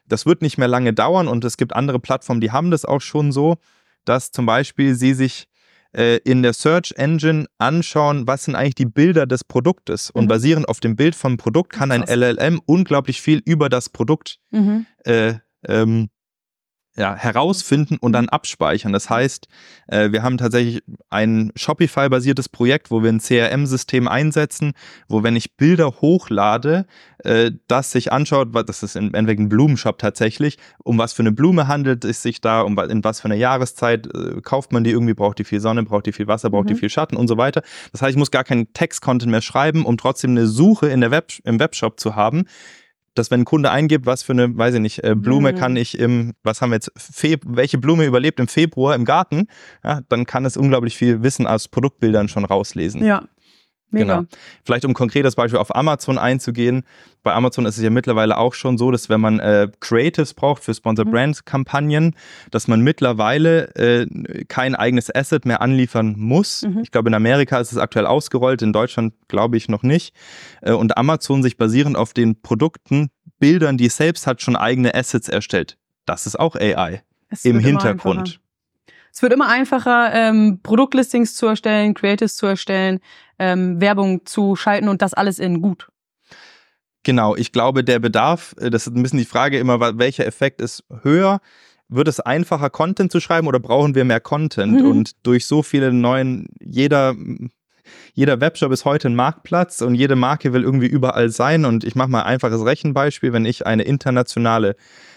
das 0.08 0.26
wird 0.26 0.42
nicht 0.42 0.58
mehr 0.58 0.68
lange 0.68 0.94
dauern 0.94 1.28
und 1.28 1.44
es 1.44 1.58
gibt 1.58 1.76
andere 1.76 2.00
Plattformen, 2.00 2.42
die 2.42 2.52
haben 2.52 2.72
das 2.72 2.86
auch 2.86 3.02
schon 3.02 3.32
so, 3.32 3.58
dass 4.06 4.32
zum 4.32 4.46
Beispiel 4.46 4.96
sie 4.96 5.14
sich 5.14 5.48
äh, 5.94 6.18
in 6.24 6.44
der 6.44 6.54
Search 6.54 6.94
Engine 6.98 7.48
anschauen, 7.58 8.28
was 8.28 8.46
sind 8.46 8.56
eigentlich 8.56 8.76
die 8.76 8.86
Bilder 8.86 9.26
des 9.26 9.44
Produktes. 9.44 10.10
Und 10.10 10.26
mhm. 10.26 10.30
basierend 10.30 10.70
auf 10.70 10.80
dem 10.80 10.96
Bild 10.96 11.16
vom 11.16 11.38
Produkt 11.38 11.74
kann 11.74 11.92
ein 11.92 12.04
LLM 12.04 12.62
unglaublich 12.66 13.22
viel 13.22 13.42
über 13.46 13.70
das 13.70 13.90
Produkt 13.90 14.40
mhm. 14.52 14.86
äh, 15.04 15.36
ähm, 15.68 16.10
ja, 16.98 17.16
herausfinden 17.16 17.98
und 18.00 18.12
dann 18.14 18.26
mhm. 18.26 18.30
abspeichern. 18.30 18.92
Das 18.92 19.10
heißt, 19.10 19.48
äh, 19.88 20.12
wir 20.12 20.24
haben 20.24 20.38
tatsächlich 20.38 20.84
ein 21.10 21.52
Shopify-basiertes 21.56 22.50
Projekt, 22.50 22.90
wo 22.90 23.04
wir 23.04 23.12
ein 23.12 23.20
CRM-System 23.20 24.08
einsetzen, 24.08 24.74
wo 25.08 25.24
wenn 25.24 25.36
ich 25.36 25.56
Bilder 25.56 26.02
hochlade, 26.02 26.88
äh, 27.24 27.52
das 27.68 27.92
sich 27.92 28.12
anschaut, 28.12 28.50
das 28.68 28.82
ist 28.82 28.96
im 28.96 29.14
Endeffekt 29.14 29.40
ein 29.40 29.50
Blumenshop 29.50 30.00
tatsächlich, 30.00 30.58
um 30.84 30.98
was 30.98 31.14
für 31.14 31.22
eine 31.22 31.32
Blume 31.32 31.68
handelt 31.68 32.04
es 32.04 32.24
sich 32.24 32.42
da, 32.42 32.62
um 32.62 32.78
in 32.80 33.04
was 33.04 33.22
für 33.22 33.26
eine 33.26 33.38
Jahreszeit 33.38 34.08
äh, 34.08 34.42
kauft 34.42 34.72
man 34.72 34.84
die 34.84 34.92
irgendwie, 34.92 35.14
braucht 35.14 35.38
die 35.38 35.44
viel 35.44 35.60
Sonne, 35.60 35.84
braucht 35.84 36.08
die 36.08 36.14
viel 36.14 36.28
Wasser, 36.28 36.50
braucht 36.50 36.66
mhm. 36.66 36.70
die 36.70 36.76
viel 36.76 36.90
Schatten 36.90 37.16
und 37.16 37.28
so 37.28 37.38
weiter. 37.38 37.62
Das 37.92 38.02
heißt, 38.02 38.12
ich 38.12 38.18
muss 38.18 38.32
gar 38.32 38.44
keinen 38.44 38.74
Text-Content 38.74 39.32
mehr 39.32 39.42
schreiben, 39.42 39.86
um 39.86 39.98
trotzdem 39.98 40.32
eine 40.32 40.48
Suche 40.48 40.88
in 40.88 41.02
der 41.02 41.12
Web, 41.12 41.32
im 41.44 41.60
Webshop 41.60 42.00
zu 42.00 42.16
haben, 42.16 42.46
dass 43.18 43.32
wenn 43.32 43.42
ein 43.42 43.46
Kunde 43.46 43.72
eingibt, 43.72 44.06
was 44.06 44.24
für 44.24 44.34
eine, 44.34 44.58
weiß 44.58 44.76
ich 44.76 44.82
nicht, 44.82 45.04
äh, 45.04 45.16
Blume 45.16 45.54
mhm. 45.54 45.58
kann 45.58 45.76
ich 45.76 45.98
im, 45.98 46.34
was 46.44 46.62
haben 46.62 46.72
wir 46.72 46.76
jetzt, 46.76 46.92
Fe 46.96 47.38
welche 47.46 47.78
Blume 47.78 48.06
überlebt 48.06 48.40
im 48.40 48.48
Februar 48.48 48.96
im 48.96 49.06
Garten, 49.06 49.48
ja, 49.84 50.02
dann 50.10 50.26
kann 50.26 50.46
es 50.46 50.58
unglaublich 50.58 50.98
viel 50.98 51.24
Wissen 51.24 51.48
aus 51.48 51.68
Produktbildern 51.68 52.28
schon 52.28 52.46
rauslesen. 52.46 53.04
Ja. 53.04 53.24
Mega. 53.90 54.18
Genau. 54.18 54.28
Vielleicht 54.64 54.86
um 54.86 54.94
konkretes 54.94 55.36
Beispiel 55.36 55.60
auf 55.60 55.76
Amazon 55.76 56.18
einzugehen. 56.18 56.84
Bei 57.24 57.34
Amazon 57.34 57.66
ist 57.66 57.78
es 57.78 57.84
ja 57.84 57.90
mittlerweile 57.90 58.38
auch 58.38 58.54
schon 58.54 58.78
so, 58.78 58.92
dass 58.92 59.10
wenn 59.10 59.22
man 59.22 59.40
äh, 59.40 59.70
Creatives 59.80 60.34
braucht 60.34 60.64
für 60.64 60.74
Sponsor 60.74 61.06
Brand 61.06 61.46
Kampagnen, 61.46 62.16
dass 62.52 62.68
man 62.68 62.82
mittlerweile 62.82 63.74
äh, 63.76 64.46
kein 64.48 64.76
eigenes 64.76 65.14
Asset 65.14 65.46
mehr 65.46 65.62
anliefern 65.62 66.16
muss. 66.18 66.64
Mhm. 66.64 66.80
Ich 66.84 66.92
glaube, 66.92 67.10
in 67.10 67.14
Amerika 67.14 67.60
ist 67.60 67.72
es 67.72 67.78
aktuell 67.78 68.06
ausgerollt, 68.06 68.62
in 68.62 68.74
Deutschland 68.74 69.14
glaube 69.28 69.58
ich 69.58 69.70
noch 69.70 69.84
nicht. 69.84 70.14
Äh, 70.62 70.74
und 70.74 70.98
Amazon 70.98 71.44
sich 71.44 71.58
basierend 71.58 71.96
auf 71.96 72.14
den 72.14 72.42
Produkten, 72.42 73.10
Bildern, 73.40 73.78
die 73.78 73.86
es 73.86 73.98
selbst 73.98 74.28
hat, 74.28 74.42
schon 74.42 74.56
eigene 74.56 74.96
Assets 74.96 75.30
erstellt. 75.30 75.78
Das 76.06 76.26
ist 76.26 76.40
auch 76.40 76.56
AI 76.56 77.04
im 77.44 77.60
Hintergrund. 77.60 78.40
Es 79.18 79.24
wird 79.24 79.34
immer 79.34 79.50
einfacher, 79.50 80.14
ähm, 80.14 80.60
Produktlistings 80.62 81.34
zu 81.34 81.48
erstellen, 81.48 81.96
Creatives 81.96 82.36
zu 82.36 82.46
erstellen, 82.46 83.00
ähm, 83.40 83.82
Werbung 83.82 84.28
zu 84.28 84.56
schalten 84.56 84.90
und 84.90 85.02
das 85.02 85.16
alles 85.16 85.40
in 85.40 85.60
gut. 85.60 85.88
Genau, 87.02 87.36
ich 87.36 87.52
glaube, 87.52 87.84
der 87.84 87.98
Bedarf, 87.98 88.54
äh, 88.60 88.70
das 88.70 88.86
ist 88.86 88.96
ein 88.96 89.02
bisschen 89.02 89.18
die 89.18 89.26
Frage 89.26 89.58
immer, 89.58 89.98
welcher 89.98 90.28
Effekt 90.28 90.62
ist 90.62 90.84
höher? 91.02 91.40
Wird 91.90 92.08
es 92.08 92.20
einfacher, 92.20 92.70
Content 92.70 93.12
zu 93.12 93.20
schreiben 93.20 93.48
oder 93.48 93.60
brauchen 93.60 93.96
wir 93.96 94.06
mehr 94.06 94.20
Content? 94.20 94.82
Mhm. 94.82 94.86
Und 94.88 95.26
durch 95.26 95.48
so 95.48 95.64
viele 95.64 95.92
neuen, 95.92 96.46
jeder, 96.60 97.16
jeder 98.14 98.40
Webshop 98.40 98.72
ist 98.72 98.86
heute 98.86 99.10
ein 99.10 99.16
Marktplatz 99.16 99.82
und 99.82 99.96
jede 99.96 100.16
Marke 100.16 100.54
will 100.54 100.62
irgendwie 100.62 100.86
überall 100.86 101.32
sein. 101.32 101.66
Und 101.66 101.84
ich 101.86 101.96
mache 101.96 102.10
mal 102.10 102.22
ein 102.22 102.34
einfaches 102.34 102.64
Rechenbeispiel, 102.64 103.34
wenn 103.34 103.46
ich 103.46 103.66
eine 103.66 103.82
internationale, 103.82 104.76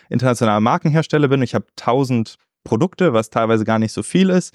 internationale 0.08 0.62
Markenhersteller 0.62 1.28
bin, 1.28 1.42
ich 1.42 1.54
habe 1.54 1.66
1000 1.78 2.38
Produkte, 2.64 3.12
was 3.12 3.30
teilweise 3.30 3.64
gar 3.64 3.78
nicht 3.78 3.92
so 3.92 4.02
viel 4.02 4.30
ist, 4.30 4.54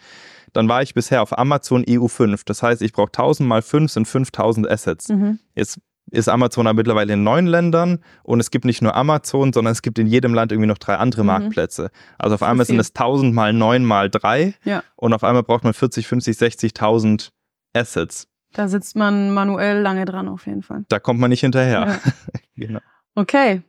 dann 0.53 0.69
war 0.69 0.81
ich 0.81 0.93
bisher 0.93 1.21
auf 1.21 1.37
Amazon 1.37 1.83
EU5. 1.83 2.43
Das 2.45 2.63
heißt, 2.63 2.81
ich 2.81 2.93
brauche 2.93 3.07
1000 3.07 3.47
mal 3.47 3.61
5 3.61 3.91
sind 3.91 4.07
5000 4.07 4.69
Assets. 4.69 5.09
Mhm. 5.09 5.39
Jetzt 5.55 5.79
ist 6.11 6.29
Amazon 6.29 6.73
mittlerweile 6.75 7.13
in 7.13 7.23
neun 7.23 7.47
Ländern 7.47 7.99
und 8.23 8.39
es 8.39 8.51
gibt 8.51 8.65
nicht 8.65 8.81
nur 8.81 8.95
Amazon, 8.95 9.51
sondern 9.53 9.71
es 9.71 9.81
gibt 9.81 9.97
in 9.99 10.07
jedem 10.07 10.33
Land 10.33 10.51
irgendwie 10.51 10.67
noch 10.67 10.77
drei 10.77 10.95
andere 10.95 11.23
mhm. 11.23 11.27
Marktplätze. 11.27 11.89
Also 12.17 12.35
auf 12.35 12.43
einmal 12.43 12.65
sind 12.65 12.79
es 12.79 12.89
1000 12.89 13.33
mal 13.33 13.53
9 13.53 13.83
mal 13.83 14.09
3 14.09 14.53
ja. 14.63 14.83
und 14.95 15.13
auf 15.13 15.23
einmal 15.23 15.43
braucht 15.43 15.63
man 15.63 15.73
40, 15.73 16.07
50, 16.07 16.37
60.000 16.37 17.29
Assets. 17.73 18.27
Da 18.53 18.67
sitzt 18.69 18.95
man 18.95 19.33
manuell 19.33 19.81
lange 19.81 20.05
dran 20.05 20.29
auf 20.29 20.45
jeden 20.45 20.61
Fall. 20.61 20.85
Da 20.87 20.99
kommt 20.99 21.19
man 21.19 21.29
nicht 21.29 21.41
hinterher. 21.41 21.99
Ja. 22.05 22.11
genau. 22.55 22.79
Okay. 23.15 23.63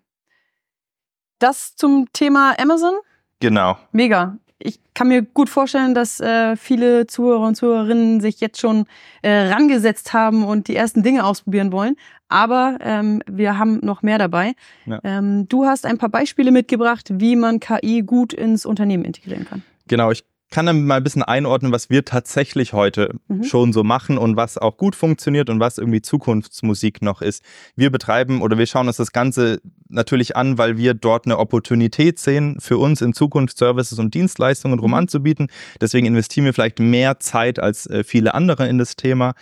Das 1.38 1.74
zum 1.74 2.06
Thema 2.12 2.54
Amazon. 2.58 2.94
Genau. 3.40 3.76
Mega. 3.92 4.38
Ich 4.58 4.80
kann 4.94 5.08
mir 5.08 5.20
gut 5.20 5.50
vorstellen, 5.50 5.94
dass 5.94 6.18
äh, 6.18 6.56
viele 6.56 7.06
Zuhörer 7.06 7.46
und 7.46 7.56
Zuhörerinnen 7.56 8.20
sich 8.22 8.40
jetzt 8.40 8.58
schon 8.58 8.86
äh, 9.20 9.48
rangesetzt 9.48 10.14
haben 10.14 10.44
und 10.44 10.68
die 10.68 10.76
ersten 10.76 11.02
Dinge 11.02 11.24
ausprobieren 11.24 11.72
wollen. 11.72 11.96
Aber 12.28 12.78
ähm, 12.80 13.22
wir 13.26 13.58
haben 13.58 13.80
noch 13.82 14.02
mehr 14.02 14.18
dabei. 14.18 14.54
Ja. 14.86 14.98
Ähm, 15.04 15.46
du 15.48 15.66
hast 15.66 15.84
ein 15.84 15.98
paar 15.98 16.08
Beispiele 16.08 16.50
mitgebracht, 16.50 17.08
wie 17.12 17.36
man 17.36 17.60
KI 17.60 18.02
gut 18.02 18.32
ins 18.32 18.64
Unternehmen 18.64 19.04
integrieren 19.04 19.44
kann. 19.44 19.62
Genau, 19.88 20.10
ich 20.10 20.24
kann 20.50 20.66
dann 20.66 20.84
mal 20.84 20.96
ein 20.96 21.04
bisschen 21.04 21.22
einordnen, 21.22 21.72
was 21.72 21.90
wir 21.90 22.04
tatsächlich 22.04 22.72
heute 22.72 23.14
mhm. 23.28 23.42
schon 23.42 23.72
so 23.72 23.82
machen 23.82 24.16
und 24.16 24.36
was 24.36 24.58
auch 24.58 24.76
gut 24.76 24.94
funktioniert 24.94 25.50
und 25.50 25.58
was 25.58 25.78
irgendwie 25.78 26.02
Zukunftsmusik 26.02 27.02
noch 27.02 27.20
ist. 27.20 27.42
Wir 27.74 27.90
betreiben 27.90 28.42
oder 28.42 28.56
wir 28.56 28.66
schauen 28.66 28.86
uns 28.86 28.96
das 28.96 29.12
Ganze 29.12 29.60
natürlich 29.88 30.36
an, 30.36 30.56
weil 30.56 30.76
wir 30.76 30.94
dort 30.94 31.26
eine 31.26 31.38
Opportunität 31.38 32.18
sehen, 32.18 32.58
für 32.60 32.78
uns 32.78 33.00
in 33.02 33.12
Zukunft 33.12 33.58
Services 33.58 33.98
und 33.98 34.14
Dienstleistungen 34.14 34.78
rum 34.78 34.92
mhm. 34.92 34.98
anzubieten. 34.98 35.48
Deswegen 35.80 36.06
investieren 36.06 36.44
wir 36.44 36.54
vielleicht 36.54 36.78
mehr 36.78 37.18
Zeit 37.18 37.58
als 37.58 37.86
äh, 37.86 38.04
viele 38.04 38.34
andere 38.34 38.68
in 38.68 38.78
das 38.78 38.96
Thema. 38.96 39.34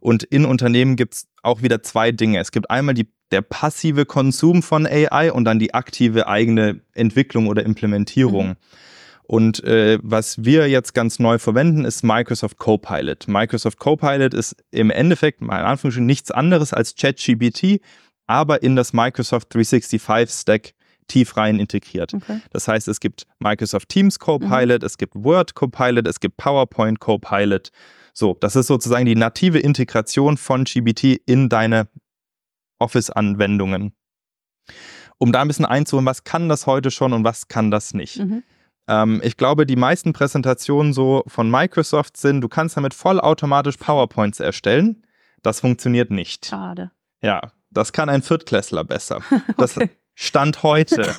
Und 0.00 0.24
in 0.24 0.44
Unternehmen 0.44 0.96
gibt 0.96 1.14
es 1.14 1.28
auch 1.42 1.62
wieder 1.62 1.82
zwei 1.82 2.10
Dinge. 2.12 2.40
Es 2.40 2.50
gibt 2.50 2.70
einmal 2.70 2.94
die 2.94 3.08
der 3.30 3.42
passive 3.42 4.06
Konsum 4.06 4.62
von 4.62 4.86
AI 4.86 5.32
und 5.32 5.44
dann 5.44 5.58
die 5.58 5.74
aktive 5.74 6.28
eigene 6.28 6.80
Entwicklung 6.94 7.46
oder 7.46 7.64
Implementierung. 7.64 8.48
Mhm. 8.48 8.56
Und 9.28 9.62
äh, 9.62 9.98
was 10.02 10.42
wir 10.42 10.70
jetzt 10.70 10.94
ganz 10.94 11.18
neu 11.18 11.38
verwenden, 11.38 11.84
ist 11.84 12.02
Microsoft 12.02 12.56
Copilot. 12.56 13.28
Microsoft 13.28 13.78
Copilot 13.78 14.32
ist 14.32 14.56
im 14.70 14.90
Endeffekt, 14.90 15.42
mal 15.42 15.60
in 15.60 15.66
Anführungsstrichen, 15.66 16.06
nichts 16.06 16.30
anderes 16.30 16.72
als 16.72 16.94
ChatGPT, 16.94 17.82
aber 18.26 18.62
in 18.62 18.74
das 18.74 18.94
Microsoft 18.94 19.52
365 19.52 20.30
Stack 20.30 20.72
tief 21.08 21.36
rein 21.36 21.60
integriert. 21.60 22.14
Okay. 22.14 22.40
Das 22.52 22.68
heißt, 22.68 22.88
es 22.88 23.00
gibt 23.00 23.26
Microsoft 23.38 23.90
Teams 23.90 24.18
Copilot, 24.18 24.80
mhm. 24.80 24.86
es 24.86 24.96
gibt 24.96 25.14
Word 25.14 25.54
Copilot, 25.54 26.08
es 26.08 26.20
gibt 26.20 26.38
PowerPoint 26.38 26.98
Copilot. 26.98 27.70
So, 28.14 28.34
das 28.40 28.56
ist 28.56 28.66
sozusagen 28.66 29.04
die 29.04 29.14
native 29.14 29.58
Integration 29.58 30.38
von 30.38 30.64
GBT 30.64 31.20
in 31.26 31.50
deine 31.50 31.88
Office-Anwendungen. 32.78 33.92
Um 35.18 35.32
da 35.32 35.42
ein 35.42 35.48
bisschen 35.48 35.66
einzuholen, 35.66 36.06
was 36.06 36.24
kann 36.24 36.48
das 36.48 36.66
heute 36.66 36.90
schon 36.90 37.12
und 37.12 37.24
was 37.24 37.48
kann 37.48 37.70
das 37.70 37.92
nicht? 37.92 38.20
Mhm. 38.20 38.42
Ähm, 38.88 39.20
ich 39.22 39.36
glaube, 39.36 39.66
die 39.66 39.76
meisten 39.76 40.12
Präsentationen 40.12 40.92
so 40.92 41.22
von 41.26 41.50
Microsoft 41.50 42.16
sind, 42.16 42.40
du 42.40 42.48
kannst 42.48 42.76
damit 42.76 42.94
vollautomatisch 42.94 43.76
PowerPoints 43.76 44.40
erstellen. 44.40 45.04
Das 45.42 45.60
funktioniert 45.60 46.10
nicht. 46.10 46.46
Schade. 46.46 46.90
Ja, 47.22 47.52
das 47.70 47.92
kann 47.92 48.08
ein 48.08 48.22
Viertklässler 48.22 48.84
besser. 48.84 49.20
Das 49.56 49.76
okay. 49.76 49.90
stand 50.14 50.62
heute. 50.62 51.14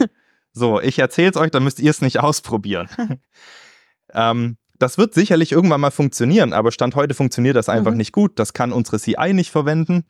So, 0.52 0.82
ich 0.82 0.98
erzähle 1.00 1.30
es 1.30 1.38
euch, 1.38 1.52
dann 1.52 1.64
müsst 1.64 1.80
ihr 1.80 1.92
es 1.92 2.02
nicht 2.02 2.20
ausprobieren. 2.20 2.90
ähm, 4.14 4.58
das 4.80 4.98
wird 4.98 5.14
sicherlich 5.14 5.52
irgendwann 5.52 5.82
mal 5.82 5.92
funktionieren, 5.92 6.54
aber 6.54 6.72
Stand 6.72 6.96
heute 6.96 7.14
funktioniert 7.14 7.56
das 7.56 7.70
einfach 7.70 7.92
mhm. 7.92 7.98
nicht 7.98 8.14
gut. 8.14 8.40
Das 8.40 8.54
kann 8.54 8.72
unsere 8.72 9.00
CI 9.00 9.34
nicht 9.34 9.52
verwenden. 9.52 10.06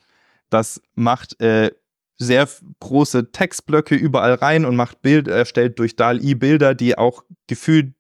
Das 0.50 0.82
macht 0.95 1.41
äh, 1.41 1.72
sehr 2.20 2.48
große 2.82 3.32
Textblöcke 3.32 3.96
überall 3.96 4.34
rein 4.34 4.66
und 4.66 4.76
macht 4.76 5.02
Bild, 5.02 5.28
erstellt 5.28 5.80
durch 5.80 5.96
DAL-I 5.96 6.36
Bilder, 6.36 6.76
die 6.76 6.98
auch 6.98 7.24
gefühlt 7.48 7.94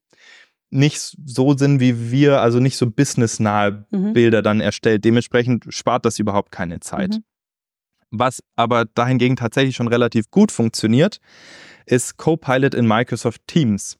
nicht 0.69 0.99
so 1.25 1.57
sind 1.57 1.79
wie 1.79 2.11
wir, 2.11 2.41
also 2.41 2.59
nicht 2.59 2.77
so 2.77 2.91
businessnahe 2.91 3.85
mhm. 3.89 4.13
Bilder 4.13 4.41
dann 4.41 4.59
erstellt. 4.59 5.03
Dementsprechend 5.03 5.65
spart 5.69 6.05
das 6.05 6.19
überhaupt 6.19 6.51
keine 6.51 6.79
Zeit. 6.79 7.15
Mhm. 7.15 7.23
Was 8.11 8.43
aber 8.55 8.85
dahingegen 8.85 9.35
tatsächlich 9.35 9.75
schon 9.75 9.87
relativ 9.87 10.29
gut 10.29 10.51
funktioniert, 10.51 11.19
ist 11.85 12.17
Copilot 12.17 12.73
in 12.73 12.87
Microsoft 12.87 13.41
Teams. 13.47 13.97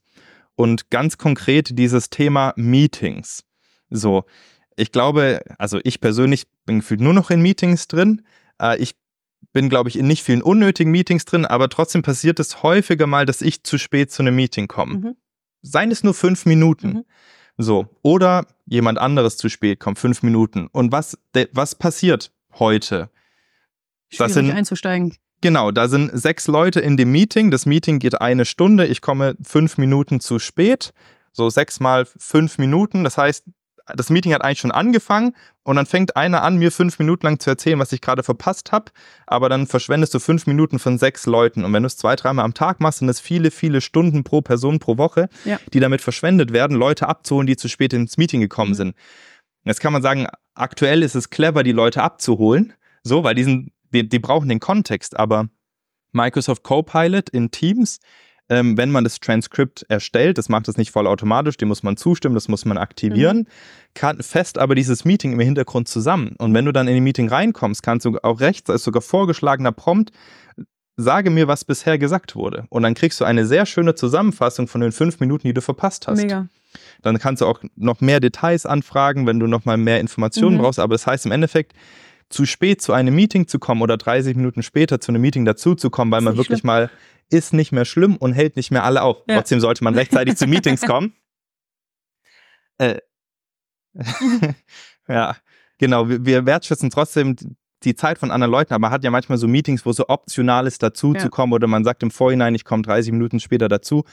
Und 0.54 0.90
ganz 0.90 1.16
konkret 1.16 1.78
dieses 1.78 2.10
Thema 2.10 2.52
Meetings. 2.56 3.44
So, 3.88 4.24
ich 4.76 4.92
glaube, 4.92 5.42
also 5.58 5.80
ich 5.82 6.00
persönlich 6.00 6.46
bin 6.66 6.80
gefühlt 6.80 7.00
nur 7.00 7.14
noch 7.14 7.30
in 7.30 7.40
Meetings 7.40 7.88
drin. 7.88 8.22
Äh, 8.60 8.78
ich 8.78 8.94
bin, 9.52 9.68
glaube 9.68 9.88
ich, 9.88 9.98
in 9.98 10.06
nicht 10.06 10.22
vielen 10.22 10.42
unnötigen 10.42 10.90
Meetings 10.90 11.24
drin, 11.24 11.44
aber 11.44 11.68
trotzdem 11.68 12.02
passiert 12.02 12.38
es 12.40 12.62
häufiger 12.62 13.06
mal, 13.06 13.26
dass 13.26 13.42
ich 13.42 13.62
zu 13.64 13.78
spät 13.78 14.10
zu 14.12 14.22
einem 14.22 14.36
Meeting 14.36 14.68
komme. 14.68 14.94
Mhm. 14.94 15.16
Seien 15.62 15.90
es 15.90 16.04
nur 16.04 16.14
fünf 16.14 16.46
Minuten. 16.46 16.88
Mhm. 16.88 17.04
So. 17.58 17.86
Oder 18.02 18.46
jemand 18.66 18.98
anderes 18.98 19.36
zu 19.36 19.48
spät 19.48 19.80
kommt, 19.80 19.98
fünf 19.98 20.22
Minuten. 20.22 20.68
Und 20.72 20.92
was, 20.92 21.18
was 21.52 21.74
passiert 21.74 22.32
heute? 22.58 23.10
Schwierig 24.08 24.32
sind, 24.32 24.50
einzusteigen. 24.50 25.16
Genau, 25.40 25.70
da 25.70 25.88
sind 25.88 26.10
sechs 26.12 26.46
Leute 26.46 26.80
in 26.80 26.96
dem 26.96 27.12
Meeting. 27.12 27.50
Das 27.50 27.66
Meeting 27.66 27.98
geht 27.98 28.20
eine 28.20 28.44
Stunde. 28.44 28.86
Ich 28.86 29.00
komme 29.00 29.36
fünf 29.42 29.78
Minuten 29.78 30.20
zu 30.20 30.38
spät. 30.38 30.92
So 31.32 31.48
sechs 31.48 31.80
mal 31.80 32.04
fünf 32.04 32.58
Minuten. 32.58 33.04
Das 33.04 33.16
heißt, 33.16 33.44
das 33.96 34.10
Meeting 34.10 34.32
hat 34.34 34.42
eigentlich 34.42 34.58
schon 34.60 34.70
angefangen 34.72 35.34
und 35.62 35.76
dann 35.76 35.86
fängt 35.86 36.16
einer 36.16 36.42
an, 36.42 36.56
mir 36.56 36.72
fünf 36.72 36.98
Minuten 36.98 37.26
lang 37.26 37.38
zu 37.40 37.50
erzählen, 37.50 37.78
was 37.78 37.92
ich 37.92 38.00
gerade 38.00 38.22
verpasst 38.22 38.72
habe, 38.72 38.92
aber 39.26 39.48
dann 39.48 39.66
verschwendest 39.66 40.14
du 40.14 40.18
fünf 40.18 40.46
Minuten 40.46 40.78
von 40.78 40.98
sechs 40.98 41.26
Leuten. 41.26 41.64
Und 41.64 41.72
wenn 41.72 41.82
du 41.82 41.86
es 41.86 41.96
zwei, 41.96 42.16
dreimal 42.16 42.44
am 42.44 42.54
Tag 42.54 42.80
machst, 42.80 43.00
sind 43.00 43.08
es 43.08 43.20
viele, 43.20 43.50
viele 43.50 43.80
Stunden 43.80 44.24
pro 44.24 44.40
Person 44.42 44.78
pro 44.78 44.98
Woche, 44.98 45.28
Ja. 45.44 45.58
die 45.72 45.80
damit 45.80 46.00
verschwendet 46.00 46.52
werden, 46.52 46.76
Leute 46.76 47.08
abzuholen, 47.08 47.46
die 47.46 47.56
zu 47.56 47.68
spät 47.68 47.92
ins 47.92 48.16
Meeting 48.18 48.40
gekommen 48.40 48.70
Mhm. 48.70 48.76
sind. 48.76 48.94
Jetzt 49.64 49.80
kann 49.80 49.92
man 49.92 50.02
sagen, 50.02 50.26
aktuell 50.54 51.02
ist 51.02 51.14
es 51.14 51.30
clever, 51.30 51.62
die 51.62 51.72
Leute 51.72 52.02
abzuholen, 52.02 52.72
so, 53.02 53.24
weil 53.24 53.34
die, 53.34 53.44
sind, 53.44 53.72
die, 53.92 54.08
die 54.08 54.18
brauchen 54.18 54.48
den 54.48 54.60
Kontext, 54.60 55.18
aber 55.18 55.48
Microsoft 56.12 56.62
Copilot 56.64 57.28
in 57.30 57.50
Teams, 57.50 58.00
ähm, 58.50 58.76
wenn 58.76 58.90
man 58.90 59.04
das 59.04 59.20
Transkript 59.20 59.86
erstellt, 59.88 60.36
das 60.36 60.48
macht 60.48 60.68
das 60.68 60.76
nicht 60.76 60.90
vollautomatisch, 60.90 61.56
dem 61.56 61.68
muss 61.68 61.82
man 61.82 61.96
zustimmen, 61.96 62.34
das 62.34 62.48
muss 62.48 62.64
man 62.64 62.76
aktivieren, 62.76 63.46
kann, 63.94 64.20
fest 64.22 64.58
aber 64.58 64.74
dieses 64.74 65.04
Meeting 65.04 65.32
im 65.32 65.40
Hintergrund 65.40 65.88
zusammen. 65.88 66.34
Und 66.38 66.52
wenn 66.52 66.64
du 66.64 66.72
dann 66.72 66.88
in 66.88 66.94
die 66.94 67.00
Meeting 67.00 67.28
reinkommst, 67.28 67.82
kannst 67.82 68.04
du 68.04 68.18
auch 68.22 68.40
rechts, 68.40 68.68
als 68.68 68.82
sogar 68.84 69.02
vorgeschlagener 69.02 69.72
Prompt, 69.72 70.10
sage 70.96 71.30
mir, 71.30 71.48
was 71.48 71.64
bisher 71.64 71.96
gesagt 71.96 72.34
wurde. 72.34 72.64
Und 72.68 72.82
dann 72.82 72.94
kriegst 72.94 73.20
du 73.20 73.24
eine 73.24 73.46
sehr 73.46 73.64
schöne 73.66 73.94
Zusammenfassung 73.94 74.68
von 74.68 74.80
den 74.80 74.92
fünf 74.92 75.20
Minuten, 75.20 75.46
die 75.46 75.54
du 75.54 75.62
verpasst 75.62 76.06
hast. 76.08 76.20
Mega. 76.20 76.48
Dann 77.02 77.18
kannst 77.18 77.40
du 77.40 77.46
auch 77.46 77.60
noch 77.76 78.00
mehr 78.00 78.20
Details 78.20 78.66
anfragen, 78.66 79.26
wenn 79.26 79.40
du 79.40 79.46
noch 79.46 79.64
mal 79.64 79.76
mehr 79.76 80.00
Informationen 80.00 80.56
Mhm. 80.56 80.60
brauchst. 80.62 80.78
Aber 80.78 80.94
das 80.94 81.06
heißt 81.06 81.24
im 81.24 81.32
Endeffekt, 81.32 81.72
zu 82.28 82.46
spät 82.46 82.82
zu 82.82 82.92
einem 82.92 83.14
Meeting 83.14 83.48
zu 83.48 83.58
kommen 83.58 83.82
oder 83.82 83.96
30 83.96 84.36
Minuten 84.36 84.62
später 84.62 85.00
zu 85.00 85.10
einem 85.10 85.20
Meeting 85.22 85.44
dazu 85.44 85.74
zu 85.74 85.90
kommen, 85.90 86.10
weil 86.12 86.20
man 86.20 86.36
wirklich 86.36 86.62
mal 86.64 86.90
ist 87.30 87.52
nicht 87.52 87.72
mehr 87.72 87.84
schlimm 87.84 88.16
und 88.16 88.32
hält 88.32 88.56
nicht 88.56 88.70
mehr 88.70 88.84
alle 88.84 89.02
auf. 89.02 89.22
Ja. 89.28 89.36
Trotzdem 89.36 89.60
sollte 89.60 89.84
man 89.84 89.94
rechtzeitig 89.94 90.36
zu 90.36 90.46
Meetings 90.46 90.82
kommen. 90.82 91.14
Äh. 92.78 92.96
ja, 95.06 95.36
genau. 95.76 96.08
Wir, 96.08 96.24
wir 96.24 96.46
wertschätzen 96.46 96.88
trotzdem 96.88 97.36
die 97.82 97.94
Zeit 97.94 98.18
von 98.18 98.30
anderen 98.30 98.50
Leuten, 98.50 98.72
aber 98.72 98.80
man 98.80 98.90
hat 98.90 99.04
ja 99.04 99.10
manchmal 99.10 99.36
so 99.36 99.46
Meetings, 99.48 99.84
wo 99.84 99.92
so 99.92 100.08
optional 100.08 100.66
ist, 100.66 100.82
dazu 100.82 101.12
Ja. 101.12 101.20
zu 101.20 101.28
kommen 101.28 101.52
oder 101.52 101.66
man 101.66 101.84
sagt 101.84 102.02
im 102.02 102.10
Vorhinein, 102.10 102.54
ich 102.54 102.64
komme 102.64 102.82
30 102.82 103.12
Minuten 103.12 103.38
später 103.38 103.68
dazu. 103.68 104.04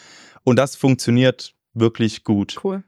Und 0.44 0.58
das 0.58 0.76
funktioniert 0.76 1.54
wirklich 1.74 2.26
gut. 2.26 2.58
Cool. 2.64 2.84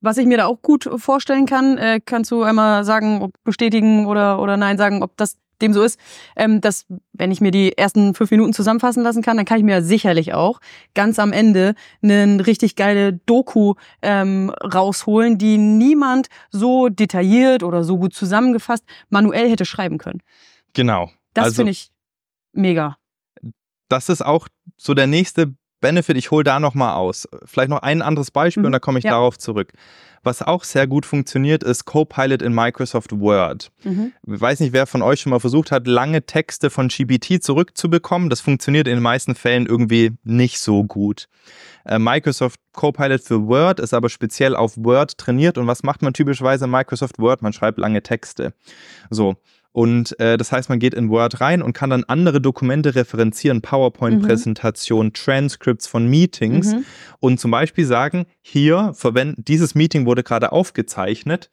Was 0.00 0.18
ich 0.18 0.26
mir 0.26 0.38
da 0.38 0.46
auch 0.46 0.60
gut 0.60 0.88
vorstellen 0.96 1.46
kann, 1.46 1.78
äh, 1.78 2.00
kannst 2.04 2.30
du 2.30 2.42
einmal 2.42 2.84
sagen, 2.84 3.22
ob 3.22 3.32
bestätigen 3.44 4.06
oder, 4.06 4.40
oder 4.40 4.56
nein 4.56 4.78
sagen, 4.78 5.02
ob 5.02 5.16
das 5.16 5.38
dem 5.62 5.72
so 5.72 5.82
ist, 5.82 5.98
ähm, 6.36 6.60
dass 6.60 6.86
wenn 7.12 7.30
ich 7.30 7.40
mir 7.40 7.50
die 7.50 7.76
ersten 7.78 8.14
fünf 8.14 8.30
Minuten 8.30 8.52
zusammenfassen 8.52 9.02
lassen 9.02 9.22
kann, 9.22 9.36
dann 9.36 9.46
kann 9.46 9.58
ich 9.58 9.64
mir 9.64 9.82
sicherlich 9.82 10.34
auch 10.34 10.60
ganz 10.94 11.18
am 11.18 11.32
Ende 11.32 11.74
eine 12.02 12.46
richtig 12.46 12.76
geile 12.76 13.14
Doku 13.14 13.74
ähm, 14.02 14.50
rausholen, 14.50 15.38
die 15.38 15.58
niemand 15.58 16.28
so 16.50 16.88
detailliert 16.88 17.62
oder 17.62 17.84
so 17.84 17.98
gut 17.98 18.14
zusammengefasst 18.14 18.84
manuell 19.08 19.50
hätte 19.50 19.64
schreiben 19.64 19.98
können. 19.98 20.20
Genau. 20.74 21.10
Das 21.34 21.44
Also- 21.46 21.56
finde 21.56 21.72
ich 21.72 21.90
mega. 22.52 22.96
das 23.88 24.08
ist 24.08 24.24
auch 24.24 24.48
so 24.76 24.94
der 24.94 25.06
nächste 25.06 25.54
Benefit. 25.80 26.16
Ich 26.16 26.30
hole 26.30 26.42
da 26.44 26.58
nochmal 26.58 26.94
aus. 26.96 27.28
Vielleicht 27.44 27.68
noch 27.70 27.82
ein 27.82 28.02
anderes 28.02 28.30
Beispiel 28.30 28.62
Mhm, 28.62 28.66
und 28.66 28.72
dann 28.72 28.80
komme 28.80 28.98
ich 28.98 29.04
ja. 29.04 29.12
darauf 29.12 29.38
zurück. 29.38 29.72
Was 30.26 30.42
auch 30.42 30.64
sehr 30.64 30.88
gut 30.88 31.06
funktioniert, 31.06 31.62
ist 31.62 31.84
Copilot 31.84 32.42
in 32.42 32.52
Microsoft 32.52 33.12
Word. 33.12 33.70
Mhm. 33.84 34.12
Ich 34.26 34.40
weiß 34.40 34.58
nicht, 34.58 34.72
wer 34.72 34.88
von 34.88 35.00
euch 35.00 35.20
schon 35.20 35.30
mal 35.30 35.38
versucht 35.38 35.70
hat, 35.70 35.86
lange 35.86 36.26
Texte 36.26 36.68
von 36.68 36.88
GPT 36.88 37.40
zurückzubekommen. 37.40 38.28
Das 38.28 38.40
funktioniert 38.40 38.88
in 38.88 38.94
den 38.94 39.04
meisten 39.04 39.36
Fällen 39.36 39.66
irgendwie 39.66 40.14
nicht 40.24 40.58
so 40.58 40.82
gut. 40.82 41.28
Äh, 41.84 42.00
Microsoft 42.00 42.58
Copilot 42.72 43.22
für 43.22 43.46
Word 43.46 43.78
ist 43.78 43.94
aber 43.94 44.08
speziell 44.08 44.56
auf 44.56 44.76
Word 44.76 45.16
trainiert. 45.16 45.58
Und 45.58 45.68
was 45.68 45.84
macht 45.84 46.02
man 46.02 46.12
typischerweise 46.12 46.64
in 46.64 46.72
Microsoft 46.72 47.20
Word? 47.20 47.42
Man 47.42 47.52
schreibt 47.52 47.78
lange 47.78 48.02
Texte. 48.02 48.52
So. 49.10 49.36
Und 49.76 50.18
äh, 50.20 50.38
das 50.38 50.52
heißt, 50.52 50.70
man 50.70 50.78
geht 50.78 50.94
in 50.94 51.10
Word 51.10 51.42
rein 51.42 51.60
und 51.60 51.74
kann 51.74 51.90
dann 51.90 52.02
andere 52.04 52.40
Dokumente 52.40 52.94
referenzieren, 52.94 53.60
PowerPoint-Präsentationen, 53.60 55.12
Transcripts 55.12 55.86
von 55.86 56.06
Meetings 56.08 56.72
Mhm. 56.72 56.84
und 57.20 57.38
zum 57.38 57.50
Beispiel 57.50 57.84
sagen, 57.84 58.24
hier 58.40 58.92
verwenden, 58.94 59.44
dieses 59.46 59.74
Meeting 59.74 60.06
wurde 60.06 60.22
gerade 60.22 60.50
aufgezeichnet. 60.50 61.50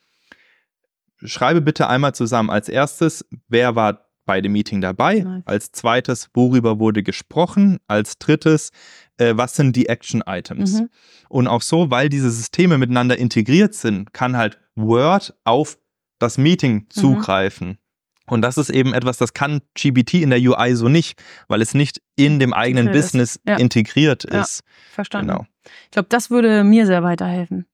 Schreibe 1.22 1.60
bitte 1.60 1.90
einmal 1.90 2.16
zusammen. 2.16 2.50
Als 2.50 2.70
erstes, 2.70 3.26
wer 3.50 3.76
war 3.76 4.06
bei 4.26 4.40
dem 4.40 4.54
Meeting 4.54 4.80
dabei? 4.80 5.20
Nice. 5.20 5.44
Als 5.46 5.72
zweites, 5.74 6.30
worüber 6.34 6.80
wurde 6.80 7.04
gesprochen? 7.04 7.80
Als 7.88 8.18
drittes, 8.20 8.72
äh, 9.18 9.34
was 9.36 9.58
sind 9.58 9.76
die 9.76 9.88
Action-Items? 9.90 10.80
Mhm. 10.80 10.90
Und 11.28 11.48
auch 11.48 11.62
so, 11.62 11.92
weil 11.92 12.08
diese 12.08 12.32
Systeme 12.32 12.78
miteinander 12.78 13.18
integriert 13.18 13.74
sind, 13.74 14.14
kann 14.14 14.38
halt 14.38 14.60
Word 14.76 15.34
auf 15.44 15.78
das 16.20 16.38
Mhm. 16.38 16.44
Meeting 16.44 16.86
zugreifen. 16.90 17.80
Und 18.28 18.42
das 18.42 18.58
ist 18.58 18.70
eben 18.70 18.94
etwas, 18.94 19.18
das 19.18 19.34
kann 19.34 19.62
GBT 19.76 20.16
in 20.22 20.30
der 20.30 20.40
UI 20.40 20.76
so 20.76 20.88
nicht, 20.88 21.22
weil 21.48 21.62
es 21.62 21.74
nicht 21.74 22.02
in 22.16 22.40
dem 22.40 22.54
eigenen 22.54 22.88
Integriert 22.88 23.04
ist. 23.06 23.12
Business 23.12 23.40
Ja. 23.48 23.58
integriert 23.58 24.26
Ja. 24.32 24.42
ist. 24.42 24.62
Verstanden. 24.92 25.28
Genau. 25.32 25.46
Ich 25.86 25.92
glaube, 25.92 26.08
das 26.10 26.30
würde 26.30 26.64
mir 26.64 26.86
sehr 26.86 27.04
weiterhelfen. 27.04 27.66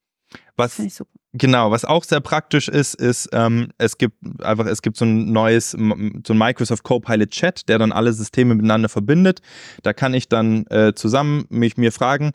Was, 0.58 0.76
Finde 0.76 0.88
ich 0.88 0.96
super. 0.96 1.12
Genau, 1.34 1.70
was 1.70 1.86
auch 1.86 2.04
sehr 2.04 2.22
praktisch 2.22 2.68
ist, 2.68 2.96
ist, 2.96 3.30
ähm, 3.34 3.70
es 3.78 4.00
gibt 4.00 4.16
einfach, 4.44 4.66
es 4.66 4.82
gibt 4.82 4.98
so 4.98 5.06
ein 5.06 5.32
neues, 5.32 5.72
so 5.72 5.78
ein 5.78 6.38
Microsoft 6.38 6.84
Copilot 6.84 7.30
Chat, 7.30 7.70
der 7.70 7.78
dann 7.78 7.92
alle 7.92 8.14
Systeme 8.14 8.56
miteinander 8.56 8.90
verbindet. 8.90 9.42
Da 9.84 9.94
kann 9.94 10.16
ich 10.16 10.28
dann 10.28 10.66
äh, 10.68 10.94
zusammen 10.96 11.46
mich 11.50 11.78
mir 11.78 11.92
fragen, 11.92 12.32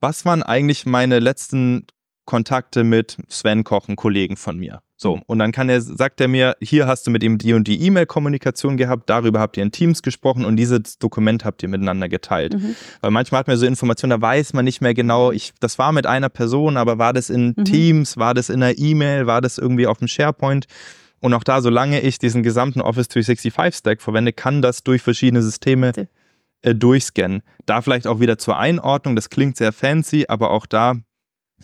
was 0.00 0.24
waren 0.24 0.42
eigentlich 0.42 0.86
meine 0.86 1.20
letzten 1.20 1.86
Kontakte 2.24 2.84
mit 2.84 3.16
Sven 3.28 3.64
Koch, 3.64 3.88
einem 3.88 3.96
Kollegen 3.96 4.36
von 4.36 4.58
mir? 4.58 4.80
So, 4.96 5.20
und 5.26 5.40
dann 5.40 5.50
kann 5.50 5.68
er, 5.68 5.80
sagt 5.80 6.20
er 6.20 6.28
mir, 6.28 6.54
hier 6.60 6.86
hast 6.86 7.06
du 7.06 7.10
mit 7.10 7.24
ihm 7.24 7.36
die 7.36 7.54
und 7.54 7.66
die 7.66 7.82
E-Mail-Kommunikation 7.82 8.76
gehabt, 8.76 9.10
darüber 9.10 9.40
habt 9.40 9.56
ihr 9.56 9.64
in 9.64 9.72
Teams 9.72 10.00
gesprochen 10.02 10.44
und 10.44 10.54
dieses 10.54 10.98
Dokument 10.98 11.44
habt 11.44 11.60
ihr 11.64 11.68
miteinander 11.68 12.08
geteilt. 12.08 12.54
Mhm. 12.54 12.76
Weil 13.00 13.10
manchmal 13.10 13.40
hat 13.40 13.48
man 13.48 13.56
so 13.56 13.66
Informationen, 13.66 14.10
da 14.10 14.20
weiß 14.20 14.52
man 14.52 14.64
nicht 14.64 14.80
mehr 14.80 14.94
genau, 14.94 15.32
ich, 15.32 15.54
das 15.58 15.76
war 15.80 15.90
mit 15.90 16.06
einer 16.06 16.28
Person, 16.28 16.76
aber 16.76 16.98
war 16.98 17.12
das 17.12 17.30
in 17.30 17.54
Mhm. 17.56 17.64
Teams, 17.64 18.16
war 18.16 18.32
das 18.32 18.48
in 18.48 18.62
einer 18.62 18.78
E-Mail, 18.78 19.26
war 19.26 19.40
das 19.40 19.58
irgendwie 19.58 19.88
auf 19.88 19.98
dem 19.98 20.06
SharePoint? 20.06 20.66
Und 21.18 21.34
auch 21.34 21.44
da, 21.44 21.60
solange 21.62 22.00
ich 22.00 22.18
diesen 22.20 22.44
gesamten 22.44 22.80
Office 22.80 23.08
365 23.08 23.76
Stack 23.76 24.02
verwende, 24.02 24.32
kann 24.32 24.62
das 24.62 24.84
durch 24.84 25.02
verschiedene 25.02 25.42
Systeme 25.42 25.92
äh, 26.62 26.74
durchscannen. 26.76 27.42
Da 27.66 27.80
vielleicht 27.82 28.06
auch 28.06 28.20
wieder 28.20 28.38
zur 28.38 28.56
Einordnung, 28.56 29.16
das 29.16 29.30
klingt 29.30 29.56
sehr 29.56 29.72
fancy, 29.72 30.26
aber 30.28 30.52
auch 30.52 30.66
da 30.66 30.96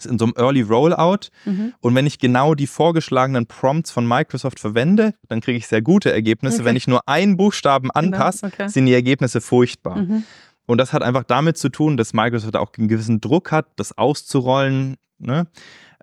in 0.07 0.18
so 0.18 0.26
einem 0.26 0.34
Early 0.36 0.62
Rollout. 0.62 1.28
Mhm. 1.44 1.74
Und 1.80 1.94
wenn 1.94 2.07
ich 2.07 2.18
genau 2.18 2.55
die 2.55 2.66
vorgeschlagenen 2.66 3.46
Prompts 3.46 3.90
von 3.90 4.07
Microsoft 4.07 4.61
verwende, 4.61 5.14
dann 5.28 5.40
kriege 5.40 5.59
ich 5.59 5.66
sehr 5.66 5.82
gute 5.82 6.12
Ergebnisse. 6.12 6.59
Okay. 6.59 6.64
Wenn 6.66 6.76
ich 6.76 6.88
nur 6.88 7.09
einen 7.09 7.36
Buchstaben 7.36 7.90
anpasse, 7.90 8.46
okay. 8.46 8.68
sind 8.68 8.86
die 8.86 8.94
Ergebnisse 8.94 9.40
furchtbar. 9.40 9.96
Mhm. 9.96 10.24
Und 10.66 10.78
das 10.78 10.92
hat 10.92 11.03
einfach 11.03 11.24
damit 11.24 11.57
zu 11.57 11.70
tun, 11.70 11.96
dass 11.96 12.12
Microsoft 12.12 12.57
auch 12.57 12.70
einen 12.76 12.88
gewissen 12.88 13.20
Druck 13.20 13.51
hat, 13.53 13.66
das 13.76 13.96
auszurollen. 13.96 14.96
Ne? 15.18 15.46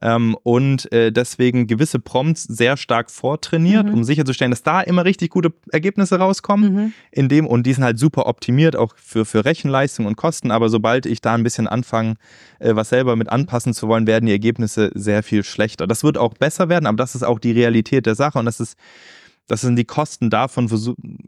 Ähm, 0.02 0.36
und 0.44 0.92
äh, 0.92 1.12
deswegen 1.12 1.68
gewisse 1.68 2.00
Prompts 2.00 2.44
sehr 2.44 2.76
stark 2.76 3.10
vortrainiert, 3.10 3.86
Mhm. 3.88 3.94
um 3.94 4.04
sicherzustellen, 4.04 4.52
dass 4.52 4.62
da 4.62 4.82
immer 4.82 5.06
richtig 5.06 5.30
gute 5.30 5.54
Ergebnisse 5.72 6.20
rauskommen. 6.20 6.74
Mhm. 6.74 6.94
In 7.12 7.30
dem, 7.30 7.48
und 7.48 7.64
die 7.66 7.74
sind 7.74 7.84
halt 7.84 7.98
super 7.98 8.26
optimiert, 8.28 8.76
auch 8.76 8.94
für, 8.98 9.24
für 9.26 9.46
Rechenleistung 9.46 10.06
und 10.06 10.18
Kosten. 10.18 10.52
Aber 10.52 10.68
sobald 10.70 11.06
ich 11.06 11.22
da 11.22 11.34
ein 11.34 11.44
bisschen 11.44 11.68
anfange, 11.68 12.16
äh, 12.60 12.76
was 12.76 12.90
selber 12.90 13.16
mit 13.16 13.30
anpassen 13.30 13.74
zu 13.74 13.88
wollen, 13.88 14.06
werden 14.06 14.26
die 14.26 14.34
Ergebnisse 14.34 14.92
sehr 14.96 15.24
viel 15.24 15.44
schlechter. 15.44 15.88
Das 15.88 16.04
wird 16.04 16.18
auch 16.18 16.34
besser 16.34 16.68
werden, 16.68 16.88
aber 16.88 16.98
das 16.98 17.16
ist 17.16 17.24
auch 17.24 17.40
die 17.40 17.54
Realität 17.54 18.06
der 18.06 18.16
Sache 18.16 18.38
und 18.38 18.46
das 18.46 18.60
ist, 18.60 18.78
das 19.48 19.62
sind 19.62 19.76
die 19.78 19.86
Kosten 19.86 20.30
davon, 20.30 20.68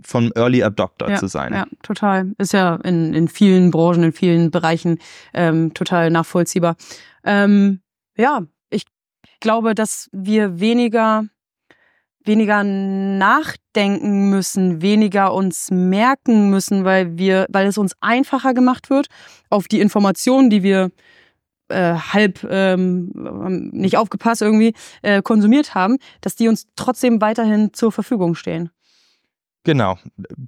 vom 0.04 0.32
Early 0.36 0.64
Adopter 0.64 1.10
ja, 1.10 1.16
zu 1.18 1.28
sein. 1.28 1.54
Ja, 1.54 1.68
total. 1.84 2.34
Ist 2.38 2.52
ja 2.52 2.76
in, 2.84 3.14
in 3.14 3.28
vielen 3.28 3.72
Branchen, 3.72 4.04
in 4.04 4.12
vielen 4.12 4.52
Bereichen 4.52 4.98
ähm, 5.34 5.74
total 5.74 6.10
nachvollziehbar. 6.10 6.76
Ähm, 7.24 7.80
ja, 8.18 8.42
glaube, 9.40 9.76
dass 9.76 10.10
wir 10.12 10.60
weniger 10.60 11.26
weniger 12.28 12.64
nachdenken 12.64 14.30
müssen, 14.30 14.82
weniger 14.82 15.34
uns 15.34 15.72
merken 15.72 16.50
müssen, 16.50 16.84
weil 16.84 17.18
wir, 17.18 17.48
weil 17.50 17.68
es 17.68 17.78
uns 17.78 17.94
einfacher 18.02 18.54
gemacht 18.54 18.90
wird, 18.90 19.08
auf 19.50 19.68
die 19.68 19.80
Informationen, 19.80 20.50
die 20.50 20.62
wir 20.62 20.92
äh, 21.70 21.96
halb 21.96 22.46
ähm, 22.50 23.12
nicht 23.72 23.98
aufgepasst 23.98 24.42
irgendwie 24.42 24.74
äh, 25.02 25.22
konsumiert 25.22 25.74
haben, 25.74 25.98
dass 26.22 26.36
die 26.36 26.48
uns 26.48 26.68
trotzdem 26.76 27.22
weiterhin 27.22 27.74
zur 27.74 27.92
Verfügung 27.92 28.36
stehen. 28.36 28.70
Genau, 29.68 29.98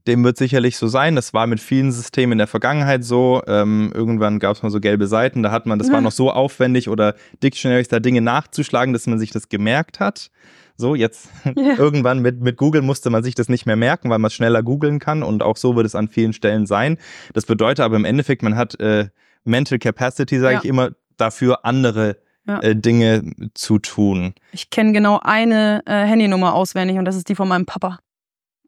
dem 0.08 0.24
wird 0.24 0.38
sicherlich 0.38 0.78
so 0.78 0.88
sein. 0.88 1.18
Das 1.18 1.34
war 1.34 1.46
mit 1.46 1.60
vielen 1.60 1.92
Systemen 1.92 2.32
in 2.32 2.38
der 2.38 2.48
Vergangenheit 2.48 3.04
so. 3.04 3.42
Ähm, 3.48 3.92
irgendwann 3.94 4.40
gab 4.40 4.56
es 4.56 4.64
mal 4.64 4.70
so 4.70 4.80
gelbe 4.80 5.08
Seiten, 5.08 5.44
da 5.44 5.52
hat 5.52 5.66
man, 5.66 5.78
das 5.78 5.90
war 5.90 5.96
Ja. 5.96 6.02
noch 6.02 6.14
so 6.14 6.32
aufwendig 6.32 6.88
oder 6.88 7.16
Dictionaries 7.44 7.90
da 7.90 8.00
Dinge 8.00 8.22
nachzuschlagen, 8.22 8.94
dass 8.94 9.08
man 9.08 9.20
sich 9.20 9.32
das 9.32 9.50
gemerkt 9.50 10.00
hat. 10.00 10.32
So, 10.78 10.96
jetzt 10.96 11.28
Ja. 11.58 11.76
irgendwann 11.78 12.20
mit, 12.20 12.40
mit 12.40 12.56
Google 12.56 12.82
musste 12.82 13.10
man 13.10 13.22
sich 13.22 13.36
das 13.36 13.50
nicht 13.50 13.66
mehr 13.66 13.76
merken, 13.76 14.10
weil 14.10 14.20
man 14.20 14.28
es 14.30 14.34
schneller 14.36 14.64
googeln 14.64 15.00
kann 15.00 15.22
und 15.22 15.44
auch 15.44 15.58
so 15.58 15.76
wird 15.76 15.86
es 15.86 15.96
an 15.96 16.08
vielen 16.08 16.32
Stellen 16.32 16.66
sein. 16.66 16.98
Das 17.34 17.46
bedeutet 17.46 17.82
aber 17.84 17.98
im 17.98 18.06
Endeffekt, 18.06 18.42
man 18.42 18.56
hat 18.56 18.80
äh, 18.80 19.10
Mental 19.44 19.80
Capacity, 19.80 20.40
sage 20.40 20.54
Ja. 20.54 20.60
ich 20.64 20.66
immer, 20.70 20.92
dafür 21.18 21.66
andere 21.66 22.16
Ja. 22.48 22.60
äh, 22.62 22.74
Dinge 22.74 23.34
zu 23.54 23.80
tun. 23.80 24.34
Ich 24.54 24.70
kenne 24.70 24.94
genau 24.94 25.20
eine 25.22 25.82
äh, 25.86 26.06
Handynummer 26.06 26.54
auswendig 26.54 26.98
und 26.98 27.04
das 27.04 27.18
ist 27.18 27.28
die 27.28 27.36
von 27.36 27.50
meinem 27.50 27.66
Papa. 27.66 28.00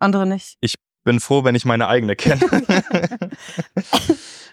Andere 0.01 0.25
nicht. 0.25 0.57
Bin 1.03 1.19
froh, 1.19 1.43
wenn 1.43 1.55
ich 1.55 1.65
meine 1.65 1.87
eigene 1.87 2.15
kenne. 2.15 2.41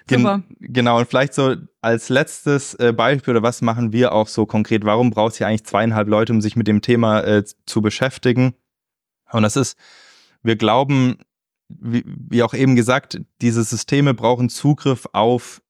Gen 0.07 0.21
Super. 0.21 0.43
genau, 0.61 0.99
und 0.99 1.07
vielleicht 1.07 1.35
so 1.35 1.57
als 1.83 2.09
letztes 2.09 2.73
äh, 2.75 2.95
Beispiel 2.95 3.33
oder 3.33 3.43
was 3.43 3.61
machen 3.61 3.93
wir 3.93 4.13
auch 4.13 4.29
so 4.29 4.47
konkret? 4.47 4.87
Warum 4.87 5.11
braucht 5.11 5.33
es 5.33 5.39
hier 5.39 5.47
eigentlich 5.47 5.65
zweieinhalb 5.65 6.09
Leute, 6.09 6.33
um 6.33 6.41
sich 6.41 6.57
mit 6.57 6.67
dem 6.67 6.81
Thema 6.81 7.21
äh, 7.21 7.45
zu 7.67 7.83
beschäftigen? 7.83 8.55
Und 9.31 9.43
das 9.43 9.57
ist, 9.57 9.77
wir 10.43 10.57
glauben, 10.57 11.19
wie, 11.69 12.03
wie 12.07 12.43
auch 12.43 12.55
eben 12.55 12.75
gesagt, 12.75 13.21
diese 13.43 13.63
Systeme 13.63 14.15
brauchen 14.15 14.49
Zugriff 14.49 15.07
auf 15.13 15.61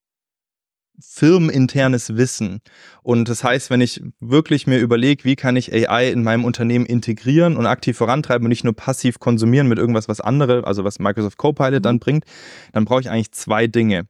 firmeninternes 1.01 2.17
Wissen. 2.17 2.61
Und 3.03 3.29
das 3.29 3.45
heißt, 3.45 3.71
wenn 3.71 3.81
ich 3.81 4.03
wirklich 4.21 4.67
mir 4.67 4.79
überlege, 4.79 5.25
wie 5.25 5.37
kann 5.37 5.57
ich 5.57 5.73
AI 5.73 6.11
in 6.11 6.23
meinem 6.23 6.45
Unternehmen 6.45 6.87
integrieren 6.87 7.57
und 7.57 7.67
aktiv 7.67 7.97
vorantreiben 7.97 8.47
und 8.47 8.51
nicht 8.51 8.65
nur 8.65 8.75
passiv 8.75 9.19
konsumieren 9.19 9.69
mit 9.69 9.79
irgendwas, 9.79 10.09
was 10.09 10.21
andere, 10.21 10.67
also 10.67 10.85
was 10.85 10.99
Microsoft 10.99 11.39
Copilot 11.39 11.85
dann 11.85 11.99
bringt, 11.99 12.25
dann 12.73 12.85
brauche 12.85 13.01
ich 13.01 13.11
eigentlich 13.11 13.33
zwei 13.33 13.67
Dinge. 13.67 14.07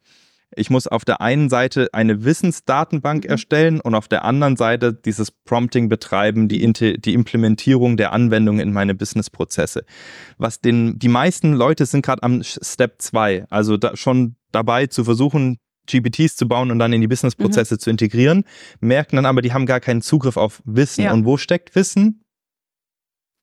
Ich 0.56 0.70
muss 0.70 0.86
auf 0.86 1.04
der 1.04 1.20
einen 1.20 1.50
Seite 1.50 1.88
eine 1.92 2.24
Wissensdatenbank 2.24 3.24
Mhm. 3.24 3.30
erstellen 3.30 3.80
und 3.80 3.94
auf 3.94 4.08
der 4.08 4.24
anderen 4.24 4.56
Seite 4.56 4.94
dieses 4.94 5.30
Prompting 5.30 5.88
betreiben, 5.88 6.48
die, 6.48 6.72
die 6.72 7.14
Implementierung 7.14 7.96
der 7.96 8.12
Anwendung 8.12 8.58
in 8.58 8.72
meine 8.72 8.94
Businessprozesse. 8.94 9.84
Was 10.38 10.60
den, 10.60 10.98
die 10.98 11.08
meisten 11.08 11.52
Leute 11.52 11.84
sind 11.86 12.04
gerade 12.04 12.22
am 12.22 12.42
Step 12.42 12.96
2, 12.98 13.46
also 13.50 13.76
da 13.76 13.96
schon 13.96 14.36
dabei 14.50 14.86
zu 14.86 15.04
versuchen, 15.04 15.58
GPTs 15.88 16.36
zu 16.36 16.46
bauen 16.48 16.70
und 16.70 16.78
dann 16.78 16.92
in 16.92 17.00
die 17.00 17.08
Businessprozesse 17.08 17.74
Mhm. 17.74 17.78
zu 17.80 17.90
integrieren, 17.90 18.44
merken 18.80 19.16
dann 19.16 19.26
aber, 19.26 19.42
die 19.42 19.52
haben 19.52 19.66
gar 19.66 19.80
keinen 19.80 20.02
Zugriff 20.02 20.36
auf 20.36 20.62
Wissen. 20.64 21.04
Ja. 21.04 21.12
Und 21.12 21.24
wo 21.24 21.36
steckt 21.36 21.74
Wissen? 21.74 22.24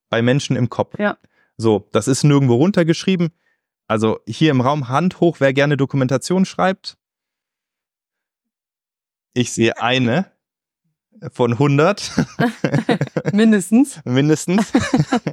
Bei 0.10 0.22
Menschen 0.22 0.56
im 0.56 0.70
Kopf. 0.70 0.98
Ja. 1.00 1.18
So, 1.58 1.88
das 1.92 2.08
ist 2.08 2.24
nirgendwo 2.24 2.56
runtergeschrieben. 2.56 3.30
Also 3.88 4.20
hier 4.28 4.52
im 4.52 4.62
Raum 4.62 4.88
Hand 4.90 5.20
hoch, 5.20 5.38
wer 5.40 5.54
gerne 5.54 5.78
Dokumentation 5.78 6.46
schreibt. 6.46 6.98
Ich 9.34 9.52
sehe 9.52 9.80
eine 9.82 10.32
von 11.32 11.54
100 11.54 12.12
Mindestens. 13.34 14.02
mindestens. 14.06 14.72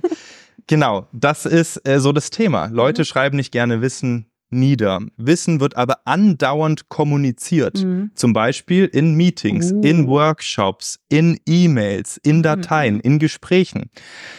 genau, 0.66 1.06
das 1.12 1.46
ist 1.46 1.86
äh, 1.88 2.00
so 2.00 2.12
das 2.12 2.30
Thema. 2.30 2.66
Leute 2.66 3.02
Mhm. 3.02 3.06
schreiben 3.06 3.36
nicht 3.36 3.52
gerne 3.52 3.80
Wissen 3.80 4.26
nieder. 4.52 5.00
Wissen 5.16 5.60
wird 5.60 5.76
aber 5.76 6.06
andauernd 6.06 6.88
kommuniziert. 6.88 7.82
Mhm. 7.82 8.10
Zum 8.14 8.32
Beispiel 8.32 8.84
in 8.86 9.14
Meetings, 9.14 9.72
Uh. 9.72 9.80
in 9.82 10.06
Workshops, 10.08 10.98
in 11.08 11.38
E-Mails, 11.46 12.18
in 12.22 12.42
Dateien, 12.42 12.96
Mhm. 12.96 13.00
in 13.02 13.18
Gesprächen. 13.18 13.90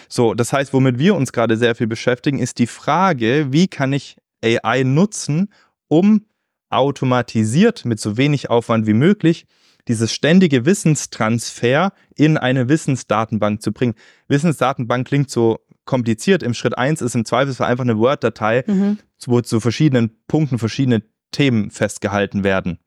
So, 0.09 0.33
das 0.33 0.53
heißt, 0.53 0.73
womit 0.73 0.99
wir 0.99 1.15
uns 1.15 1.31
gerade 1.33 1.57
sehr 1.57 1.75
viel 1.75 1.87
beschäftigen, 1.87 2.39
ist 2.39 2.59
die 2.59 2.67
Frage, 2.67 3.47
wie 3.51 3.67
kann 3.67 3.93
ich 3.93 4.17
AI 4.43 4.83
nutzen, 4.83 5.49
um 5.87 6.25
automatisiert 6.69 7.85
mit 7.85 7.99
so 7.99 8.17
wenig 8.17 8.49
Aufwand 8.49 8.87
wie 8.87 8.93
möglich 8.93 9.45
dieses 9.87 10.13
ständige 10.13 10.65
Wissenstransfer 10.65 11.91
in 12.15 12.37
eine 12.37 12.69
Wissensdatenbank 12.69 13.61
zu 13.61 13.71
bringen. 13.73 13.95
Wissensdatenbank 14.27 15.07
klingt 15.07 15.29
so 15.29 15.59
kompliziert. 15.85 16.43
Im 16.43 16.53
Schritt 16.53 16.77
1 16.77 17.01
ist 17.01 17.15
im 17.15 17.25
Zweifelsfall 17.25 17.69
einfach 17.69 17.83
eine 17.83 17.97
Word-Datei, 17.97 18.63
Mhm. 18.67 18.99
wo 19.25 19.41
zu 19.41 19.59
verschiedenen 19.59 20.11
Punkten 20.27 20.59
verschiedene 20.59 21.03
Themen 21.31 21.71
festgehalten 21.71 22.43
werden. 22.43 22.79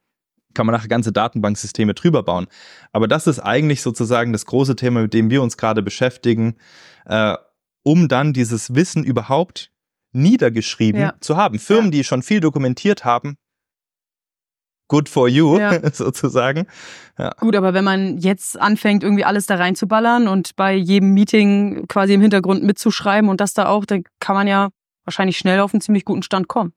Kann 0.55 0.67
man 0.67 0.75
nachher 0.75 0.89
ganze 0.89 1.13
Datenbanksysteme 1.13 1.93
drüber 1.95 2.23
bauen. 2.23 2.47
Aber 2.93 3.09
das 3.09 3.27
ist 3.27 3.41
eigentlich 3.41 3.83
sozusagen 3.83 4.33
das 4.33 4.47
große 4.47 4.77
Thema, 4.77 5.03
mit 5.03 5.13
dem 5.15 5.29
wir 5.31 5.43
uns 5.43 5.57
gerade 5.59 5.83
beschäftigen, 5.83 6.57
äh, 7.05 7.35
um 7.83 8.09
dann 8.09 8.33
dieses 8.33 8.75
Wissen 8.75 9.05
überhaupt 9.05 9.71
niedergeschrieben 10.13 11.01
Ja. 11.01 11.15
zu 11.21 11.37
haben. 11.37 11.59
Firmen, 11.59 11.91
die 11.91 12.05
schon 12.05 12.23
viel 12.23 12.41
dokumentiert 12.41 13.05
haben, 13.05 13.37
good 14.89 15.09
for 15.09 15.29
you, 15.29 15.59
Ja. 15.59 15.79
sozusagen. 15.93 16.67
Gut, 17.41 17.57
aber 17.57 17.73
wenn 17.73 17.85
man 17.85 18.19
jetzt 18.19 18.61
anfängt, 18.61 19.03
irgendwie 19.03 19.25
alles 19.25 19.47
da 19.47 19.57
reinzuballern 19.57 20.29
und 20.29 20.55
bei 20.55 20.75
jedem 20.75 21.15
Meeting 21.15 21.87
quasi 21.89 22.13
im 22.13 22.21
Hintergrund 22.21 22.63
mitzuschreiben 22.63 23.31
und 23.31 23.41
das 23.41 23.55
da 23.55 23.69
auch, 23.69 23.87
dann 23.87 24.05
kann 24.21 24.37
man 24.37 24.47
ja 24.47 24.69
wahrscheinlich 25.05 25.39
schnell 25.39 25.61
auf 25.61 25.73
einen 25.73 25.81
ziemlich 25.81 26.05
guten 26.05 26.23
Stand 26.23 26.49
kommen. 26.49 26.73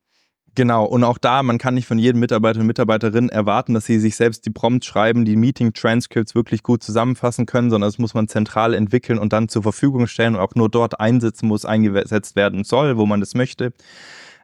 Genau, 0.55 0.86
und 0.86 1.03
auch 1.03 1.18
da, 1.18 1.43
man 1.43 1.57
kann 1.57 1.76
nicht 1.76 1.88
von 1.88 1.99
jedem 1.99 2.20
Mitarbeiter 2.20 2.60
und 2.60 2.66
Mitarbeiterin 2.66 3.30
erwarten, 3.30 3.74
dass 3.74 3.86
sie 3.86 3.99
sich 3.99 4.16
selbst 4.16 4.45
die 4.45 4.49
Prompts 4.49 4.88
schreiben, 4.88 5.24
die 5.24 5.36
Meeting-Transcripts 5.36 6.36
wirklich 6.36 6.64
gut 6.64 6.84
zusammenfassen 6.84 7.45
können, 7.45 7.70
sondern 7.70 7.88
das 7.88 7.99
muss 7.99 8.14
man 8.14 8.28
zentral 8.28 8.74
entwickeln 8.74 9.20
und 9.20 9.32
dann 9.32 9.47
zur 9.47 9.64
Verfügung 9.64 10.07
stellen 10.07 10.36
und 10.36 10.41
auch 10.41 10.55
nur 10.55 10.70
dort 10.70 10.99
einsetzen, 10.99 11.49
wo 11.49 11.55
es 11.55 11.66
eingesetzt 11.66 12.36
werden 12.36 12.64
soll, 12.64 12.97
wo 12.97 13.05
man 13.05 13.20
das 13.20 13.36
möchte. 13.36 13.74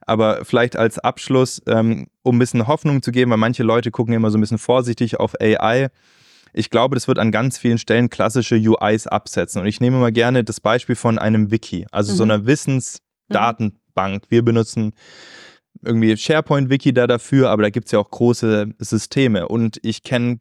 Aber 0.06 0.46
vielleicht 0.46 0.76
als 0.76 1.00
Abschluss, 1.00 1.62
ähm, 1.68 2.08
um 2.22 2.36
ein 2.36 2.40
bisschen 2.40 2.68
Hoffnung 2.68 3.02
zu 3.02 3.12
geben, 3.12 3.32
weil 3.32 3.38
manche 3.38 3.64
Leute 3.64 3.90
gucken 3.92 4.14
immer 4.14 4.30
so 4.32 4.38
ein 4.38 4.42
bisschen 4.42 4.58
vorsichtig 4.60 5.20
auf 5.20 5.34
AI. 5.42 5.90
Ich 6.54 6.70
glaube, 6.70 6.96
das 6.96 7.08
wird 7.08 7.20
an 7.20 7.32
ganz 7.32 7.58
vielen 7.58 7.78
Stellen 7.80 8.10
klassische 8.10 8.56
UIs 8.56 9.08
absetzen. 9.08 9.62
Und 9.62 9.68
ich 9.68 9.82
nehme 9.82 9.98
mal 9.98 10.12
gerne 10.12 10.44
das 10.44 10.62
Beispiel 10.62 10.96
von 10.96 11.18
einem 11.18 11.52
Wiki, 11.52 11.88
also 11.92 12.14
so 12.14 12.24
Mhm. 12.24 12.32
einer 12.32 12.46
Wissensdatenbank. 12.46 14.24
Wir 14.30 14.44
benutzen 14.44 14.94
irgendwie 15.84 16.16
SharePoint-Wiki 16.16 16.94
da 16.94 17.08
dafür, 17.08 17.50
aber 17.50 17.64
da 17.64 17.70
gibt 17.70 17.88
es 17.88 17.92
ja 17.92 18.00
auch 18.00 18.10
große 18.10 18.70
Systeme. 18.80 19.48
Und 19.48 19.80
ich 19.84 20.04
kenne 20.04 20.40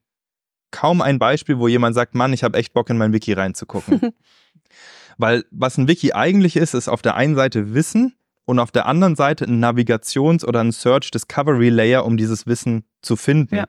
kaum 0.71 1.01
ein 1.03 1.19
Beispiel, 1.19 1.59
wo 1.59 1.69
jemand 1.69 1.95
sagt, 1.95 2.15
Mann, 2.15 2.33
ich 2.33 2.45
habe 2.45 2.59
echt 2.59 2.73
Bock 2.75 2.91
in 2.91 2.99
mein 2.99 3.13
Wiki 3.13 3.33
reinzugucken. 3.33 4.01
Weil 5.19 5.45
was 5.51 5.79
ein 5.79 5.87
Wiki 5.89 6.13
eigentlich 6.13 6.57
ist, 6.57 6.75
ist 6.75 6.89
auf 6.89 7.03
der 7.03 7.15
einen 7.15 7.35
Seite 7.37 7.75
Wissen 7.75 8.15
und 8.47 8.59
auf 8.59 8.71
der 8.71 8.87
anderen 8.87 9.17
Seite 9.17 9.45
ein 9.45 9.63
Navigations- 9.63 10.45
oder 10.45 10.61
ein 10.61 10.73
Search-Discovery-Layer, 10.73 12.05
um 12.05 12.17
dieses 12.17 12.47
Wissen 12.47 12.85
zu 13.03 13.17
finden. 13.17 13.57
Ja. 13.57 13.65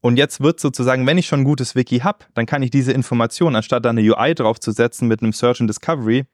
Und 0.00 0.18
jetzt 0.18 0.40
wird 0.40 0.60
sozusagen, 0.60 1.06
wenn 1.06 1.18
ich 1.18 1.26
schon 1.26 1.40
ein 1.40 1.44
gutes 1.44 1.74
Wiki 1.74 2.00
habe, 2.00 2.26
dann 2.34 2.46
kann 2.46 2.62
ich 2.62 2.70
diese 2.70 2.92
Information, 2.92 3.56
anstatt 3.56 3.84
da 3.84 3.90
eine 3.90 4.02
UI 4.02 4.34
draufzusetzen 4.34 5.08
mit 5.08 5.22
einem 5.22 5.32
Search 5.32 5.60
and 5.60 5.70
Discovery 5.70 6.24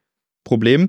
Problem, 0.45 0.89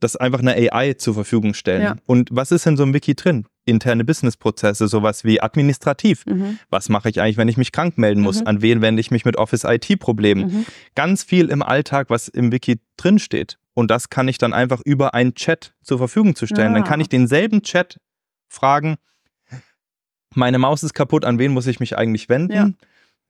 das 0.00 0.16
einfach 0.16 0.40
eine 0.40 0.54
AI 0.54 0.94
zur 0.94 1.14
Verfügung 1.14 1.54
stellen. 1.54 1.82
Ja. 1.82 1.96
Und 2.06 2.30
was 2.32 2.50
ist 2.50 2.66
in 2.66 2.76
so 2.76 2.82
einem 2.82 2.94
Wiki 2.94 3.14
drin? 3.14 3.46
Interne 3.64 4.04
Businessprozesse, 4.04 4.88
sowas 4.88 5.24
wie 5.24 5.40
administrativ. 5.40 6.26
Mhm. 6.26 6.58
Was 6.70 6.88
mache 6.88 7.08
ich 7.08 7.20
eigentlich, 7.20 7.36
wenn 7.36 7.48
ich 7.48 7.56
mich 7.56 7.72
krank 7.72 7.96
melden 7.98 8.20
muss? 8.22 8.40
Mhm. 8.40 8.46
An 8.46 8.62
wen 8.62 8.82
wende 8.82 9.00
ich 9.00 9.10
mich 9.10 9.24
mit 9.24 9.36
Office 9.36 9.64
IT-Problemen? 9.64 10.46
Mhm. 10.52 10.66
Ganz 10.94 11.22
viel 11.24 11.48
im 11.48 11.62
Alltag, 11.62 12.10
was 12.10 12.28
im 12.28 12.52
Wiki 12.52 12.80
drin 12.96 13.18
steht. 13.18 13.58
Und 13.72 13.90
das 13.90 14.10
kann 14.10 14.28
ich 14.28 14.38
dann 14.38 14.52
einfach 14.52 14.80
über 14.84 15.14
einen 15.14 15.34
Chat 15.34 15.74
zur 15.82 15.98
Verfügung 15.98 16.36
zu 16.36 16.46
stellen. 16.46 16.74
Dann 16.74 16.84
Ah. 16.84 16.86
kann 16.86 17.00
ich 17.00 17.08
denselben 17.08 17.62
Chat 17.62 17.98
fragen, 18.48 18.96
meine 20.34 20.58
Maus 20.58 20.82
ist 20.82 20.94
kaputt, 20.94 21.24
an 21.24 21.38
wen 21.38 21.52
muss 21.52 21.66
ich 21.66 21.80
mich 21.80 21.96
eigentlich 21.96 22.28
wenden? 22.28 22.52
Ja. 22.52 22.70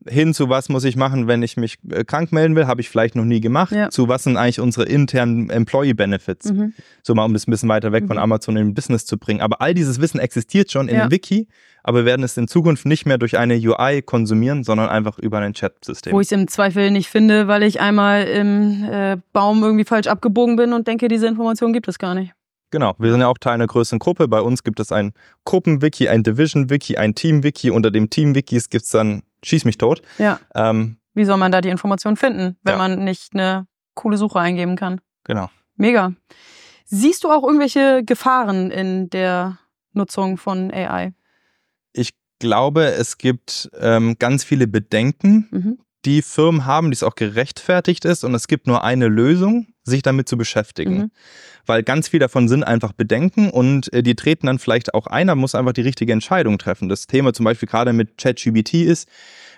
Hin 0.07 0.34
zu 0.34 0.48
was 0.48 0.68
muss 0.68 0.84
ich 0.84 0.96
machen, 0.96 1.26
wenn 1.26 1.42
ich 1.42 1.57
mich 1.57 1.78
äh, 1.90 2.05
krank 2.05 2.32
melden 2.32 2.57
will, 2.57 2.66
habe 2.66 2.80
ich 2.80 2.88
vielleicht 2.88 3.14
noch 3.16 3.24
nie 3.24 3.40
gemacht. 3.40 3.72
Ja. 3.72 3.90
Zu 3.90 4.09
was 4.09 4.24
sind 4.24 4.36
eigentlich 4.36 4.61
unsere 4.61 4.86
internen 4.86 5.50
Employee 5.50 5.94
Benefits? 5.94 6.52
Mhm. 6.52 6.74
So 7.02 7.14
mal, 7.14 7.24
um 7.24 7.32
das 7.32 7.46
ein 7.46 7.50
bisschen 7.50 7.68
weiter 7.68 7.92
weg 7.92 8.07
von 8.07 8.16
Mhm. 8.16 8.22
Amazon 8.22 8.57
in 8.57 8.66
den 8.68 8.74
Business 8.74 9.07
zu 9.07 9.16
bringen. 9.18 9.40
Aber 9.40 9.61
all 9.61 9.74
dieses 9.74 10.00
Wissen 10.00 10.18
existiert 10.20 10.70
schon 10.70 10.88
in 10.88 10.96
Ja. 10.96 11.07
dem 11.07 11.11
Wiki, 11.11 11.48
aber 11.82 11.98
wir 12.00 12.05
werden 12.07 12.22
es 12.22 12.36
in 12.36 12.48
Zukunft 12.48 12.86
nicht 12.86 13.07
mehr 13.07 13.18
durch 13.18 13.38
eine 13.38 13.55
UI 13.55 14.02
konsumieren, 14.02 14.64
sondern 14.64 14.88
einfach 14.88 15.18
über 15.18 15.38
ein 15.38 15.55
Chat-System. 15.55 16.12
Wo 16.12 16.20
ich 16.20 16.28
es 16.28 16.32
im 16.32 16.48
Zweifel 16.48 16.90
nicht 16.90 17.09
finde, 17.09 17.48
weil 17.48 17.62
ich 17.62 17.80
einmal 17.80 18.24
im 18.24 18.84
äh, 18.84 19.16
Baum 19.32 19.62
irgendwie 19.62 19.84
falsch 19.84 20.07
abgebogen 20.07 20.57
bin 20.57 20.72
und 20.72 20.86
denke, 20.86 21.09
diese 21.09 21.26
Information 21.26 21.72
gibt 21.72 21.88
es 21.88 21.98
gar 21.98 22.14
nicht. 22.14 22.32
Genau, 22.70 22.94
wir 22.98 23.12
sind 23.12 23.20
ja 23.20 23.28
auch 23.28 23.38
Teil 23.38 23.52
einer 23.55 23.68
größeren 23.68 24.00
Gruppe. 24.00 24.26
Bei 24.26 24.40
uns 24.40 24.64
gibt 24.64 24.80
es 24.80 24.90
ein 24.90 25.12
Gruppen-Wiki, 25.44 26.09
ein 26.09 26.22
Division-Wiki, 26.24 26.96
ein 26.96 27.14
Team-Wiki. 27.14 27.70
Unter 27.70 27.90
dem 27.90 28.11
Team-Wikis 28.11 28.68
gibt 28.70 28.84
es 28.84 28.90
dann 28.90 29.22
Schieß 29.45 29.64
mich 29.64 29.78
tot. 29.78 30.03
Ja. 30.18 30.40
Ähm, 30.55 30.97
Wie 31.14 31.24
soll 31.24 31.36
man 31.36 31.53
da 31.53 31.61
die 31.61 31.68
Information 31.68 32.16
finden, 32.16 32.57
wenn 32.62 32.72
Ja. 32.74 32.78
man 32.78 33.05
nicht 33.05 33.34
eine 33.34 33.66
coole 33.95 34.16
Suche 34.16 34.40
eingeben 34.40 34.76
kann? 34.76 35.01
genau. 35.24 35.51
Mega. 35.76 36.12
Siehst 36.84 37.24
du 37.24 37.30
auch 37.30 37.42
irgendwelche 37.42 38.05
Gefahren 38.05 38.70
in 38.70 39.11
der 39.11 39.59
Nutzung 39.92 40.36
von 40.36 40.70
AI? 40.72 41.12
Ich 41.92 42.11
glaube, 42.38 42.84
es 42.86 43.18
gibt 43.18 43.70
ähm, 43.80 44.16
ganz 44.18 44.45
viele 44.45 44.66
Bedenken, 44.68 45.49
Mhm. 45.51 45.78
die 46.05 46.22
Firmen 46.22 46.64
haben, 46.66 46.90
die 46.90 46.95
es 46.95 47.03
auch 47.03 47.14
gerechtfertigt 47.16 48.05
ist. 48.05 48.22
Und 48.24 48.34
es 48.34 48.47
gibt 48.49 48.66
nur 48.66 48.84
eine 48.84 49.09
Lösung, 49.09 49.66
sich 49.85 50.03
damit 50.03 50.28
zu 50.28 50.37
beschäftigen. 50.37 50.97
Mhm. 50.97 51.11
Weil 51.66 51.82
ganz 51.82 52.09
viel 52.09 52.20
davon 52.20 52.49
sind 52.49 52.64
einfach 52.64 52.93
Bedenken 52.93 53.51
und 53.51 53.93
äh, 53.93 54.03
die 54.03 54.14
treten 54.14 54.47
dann 54.47 54.59
vielleicht 54.59 54.95
auch 54.95 55.07
ein, 55.07 55.26
da 55.28 55.35
muss 55.35 55.55
einfach 55.55 55.72
die 55.72 55.82
richtige 55.82 56.12
Entscheidung 56.12 56.59
treffen. 56.59 56.89
Das 56.89 57.07
Thema 57.07 57.32
zum 57.32 57.45
Beispiel 57.45 57.68
gerade 57.68 57.93
mit 57.93 58.18
ChatGBT 58.18 58.74
ist, 58.74 59.09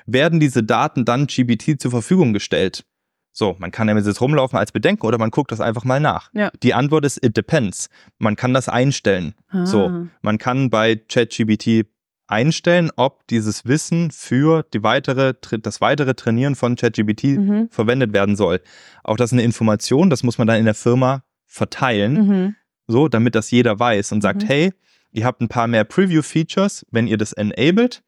werden 0.06 0.40
diese 0.40 0.62
Daten 0.62 1.04
dann 1.04 1.26
GBT 1.26 1.80
zur 1.80 1.90
Verfügung 1.90 2.32
gestellt? 2.32 2.84
So, 3.32 3.54
man 3.58 3.70
kann 3.70 3.86
damit 3.86 4.06
jetzt 4.06 4.20
rumlaufen 4.22 4.58
als 4.58 4.72
Bedenken 4.72 5.06
oder 5.06 5.18
man 5.18 5.30
guckt 5.30 5.52
das 5.52 5.60
einfach 5.60 5.84
mal 5.84 6.00
nach. 6.00 6.30
Ja. 6.32 6.50
Die 6.62 6.72
Antwort 6.72 7.04
ist, 7.04 7.22
it 7.22 7.36
depends. 7.36 7.90
Man 8.18 8.34
kann 8.34 8.54
das 8.54 8.68
einstellen. 8.68 9.34
Ah. 9.48 9.66
So, 9.66 10.06
man 10.22 10.38
kann 10.38 10.70
bei 10.70 10.96
ChatGBT 10.96 11.86
einstellen, 12.28 12.90
ob 12.96 13.26
dieses 13.28 13.66
Wissen 13.66 14.10
für 14.10 14.64
die 14.74 14.82
weitere, 14.82 15.34
das 15.60 15.80
weitere 15.80 16.14
Trainieren 16.14 16.54
von 16.54 16.76
ChatGPT 16.76 17.24
mhm. 17.24 17.68
verwendet 17.70 18.12
werden 18.12 18.36
soll. 18.36 18.60
Auch 19.04 19.16
das 19.16 19.30
ist 19.30 19.34
eine 19.34 19.42
Information, 19.42 20.10
das 20.10 20.22
muss 20.22 20.38
man 20.38 20.46
dann 20.46 20.58
in 20.58 20.64
der 20.64 20.74
Firma 20.74 21.24
verteilen, 21.44 22.12
mhm. 22.14 22.56
so, 22.86 23.08
damit 23.08 23.34
das 23.34 23.50
jeder 23.50 23.78
weiß 23.78 24.12
und 24.12 24.22
sagt, 24.22 24.42
mhm. 24.42 24.46
hey, 24.46 24.72
ihr 25.12 25.24
habt 25.24 25.40
ein 25.40 25.48
paar 25.48 25.66
mehr 25.66 25.84
Preview-Features, 25.84 26.86
wenn 26.90 27.06
ihr 27.06 27.16
das 27.16 27.32
enabled, 27.32 28.02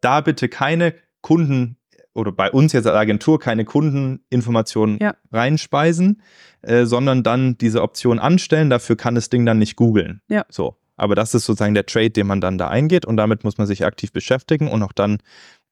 da 0.00 0.20
bitte 0.20 0.48
keine 0.48 0.94
Kunden 1.20 1.76
oder 2.14 2.32
bei 2.32 2.50
uns 2.50 2.72
jetzt 2.72 2.86
als 2.86 2.96
Agentur 2.96 3.38
keine 3.38 3.64
Kundeninformationen 3.64 4.98
ja. 5.00 5.14
reinspeisen, 5.30 6.22
äh, 6.60 6.84
sondern 6.84 7.22
dann 7.22 7.56
diese 7.56 7.82
Option 7.82 8.18
anstellen. 8.18 8.70
Dafür 8.70 8.96
kann 8.96 9.14
das 9.14 9.30
Ding 9.30 9.46
dann 9.46 9.58
nicht 9.58 9.76
googeln. 9.76 10.20
Ja. 10.28 10.44
So. 10.50 10.76
Aber 11.02 11.16
das 11.16 11.34
ist 11.34 11.46
sozusagen 11.46 11.74
der 11.74 11.84
Trade, 11.84 12.10
den 12.10 12.28
man 12.28 12.40
dann 12.40 12.58
da 12.58 12.68
eingeht 12.68 13.04
und 13.04 13.16
damit 13.16 13.42
muss 13.42 13.58
man 13.58 13.66
sich 13.66 13.84
aktiv 13.84 14.12
beschäftigen 14.12 14.68
und 14.68 14.84
auch 14.84 14.92
dann 14.92 15.18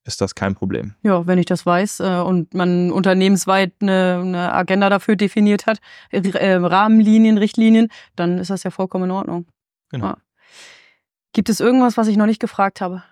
ist 0.05 0.21
das 0.21 0.35
kein 0.35 0.57
Problem. 0.57 0.95
Ja, 1.05 1.25
wenn 1.29 1.39
ich 1.39 1.47
das 1.47 1.65
weiß 1.65 2.01
äh, 2.01 2.17
und 2.17 2.53
man 2.53 2.91
unternehmensweit 2.91 3.73
eine, 3.81 4.23
eine, 4.25 4.53
Agenda 4.53 4.91
dafür 4.91 5.15
definiert 5.15 5.67
hat, 5.67 5.79
äh, 6.11 6.55
Rahmenlinien, 6.55 7.39
Richtlinien, 7.39 7.91
dann 8.17 8.39
ist 8.39 8.51
das 8.51 8.65
ja 8.65 8.73
vollkommen 8.73 9.05
in 9.05 9.11
Ordnung. 9.13 9.47
Genau. 9.91 10.07
Ja. 10.07 10.17
Gibt 11.33 11.49
es 11.49 11.61
irgendwas, 11.61 11.97
was 11.97 12.09
ich 12.09 12.17
noch 12.17 12.27
nicht 12.27 12.41
gefragt 12.41 12.81
habe? 12.81 13.05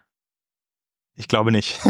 Ich 1.20 1.26
glaube 1.26 1.50
nicht. 1.50 1.80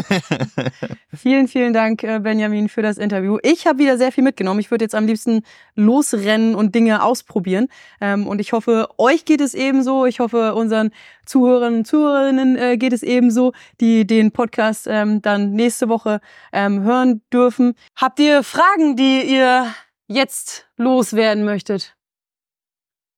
vielen, 1.14 1.49
vielen 1.49 1.74
Dank, 1.74 2.03
äh, 2.03 2.18
Benjamin, 2.18 2.70
für 2.70 2.81
das 2.81 2.97
Interview. 2.97 3.37
Ich 3.43 3.66
habe 3.66 3.79
wieder 3.79 3.99
sehr 3.99 4.11
viel 4.11 4.24
mitgenommen. 4.24 4.59
Ich 4.59 4.70
würde 4.70 4.87
jetzt 4.87 4.95
am 4.95 5.05
liebsten 5.05 5.43
losrennen 5.74 6.55
und 6.55 6.74
Dinge 6.74 7.03
ausprobieren. 7.03 7.68
Ähm, 8.01 8.26
und 8.26 8.41
ich 8.41 8.55
hoffe, 8.55 8.89
euch 8.97 9.26
geht 9.26 9.43
es 9.43 9.53
ebenso. 9.53 10.07
Ich 10.07 10.20
hoffe, 10.20 10.55
unseren 10.55 10.93
Zuhörern 11.26 11.74
und 11.74 11.87
Zuhörerinnen 11.87 12.57
äh, 12.57 12.79
geht 12.79 12.95
es 12.95 13.03
ebenso, 13.03 13.53
die 13.83 14.07
den 14.07 14.33
Podcast 14.33 14.87
ähm, 14.89 15.20
dann 15.20 15.53
nächste 15.53 15.91
Woche 15.91 16.20
ähm, 16.51 16.83
hören 16.83 17.20
dürfen. 17.31 17.74
Habt 17.97 18.20
ihr 18.20 18.43
Fragen, 18.43 18.97
die 18.97 19.24
ihr 19.24 19.66
jetzt 20.07 20.70
loswerden 20.79 21.45
möchtet? 21.45 21.97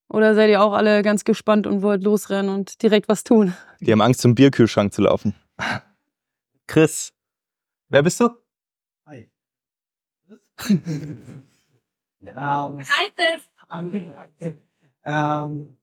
Oder 0.08 0.34
seid 0.34 0.50
ihr 0.50 0.60
auch 0.60 0.72
alle 0.72 1.02
ganz 1.02 1.22
gespannt 1.22 1.68
und 1.68 1.82
wollt 1.82 2.02
losrennen 2.02 2.52
und 2.52 2.82
direkt 2.82 3.08
was 3.08 3.22
tun? 3.22 3.54
Die 3.78 3.92
haben 3.92 4.00
Angst, 4.00 4.22
zum 4.22 4.34
Bierkühlschrank 4.34 4.92
zu 4.92 5.02
laufen. 5.02 5.36
Chris, 6.70 7.12
wer 7.88 8.00
bist 8.00 8.20
du? 8.20 8.30
Hi. 9.04 9.28
ähm, 10.70 11.42
Hi, 12.22 13.10
Chris. 13.16 14.54
Ähm, 15.02 15.76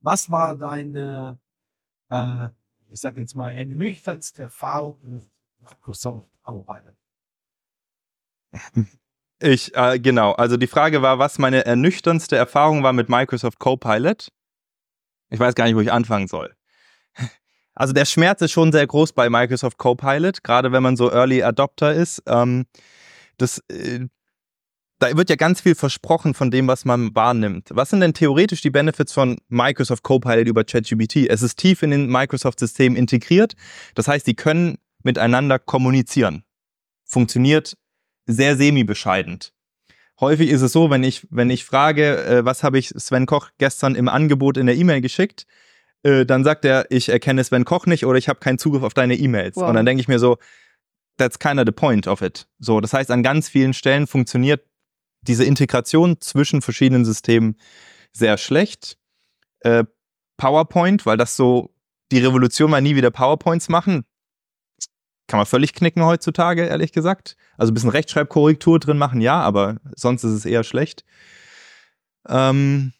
was 0.00 0.30
war 0.30 0.56
deine, 0.56 1.38
äh, 2.08 2.48
ich 2.88 3.02
sag 3.02 3.18
jetzt 3.18 3.34
mal, 3.34 3.50
ernüchterndste 3.50 4.44
Erfahrung 4.44 4.98
mit 5.02 5.30
Microsoft 5.60 6.26
Arbeit? 6.42 6.96
Ich, 9.42 9.74
äh, 9.74 9.98
genau. 9.98 10.32
Also 10.32 10.56
die 10.56 10.68
Frage 10.68 11.02
war, 11.02 11.18
was 11.18 11.38
meine 11.38 11.66
ernüchterndste 11.66 12.36
Erfahrung 12.36 12.82
war 12.82 12.94
mit 12.94 13.10
Microsoft 13.10 13.58
Copilot. 13.58 14.32
Ich 15.28 15.38
weiß 15.38 15.54
gar 15.54 15.66
nicht, 15.66 15.74
wo 15.74 15.80
ich 15.80 15.92
anfangen 15.92 16.28
soll. 16.28 16.53
Also 17.74 17.92
der 17.92 18.04
Schmerz 18.04 18.40
ist 18.40 18.52
schon 18.52 18.72
sehr 18.72 18.86
groß 18.86 19.12
bei 19.12 19.28
Microsoft 19.28 19.78
Copilot, 19.78 20.44
gerade 20.44 20.72
wenn 20.72 20.82
man 20.82 20.96
so 20.96 21.10
Early 21.10 21.42
Adopter 21.42 21.92
ist. 21.92 22.22
Ähm, 22.26 22.66
das, 23.36 23.58
äh, 23.68 24.06
da 25.00 25.16
wird 25.16 25.28
ja 25.28 25.36
ganz 25.36 25.60
viel 25.60 25.74
versprochen 25.74 26.34
von 26.34 26.50
dem, 26.50 26.68
was 26.68 26.84
man 26.84 27.14
wahrnimmt. 27.14 27.70
Was 27.72 27.90
sind 27.90 28.00
denn 28.00 28.14
theoretisch 28.14 28.62
die 28.62 28.70
Benefits 28.70 29.12
von 29.12 29.38
Microsoft 29.48 30.04
Copilot 30.04 30.46
über 30.46 30.64
ChatGPT? 30.64 31.28
Es 31.28 31.42
ist 31.42 31.58
tief 31.58 31.82
in 31.82 31.90
den 31.90 32.06
Microsoft-System 32.06 32.94
integriert. 32.94 33.54
Das 33.94 34.06
heißt, 34.06 34.26
die 34.26 34.36
können 34.36 34.78
miteinander 35.02 35.58
kommunizieren. 35.58 36.44
Funktioniert 37.04 37.76
sehr 38.26 38.56
semi-bescheidend. 38.56 39.52
Häufig 40.20 40.48
ist 40.48 40.62
es 40.62 40.72
so, 40.72 40.90
wenn 40.90 41.02
ich, 41.02 41.26
wenn 41.30 41.50
ich 41.50 41.64
frage, 41.64 42.24
äh, 42.24 42.44
was 42.44 42.62
habe 42.62 42.78
ich 42.78 42.90
Sven 42.96 43.26
Koch 43.26 43.50
gestern 43.58 43.96
im 43.96 44.08
Angebot 44.08 44.56
in 44.56 44.66
der 44.66 44.76
E-Mail 44.76 45.00
geschickt, 45.00 45.44
äh, 46.04 46.24
dann 46.24 46.44
sagt 46.44 46.64
er, 46.64 46.86
ich 46.90 47.08
erkenne 47.08 47.42
Sven 47.42 47.64
Koch 47.64 47.86
nicht 47.86 48.06
oder 48.06 48.18
ich 48.18 48.28
habe 48.28 48.38
keinen 48.38 48.58
Zugriff 48.58 48.82
auf 48.82 48.94
deine 48.94 49.16
E-Mails. 49.16 49.56
Wow. 49.56 49.68
Und 49.68 49.74
dann 49.74 49.86
denke 49.86 50.00
ich 50.00 50.08
mir 50.08 50.18
so, 50.18 50.38
that's 51.16 51.38
kind 51.38 51.58
of 51.58 51.64
the 51.66 51.72
point 51.72 52.06
of 52.06 52.22
it. 52.22 52.46
So, 52.58 52.80
das 52.80 52.92
heißt, 52.92 53.10
an 53.10 53.22
ganz 53.22 53.48
vielen 53.48 53.72
Stellen 53.72 54.06
funktioniert 54.06 54.64
diese 55.22 55.44
Integration 55.44 56.20
zwischen 56.20 56.60
verschiedenen 56.60 57.04
Systemen 57.04 57.56
sehr 58.12 58.36
schlecht. 58.36 58.98
Äh, 59.60 59.84
PowerPoint, 60.36 61.06
weil 61.06 61.16
das 61.16 61.36
so 61.36 61.74
die 62.12 62.18
Revolution 62.18 62.70
war, 62.70 62.80
nie 62.80 62.96
wieder 62.96 63.10
PowerPoints 63.10 63.68
machen. 63.68 64.04
Kann 65.26 65.38
man 65.38 65.46
völlig 65.46 65.72
knicken 65.72 66.04
heutzutage, 66.04 66.66
ehrlich 66.66 66.92
gesagt. 66.92 67.36
Also 67.56 67.72
ein 67.72 67.74
bisschen 67.74 67.90
Rechtschreibkorrektur 67.90 68.78
drin 68.78 68.98
machen, 68.98 69.22
ja, 69.22 69.40
aber 69.40 69.76
sonst 69.96 70.22
ist 70.22 70.32
es 70.32 70.44
eher 70.44 70.64
schlecht. 70.64 71.04
Ähm, 72.28 72.92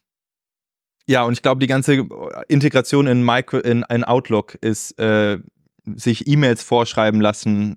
ja, 1.06 1.24
und 1.24 1.34
ich 1.34 1.42
glaube, 1.42 1.60
die 1.60 1.66
ganze 1.66 2.06
Integration 2.48 3.06
in, 3.06 3.24
Micro, 3.24 3.58
in, 3.58 3.84
in 3.88 4.04
Outlook 4.04 4.54
ist, 4.60 4.98
äh, 4.98 5.38
sich 5.84 6.26
E-Mails 6.26 6.62
vorschreiben 6.62 7.20
lassen, 7.20 7.76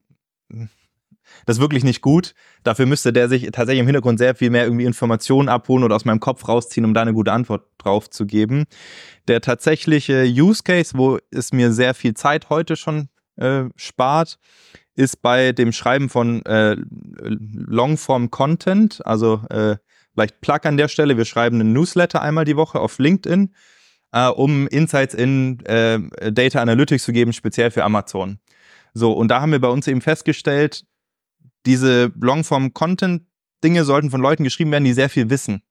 das 1.45 1.57
ist 1.57 1.61
wirklich 1.61 1.83
nicht 1.83 2.01
gut. 2.01 2.33
Dafür 2.63 2.85
müsste 2.85 3.13
der 3.13 3.29
sich 3.29 3.43
tatsächlich 3.51 3.81
im 3.81 3.85
Hintergrund 3.85 4.17
sehr 4.17 4.35
viel 4.35 4.49
mehr 4.49 4.63
irgendwie 4.63 4.85
Informationen 4.85 5.49
abholen 5.49 5.83
oder 5.83 5.95
aus 5.95 6.05
meinem 6.05 6.19
Kopf 6.19 6.47
rausziehen, 6.47 6.85
um 6.85 6.93
da 6.93 7.01
eine 7.01 7.13
gute 7.13 7.31
Antwort 7.31 7.67
drauf 7.77 8.09
zu 8.09 8.25
geben. 8.25 8.65
Der 9.27 9.41
tatsächliche 9.41 10.23
Use 10.23 10.63
Case, 10.63 10.97
wo 10.97 11.19
es 11.31 11.51
mir 11.51 11.71
sehr 11.71 11.93
viel 11.93 12.13
Zeit 12.13 12.49
heute 12.49 12.75
schon 12.75 13.09
äh, 13.35 13.65
spart, 13.75 14.39
ist 14.95 15.21
bei 15.21 15.51
dem 15.51 15.71
Schreiben 15.71 16.09
von 16.09 16.43
äh, 16.45 16.75
Longform 17.19 18.31
Content, 18.31 19.05
also 19.05 19.41
äh, 19.49 19.77
Vielleicht 20.17 20.41
Plug 20.41 20.61
an 20.63 20.77
der 20.77 20.87
Stelle. 20.87 21.15
Wir 21.15 21.25
schreiben 21.25 21.61
einen 21.61 21.73
Newsletter 21.73 22.23
einmal 22.23 22.43
die 22.43 22.55
Woche 22.55 22.79
auf 22.79 22.97
LinkedIn, 22.97 23.53
äh, 24.13 24.27
um 24.29 24.67
Insights 24.67 25.13
in 25.13 25.63
äh, 25.65 25.99
Data 26.31 26.59
Analytics 26.59 27.03
zu 27.03 27.13
geben, 27.13 27.33
speziell 27.33 27.69
für 27.69 27.83
Amazon. 27.83 28.39
So, 28.95 29.11
und 29.11 29.27
da 29.27 29.41
haben 29.41 29.51
wir 29.51 29.61
bei 29.61 29.67
uns 29.67 29.85
eben 29.85 30.01
festgestellt, 30.01 30.87
diese 31.67 32.11
Longform-Content-Dinge 32.19 33.83
sollten 33.83 34.09
von 34.09 34.19
Leuten 34.19 34.43
geschrieben 34.43 34.71
werden, 34.71 34.85
die 34.85 34.93
sehr 34.93 35.09
viel 35.09 35.29
wissen. 35.29 35.61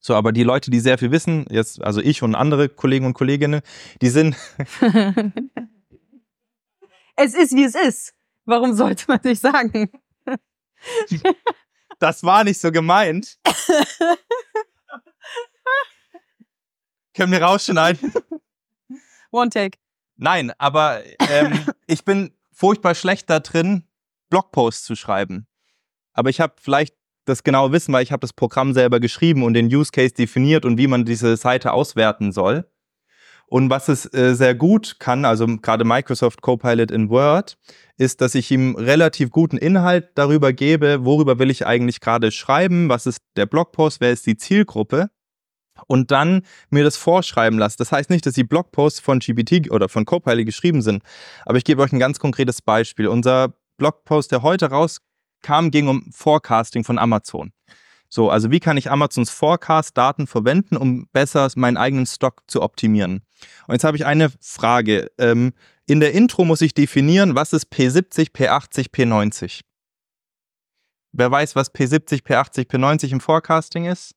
So, 0.00 0.16
aber 0.16 0.32
die 0.32 0.42
Leute, 0.42 0.72
die 0.72 0.80
sehr 0.80 0.98
viel 0.98 1.12
wissen, 1.12 1.46
jetzt, 1.48 1.80
also 1.80 2.00
ich 2.00 2.24
und 2.24 2.34
andere 2.34 2.68
Kollegen 2.68 3.06
und 3.06 3.14
Kolleginnen, 3.14 3.60
die 4.02 4.08
sind. 4.08 4.34
es 7.14 7.34
ist, 7.34 7.54
wie 7.54 7.62
es 7.62 7.76
ist. 7.76 8.12
Warum 8.44 8.74
sollte 8.74 9.04
man 9.06 9.22
sich 9.22 9.38
sagen? 9.38 9.88
Das 11.98 12.24
war 12.24 12.44
nicht 12.44 12.60
so 12.60 12.72
gemeint. 12.72 13.38
Können 17.14 17.32
wir 17.32 17.42
rausschneiden? 17.42 18.12
One 19.30 19.50
take. 19.50 19.78
Nein, 20.16 20.52
aber 20.58 21.02
ähm, 21.28 21.66
ich 21.86 22.04
bin 22.04 22.32
furchtbar 22.52 22.94
schlecht 22.94 23.30
da 23.30 23.40
drin, 23.40 23.84
Blogposts 24.30 24.84
zu 24.84 24.96
schreiben. 24.96 25.46
Aber 26.12 26.30
ich 26.30 26.40
habe 26.40 26.54
vielleicht 26.60 26.94
das 27.24 27.42
genaue 27.42 27.72
Wissen, 27.72 27.92
weil 27.92 28.02
ich 28.02 28.12
habe 28.12 28.20
das 28.20 28.32
Programm 28.32 28.74
selber 28.74 29.00
geschrieben 29.00 29.42
und 29.42 29.54
den 29.54 29.66
Use 29.66 29.90
Case 29.90 30.14
definiert 30.14 30.64
und 30.64 30.78
wie 30.78 30.86
man 30.86 31.04
diese 31.04 31.36
Seite 31.36 31.72
auswerten 31.72 32.32
soll. 32.32 32.70
Und 33.46 33.70
was 33.70 33.88
es 33.88 34.12
äh, 34.14 34.34
sehr 34.34 34.54
gut 34.54 34.96
kann, 34.98 35.24
also 35.24 35.46
gerade 35.46 35.84
Microsoft 35.84 36.42
Copilot 36.42 36.90
in 36.90 37.10
Word, 37.10 37.56
ist, 37.96 38.20
dass 38.20 38.34
ich 38.34 38.50
ihm 38.50 38.74
relativ 38.74 39.30
guten 39.30 39.56
Inhalt 39.56 40.08
darüber 40.14 40.52
gebe, 40.52 41.04
worüber 41.04 41.38
will 41.38 41.50
ich 41.50 41.66
eigentlich 41.66 42.00
gerade 42.00 42.32
schreiben, 42.32 42.88
was 42.88 43.06
ist 43.06 43.18
der 43.36 43.46
Blogpost, 43.46 44.00
wer 44.00 44.10
ist 44.10 44.26
die 44.26 44.36
Zielgruppe 44.36 45.10
und 45.86 46.10
dann 46.10 46.42
mir 46.70 46.84
das 46.84 46.96
vorschreiben 46.96 47.58
lasse. 47.58 47.76
Das 47.78 47.92
heißt 47.92 48.10
nicht, 48.10 48.26
dass 48.26 48.34
die 48.34 48.44
Blogposts 48.44 49.00
von 49.00 49.18
GPT 49.20 49.70
oder 49.70 49.88
von 49.88 50.04
Copilot 50.04 50.46
geschrieben 50.46 50.82
sind, 50.82 51.02
aber 51.44 51.58
ich 51.58 51.64
gebe 51.64 51.82
euch 51.82 51.92
ein 51.92 51.98
ganz 51.98 52.18
konkretes 52.18 52.62
Beispiel. 52.62 53.06
Unser 53.06 53.54
Blogpost, 53.76 54.32
der 54.32 54.42
heute 54.42 54.70
rauskam, 54.70 55.70
ging 55.70 55.88
um 55.88 56.10
Forecasting 56.12 56.84
von 56.84 56.98
Amazon. 56.98 57.52
So, 58.08 58.30
also 58.30 58.50
wie 58.50 58.60
kann 58.60 58.76
ich 58.76 58.90
Amazons 58.90 59.30
Forecast-Daten 59.30 60.26
verwenden, 60.26 60.76
um 60.76 61.08
besser 61.12 61.48
meinen 61.56 61.76
eigenen 61.76 62.06
Stock 62.06 62.42
zu 62.46 62.62
optimieren? 62.62 63.22
Und 63.66 63.74
jetzt 63.74 63.84
habe 63.84 63.96
ich 63.96 64.06
eine 64.06 64.30
Frage. 64.40 65.10
Ähm, 65.18 65.52
in 65.86 66.00
der 66.00 66.12
Intro 66.12 66.44
muss 66.44 66.60
ich 66.60 66.74
definieren, 66.74 67.34
was 67.34 67.52
ist 67.52 67.72
P70, 67.72 68.32
P80, 68.32 68.90
P90. 68.90 69.62
Wer 71.12 71.30
weiß, 71.30 71.54
was 71.54 71.74
P70, 71.74 72.24
P80, 72.24 72.68
P90 72.68 73.12
im 73.12 73.20
Forecasting 73.20 73.84
ist? 73.84 74.14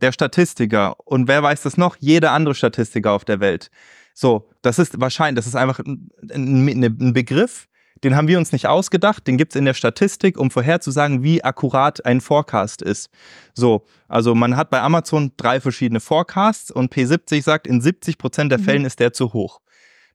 Der 0.00 0.12
Statistiker. 0.12 0.96
Und 1.06 1.28
wer 1.28 1.42
weiß 1.42 1.62
das 1.62 1.76
noch? 1.76 1.96
Jeder 2.00 2.32
andere 2.32 2.54
Statistiker 2.54 3.12
auf 3.12 3.24
der 3.24 3.40
Welt. 3.40 3.70
So, 4.14 4.50
das 4.62 4.78
ist 4.78 5.00
wahrscheinlich, 5.00 5.36
das 5.36 5.46
ist 5.46 5.56
einfach 5.56 5.78
ein, 5.78 6.10
ein, 6.30 6.82
ein 6.82 7.12
Begriff, 7.12 7.68
den 8.02 8.16
haben 8.16 8.28
wir 8.28 8.38
uns 8.38 8.52
nicht 8.52 8.66
ausgedacht, 8.66 9.26
den 9.26 9.36
gibt 9.36 9.52
es 9.52 9.56
in 9.56 9.64
der 9.64 9.74
Statistik, 9.74 10.38
um 10.38 10.50
vorherzusagen, 10.50 11.22
wie 11.22 11.44
akkurat 11.44 12.04
ein 12.06 12.20
Forecast 12.20 12.82
ist. 12.82 13.10
So, 13.54 13.84
also 14.08 14.34
man 14.34 14.56
hat 14.56 14.70
bei 14.70 14.80
Amazon 14.80 15.32
drei 15.36 15.60
verschiedene 15.60 16.00
Forecasts 16.00 16.70
und 16.70 16.94
P70 16.94 17.42
sagt, 17.42 17.66
in 17.66 17.80
70 17.80 18.16
Prozent 18.16 18.52
der 18.52 18.58
mhm. 18.58 18.64
Fällen 18.64 18.84
ist 18.84 19.00
der 19.00 19.12
zu 19.12 19.32
hoch. 19.32 19.60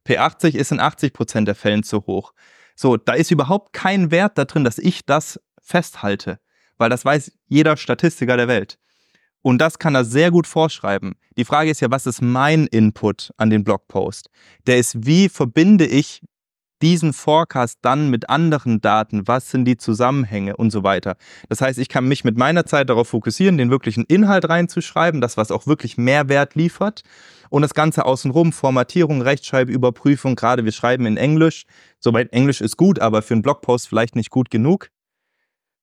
P80 0.07 0.55
ist 0.55 0.71
in 0.71 0.79
80 0.79 1.13
Prozent 1.13 1.47
der 1.47 1.55
Fällen 1.55 1.83
zu 1.83 2.05
hoch. 2.05 2.33
So, 2.75 2.97
da 2.97 3.13
ist 3.13 3.31
überhaupt 3.31 3.73
kein 3.73 4.11
Wert 4.11 4.37
da 4.37 4.45
drin, 4.45 4.63
dass 4.63 4.77
ich 4.77 5.05
das 5.05 5.39
festhalte, 5.61 6.39
weil 6.77 6.89
das 6.89 7.05
weiß 7.05 7.31
jeder 7.47 7.77
Statistiker 7.77 8.37
der 8.37 8.47
Welt. 8.47 8.77
Und 9.41 9.59
das 9.59 9.77
kann 9.77 9.93
er 9.93 10.05
sehr 10.05 10.31
gut 10.31 10.47
vorschreiben. 10.47 11.13
Die 11.37 11.45
Frage 11.45 11.69
ist 11.69 11.79
ja, 11.79 11.91
was 11.91 12.07
ist 12.07 12.21
mein 12.21 12.65
Input 12.65 13.31
an 13.37 13.51
den 13.51 13.63
Blogpost? 13.63 14.29
Der 14.65 14.77
ist, 14.77 15.05
wie 15.05 15.29
verbinde 15.29 15.85
ich 15.85 16.23
diesen 16.85 17.13
Forecast 17.13 17.79
dann 17.81 18.11
mit 18.11 18.29
anderen 18.29 18.79
Daten, 18.79 19.27
was 19.27 19.49
sind 19.49 19.65
die 19.65 19.75
Zusammenhänge 19.75 20.55
und 20.55 20.69
so 20.69 20.83
weiter. 20.83 21.15
Das 21.49 21.59
heißt, 21.59 21.79
ich 21.79 21.89
kann 21.89 22.07
mich 22.07 22.23
mit 22.23 22.37
meiner 22.37 22.67
Zeit 22.67 22.91
darauf 22.91 23.07
fokussieren, 23.07 23.57
den 23.57 23.71
wirklichen 23.71 24.03
Inhalt 24.03 24.47
reinzuschreiben, 24.47 25.19
das, 25.19 25.35
was 25.35 25.49
auch 25.49 25.65
wirklich 25.65 25.97
Mehrwert 25.97 26.53
liefert 26.53 27.01
und 27.49 27.63
das 27.63 27.73
Ganze 27.73 28.05
außenrum, 28.05 28.53
Formatierung, 28.53 29.23
Rechtschreibüberprüfung, 29.23 30.35
gerade 30.35 30.63
wir 30.63 30.71
schreiben 30.71 31.07
in 31.07 31.17
Englisch, 31.17 31.63
soweit 31.99 32.31
Englisch 32.33 32.61
ist 32.61 32.77
gut, 32.77 32.99
aber 32.99 33.23
für 33.23 33.33
einen 33.33 33.41
Blogpost 33.41 33.87
vielleicht 33.87 34.15
nicht 34.15 34.29
gut 34.29 34.51
genug. 34.51 34.89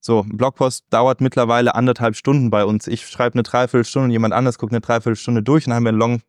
So, 0.00 0.20
ein 0.20 0.36
Blogpost 0.36 0.84
dauert 0.90 1.20
mittlerweile 1.20 1.74
anderthalb 1.74 2.14
Stunden 2.14 2.50
bei 2.50 2.64
uns. 2.64 2.86
Ich 2.86 3.08
schreibe 3.08 3.34
eine 3.34 3.42
Dreiviertelstunde 3.42 4.04
und 4.04 4.10
jemand 4.12 4.34
anders 4.34 4.56
guckt 4.56 4.72
eine 4.72 4.80
Dreiviertelstunde 4.80 5.42
durch 5.42 5.66
und 5.66 5.70
dann 5.70 5.78
haben 5.78 5.84
wir 5.84 5.88
einen 5.88 5.98
Long 5.98 6.22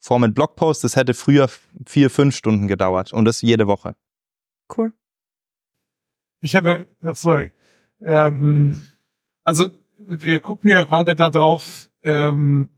Format 0.00 0.34
Blogpost. 0.34 0.82
Das 0.82 0.96
hätte 0.96 1.14
früher 1.14 1.48
vier, 1.86 2.10
fünf 2.10 2.34
Stunden 2.34 2.66
gedauert 2.66 3.12
und 3.12 3.24
das 3.26 3.42
jede 3.42 3.66
Woche. 3.66 3.94
Cool. 4.76 4.92
Ich 6.40 6.56
habe, 6.56 6.86
sorry. 7.12 7.52
Ähm, 8.00 8.82
also, 9.44 9.70
wir 9.98 10.40
gucken 10.40 10.70
ja 10.70 10.84
gerade 10.84 11.14
darauf, 11.14 11.90
ähm, 12.02 12.70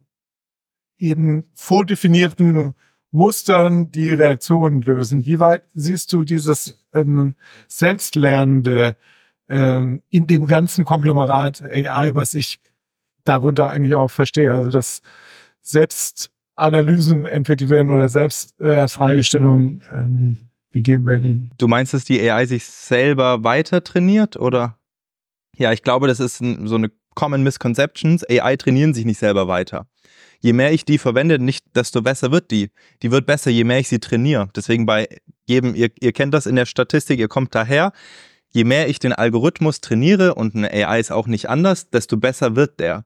in 0.99 1.45
vordefinierten 1.55 2.75
Mustern 3.11 3.91
die 3.91 4.11
Reaktionen 4.11 4.83
lösen. 4.83 5.27
Wie 5.27 5.39
weit 5.39 5.65
siehst 5.75 6.13
du 6.13 6.25
dieses 6.25 6.83
ähm, 6.95 7.35
selbstlernende 7.69 8.97
ähm, 9.49 10.03
in 10.11 10.27
dem 10.27 10.47
ganzen 10.47 10.85
Konglomerat 10.85 11.63
AI, 11.63 12.15
was 12.15 12.35
ich 12.35 12.61
darunter 13.25 13.71
eigentlich 13.71 13.95
auch 13.95 14.11
verstehe. 14.11 14.53
Also 14.53 14.71
dass 14.71 15.03
Selbstanalysen 16.63 17.27
entwickelt 17.27 17.71
werden 17.71 17.91
oder 17.91 18.09
Selbstfragestellungen 18.09 19.83
äh, 19.91 19.97
ähm, 19.97 20.37
gegeben 20.73 21.07
werden. 21.07 21.51
Du 21.59 21.69
meinst, 21.69 21.93
dass 21.93 22.05
die 22.05 22.21
AI 22.21 22.47
sich 22.47 22.65
selber 22.65 23.45
weiter 23.45 23.83
trainiert 23.83 24.37
oder? 24.37 24.79
Ja, 25.57 25.73
ich 25.73 25.83
glaube, 25.83 26.07
das 26.07 26.21
ist 26.21 26.41
ein, 26.41 26.67
so 26.67 26.77
eine 26.77 26.91
Common 27.15 27.43
Misconceptions. 27.43 28.25
AI 28.29 28.57
trainieren 28.57 28.95
sich 28.95 29.05
nicht 29.05 29.19
selber 29.19 29.49
weiter. 29.49 29.87
Je 30.41 30.55
mehr 30.55 30.73
ich 30.73 30.85
die 30.85 30.99
verwende, 30.99 31.39
nicht 31.39 31.65
desto 31.77 32.01
besser 32.01 32.33
wird 32.33 32.51
die. 32.51 32.71
Die 33.03 33.11
wird 33.11 33.27
besser, 33.27 33.51
je 33.51 33.65
mehr 33.65 33.79
ich 33.79 33.89
sie 33.89 34.01
trainiere. 34.01 34.49
Deswegen 34.57 34.87
bei 34.87 35.09
jedem, 35.47 35.75
ihr, 35.75 35.91
ihr 36.01 36.13
kennt 36.13 36.33
das 36.33 36.47
in 36.47 36.57
der 36.57 36.67
Statistik, 36.67 37.21
ihr 37.21 37.29
kommt 37.29 37.55
daher, 37.55 37.93
je 38.49 38.65
mehr 38.65 38.89
ich 38.89 38.99
den 38.99 39.13
Algorithmus 39.13 39.81
trainiere, 39.81 40.35
und 40.35 40.55
eine 40.55 40.73
AI 40.73 41.01
ist 41.01 41.13
auch 41.13 41.27
nicht 41.27 41.49
anders, 41.49 41.91
desto 41.91 42.17
besser 42.17 42.57
wird 42.57 42.81
der. 42.81 43.05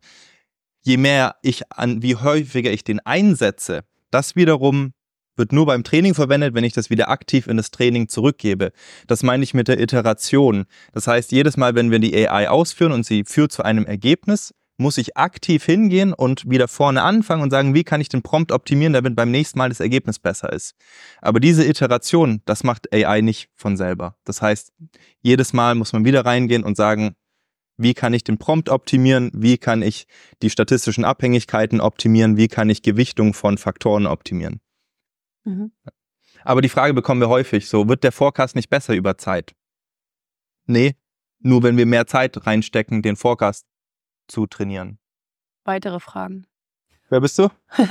Je 0.86 0.98
mehr 0.98 1.34
ich 1.42 1.72
an, 1.72 2.00
wie 2.00 2.14
häufiger 2.14 2.70
ich 2.70 2.84
den 2.84 3.00
einsetze, 3.00 3.82
das 4.12 4.36
wiederum 4.36 4.92
wird 5.34 5.50
nur 5.52 5.66
beim 5.66 5.82
Training 5.82 6.14
verwendet, 6.14 6.54
wenn 6.54 6.62
ich 6.62 6.74
das 6.74 6.90
wieder 6.90 7.08
aktiv 7.08 7.48
in 7.48 7.56
das 7.56 7.72
Training 7.72 8.06
zurückgebe. 8.06 8.70
Das 9.08 9.24
meine 9.24 9.42
ich 9.42 9.52
mit 9.52 9.66
der 9.66 9.80
Iteration. 9.80 10.66
Das 10.92 11.08
heißt, 11.08 11.32
jedes 11.32 11.56
Mal, 11.56 11.74
wenn 11.74 11.90
wir 11.90 11.98
die 11.98 12.16
AI 12.16 12.48
ausführen 12.48 12.92
und 12.92 13.04
sie 13.04 13.24
führt 13.24 13.50
zu 13.50 13.64
einem 13.64 13.84
Ergebnis, 13.84 14.54
muss 14.78 14.96
ich 14.96 15.16
aktiv 15.16 15.64
hingehen 15.64 16.12
und 16.12 16.48
wieder 16.48 16.68
vorne 16.68 17.02
anfangen 17.02 17.42
und 17.42 17.50
sagen, 17.50 17.74
wie 17.74 17.82
kann 17.82 18.00
ich 18.00 18.08
den 18.08 18.22
Prompt 18.22 18.52
optimieren, 18.52 18.92
damit 18.92 19.16
beim 19.16 19.32
nächsten 19.32 19.58
Mal 19.58 19.70
das 19.70 19.80
Ergebnis 19.80 20.20
besser 20.20 20.52
ist. 20.52 20.76
Aber 21.20 21.40
diese 21.40 21.66
Iteration, 21.66 22.42
das 22.44 22.62
macht 22.62 22.94
AI 22.94 23.22
nicht 23.22 23.48
von 23.56 23.76
selber. 23.76 24.14
Das 24.24 24.40
heißt, 24.40 24.72
jedes 25.20 25.52
Mal 25.52 25.74
muss 25.74 25.92
man 25.92 26.04
wieder 26.04 26.24
reingehen 26.24 26.62
und 26.62 26.76
sagen, 26.76 27.16
wie 27.76 27.94
kann 27.94 28.14
ich 28.14 28.24
den 28.24 28.38
Prompt 28.38 28.68
optimieren, 28.68 29.30
wie 29.34 29.58
kann 29.58 29.82
ich 29.82 30.06
die 30.42 30.50
statistischen 30.50 31.04
Abhängigkeiten 31.04 31.80
optimieren, 31.80 32.36
wie 32.36 32.48
kann 32.48 32.70
ich 32.70 32.82
Gewichtung 32.82 33.34
von 33.34 33.58
Faktoren 33.58 34.06
optimieren. 34.06 34.60
Mhm. 35.44 35.72
Aber 36.42 36.62
die 36.62 36.68
Frage 36.68 36.94
bekommen 36.94 37.20
wir 37.20 37.28
häufig, 37.28 37.68
so 37.68 37.88
wird 37.88 38.04
der 38.04 38.12
Forecast 38.12 38.56
nicht 38.56 38.70
besser 38.70 38.94
über 38.94 39.18
Zeit? 39.18 39.54
Nee, 40.66 40.96
nur 41.40 41.62
wenn 41.62 41.76
wir 41.76 41.86
mehr 41.86 42.06
Zeit 42.06 42.46
reinstecken, 42.46 43.02
den 43.02 43.16
Forecast 43.16 43.66
zu 44.28 44.46
trainieren. 44.46 44.98
Weitere 45.64 46.00
Fragen. 46.00 46.46
Wer 47.08 47.20
bist 47.20 47.38
du? 47.38 47.48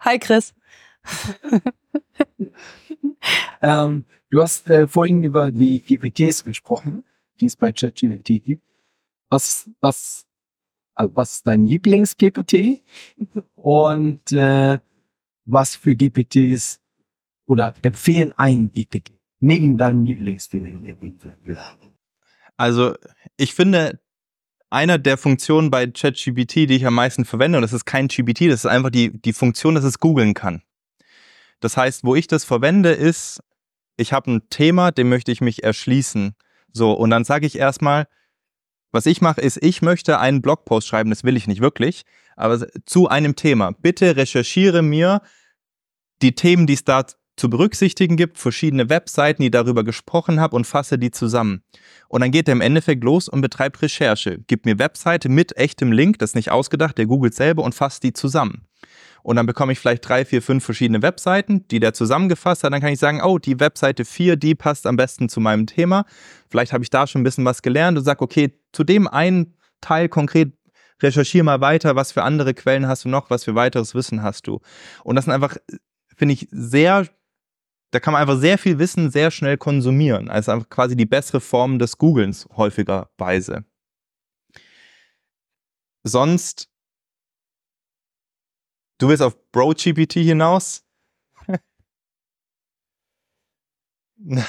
Hi 0.00 0.18
Chris. 0.18 0.54
ähm, 3.62 4.04
du 4.30 4.42
hast 4.42 4.68
äh, 4.70 4.86
vorhin 4.86 5.22
über 5.22 5.50
die 5.50 5.80
GPTs 5.80 6.44
gesprochen, 6.44 7.04
die 7.40 7.46
es 7.46 7.56
bei 7.56 7.72
ChatGPT 7.72 8.44
gibt. 8.44 8.67
Was, 9.30 9.70
was, 9.80 10.26
also 10.94 11.14
was 11.14 11.42
dein 11.42 11.66
Lieblings-GPT? 11.66 12.82
Und 13.54 14.32
äh, 14.32 14.78
was 15.44 15.76
für 15.76 15.94
GPTs 15.94 16.80
oder 17.46 17.74
empfehlen 17.82 18.32
ein 18.36 18.70
GPT 18.72 19.12
neben 19.40 19.78
deinem 19.78 20.04
Lieblings-GPT? 20.04 21.58
Also 22.56 22.94
ich 23.36 23.54
finde, 23.54 24.00
einer 24.70 24.98
der 24.98 25.16
Funktionen 25.16 25.70
bei 25.70 25.86
ChatGPT, 25.86 26.68
die 26.68 26.76
ich 26.76 26.86
am 26.86 26.94
meisten 26.94 27.24
verwende, 27.24 27.58
und 27.58 27.62
das 27.62 27.72
ist 27.72 27.84
kein 27.84 28.08
GPT, 28.08 28.42
das 28.42 28.64
ist 28.64 28.66
einfach 28.66 28.90
die, 28.90 29.18
die 29.20 29.32
Funktion, 29.32 29.74
dass 29.74 29.84
es 29.84 29.98
googeln 29.98 30.34
kann. 30.34 30.62
Das 31.60 31.76
heißt, 31.76 32.04
wo 32.04 32.14
ich 32.14 32.26
das 32.26 32.44
verwende, 32.44 32.90
ist, 32.90 33.40
ich 33.96 34.12
habe 34.12 34.30
ein 34.30 34.48
Thema, 34.50 34.92
dem 34.92 35.08
möchte 35.08 35.32
ich 35.32 35.40
mich 35.40 35.64
erschließen. 35.64 36.34
So, 36.72 36.92
und 36.92 37.10
dann 37.10 37.24
sage 37.24 37.46
ich 37.46 37.58
erstmal, 37.58 38.06
was 38.92 39.06
ich 39.06 39.20
mache, 39.20 39.40
ist, 39.40 39.62
ich 39.62 39.82
möchte 39.82 40.18
einen 40.18 40.42
Blogpost 40.42 40.88
schreiben, 40.88 41.10
das 41.10 41.24
will 41.24 41.36
ich 41.36 41.46
nicht 41.46 41.60
wirklich, 41.60 42.04
aber 42.36 42.66
zu 42.86 43.08
einem 43.08 43.36
Thema. 43.36 43.72
Bitte 43.72 44.16
recherchiere 44.16 44.82
mir 44.82 45.22
die 46.22 46.34
Themen, 46.34 46.66
die 46.66 46.74
es 46.74 46.84
da 46.84 47.04
zu 47.36 47.48
berücksichtigen 47.48 48.16
gibt, 48.16 48.38
verschiedene 48.38 48.88
Webseiten, 48.88 49.42
die 49.42 49.50
darüber 49.50 49.84
gesprochen 49.84 50.40
haben 50.40 50.56
und 50.56 50.66
fasse 50.66 50.98
die 50.98 51.10
zusammen. 51.10 51.62
Und 52.08 52.20
dann 52.20 52.32
geht 52.32 52.48
er 52.48 52.52
im 52.52 52.60
Endeffekt 52.60 53.04
los 53.04 53.28
und 53.28 53.40
betreibt 53.40 53.80
Recherche, 53.80 54.38
gibt 54.46 54.66
mir 54.66 54.78
Webseite 54.78 55.28
mit 55.28 55.56
echtem 55.56 55.92
Link, 55.92 56.18
das 56.18 56.30
ist 56.30 56.34
nicht 56.34 56.50
ausgedacht, 56.50 56.98
der 56.98 57.06
googelt 57.06 57.34
selber 57.34 57.62
und 57.62 57.74
fasst 57.74 58.02
die 58.02 58.12
zusammen. 58.12 58.66
Und 59.22 59.36
dann 59.36 59.46
bekomme 59.46 59.72
ich 59.72 59.78
vielleicht 59.78 60.08
drei, 60.08 60.24
vier, 60.24 60.42
fünf 60.42 60.64
verschiedene 60.64 61.02
Webseiten, 61.02 61.66
die 61.68 61.80
der 61.80 61.92
zusammengefasst 61.92 62.64
hat. 62.64 62.72
Dann 62.72 62.80
kann 62.80 62.92
ich 62.92 62.98
sagen, 62.98 63.20
oh, 63.22 63.38
die 63.38 63.60
Webseite 63.60 64.04
4, 64.04 64.36
die 64.36 64.54
passt 64.54 64.86
am 64.86 64.96
besten 64.96 65.28
zu 65.28 65.40
meinem 65.40 65.66
Thema. 65.66 66.04
Vielleicht 66.48 66.72
habe 66.72 66.82
ich 66.82 66.90
da 66.90 67.06
schon 67.06 67.20
ein 67.20 67.24
bisschen 67.24 67.44
was 67.44 67.62
gelernt 67.62 67.98
und 67.98 68.04
sage, 68.04 68.22
okay, 68.22 68.57
zu 68.72 68.84
dem 68.84 69.08
einen 69.08 69.56
Teil 69.80 70.08
konkret 70.08 70.52
recherchiere 71.02 71.44
mal 71.44 71.60
weiter, 71.60 71.94
was 71.94 72.12
für 72.12 72.24
andere 72.24 72.54
Quellen 72.54 72.88
hast 72.88 73.04
du 73.04 73.08
noch, 73.08 73.30
was 73.30 73.44
für 73.44 73.54
weiteres 73.54 73.94
Wissen 73.94 74.22
hast 74.22 74.46
du. 74.48 74.60
Und 75.04 75.14
das 75.14 75.26
sind 75.26 75.34
einfach, 75.34 75.56
finde 76.16 76.34
ich, 76.34 76.48
sehr 76.50 77.06
da 77.90 78.00
kann 78.00 78.12
man 78.12 78.20
einfach 78.20 78.38
sehr 78.38 78.58
viel 78.58 78.78
Wissen 78.78 79.10
sehr 79.10 79.30
schnell 79.30 79.56
konsumieren. 79.56 80.28
Also 80.28 80.52
einfach 80.52 80.68
quasi 80.68 80.94
die 80.96 81.06
bessere 81.06 81.40
Form 81.40 81.78
des 81.78 81.96
Googlens 81.96 82.46
häufigerweise. 82.56 83.64
Sonst, 86.04 86.68
du 88.98 89.08
willst 89.08 89.22
auf 89.22 89.36
BroGPT 89.52 90.14
hinaus? 90.14 90.84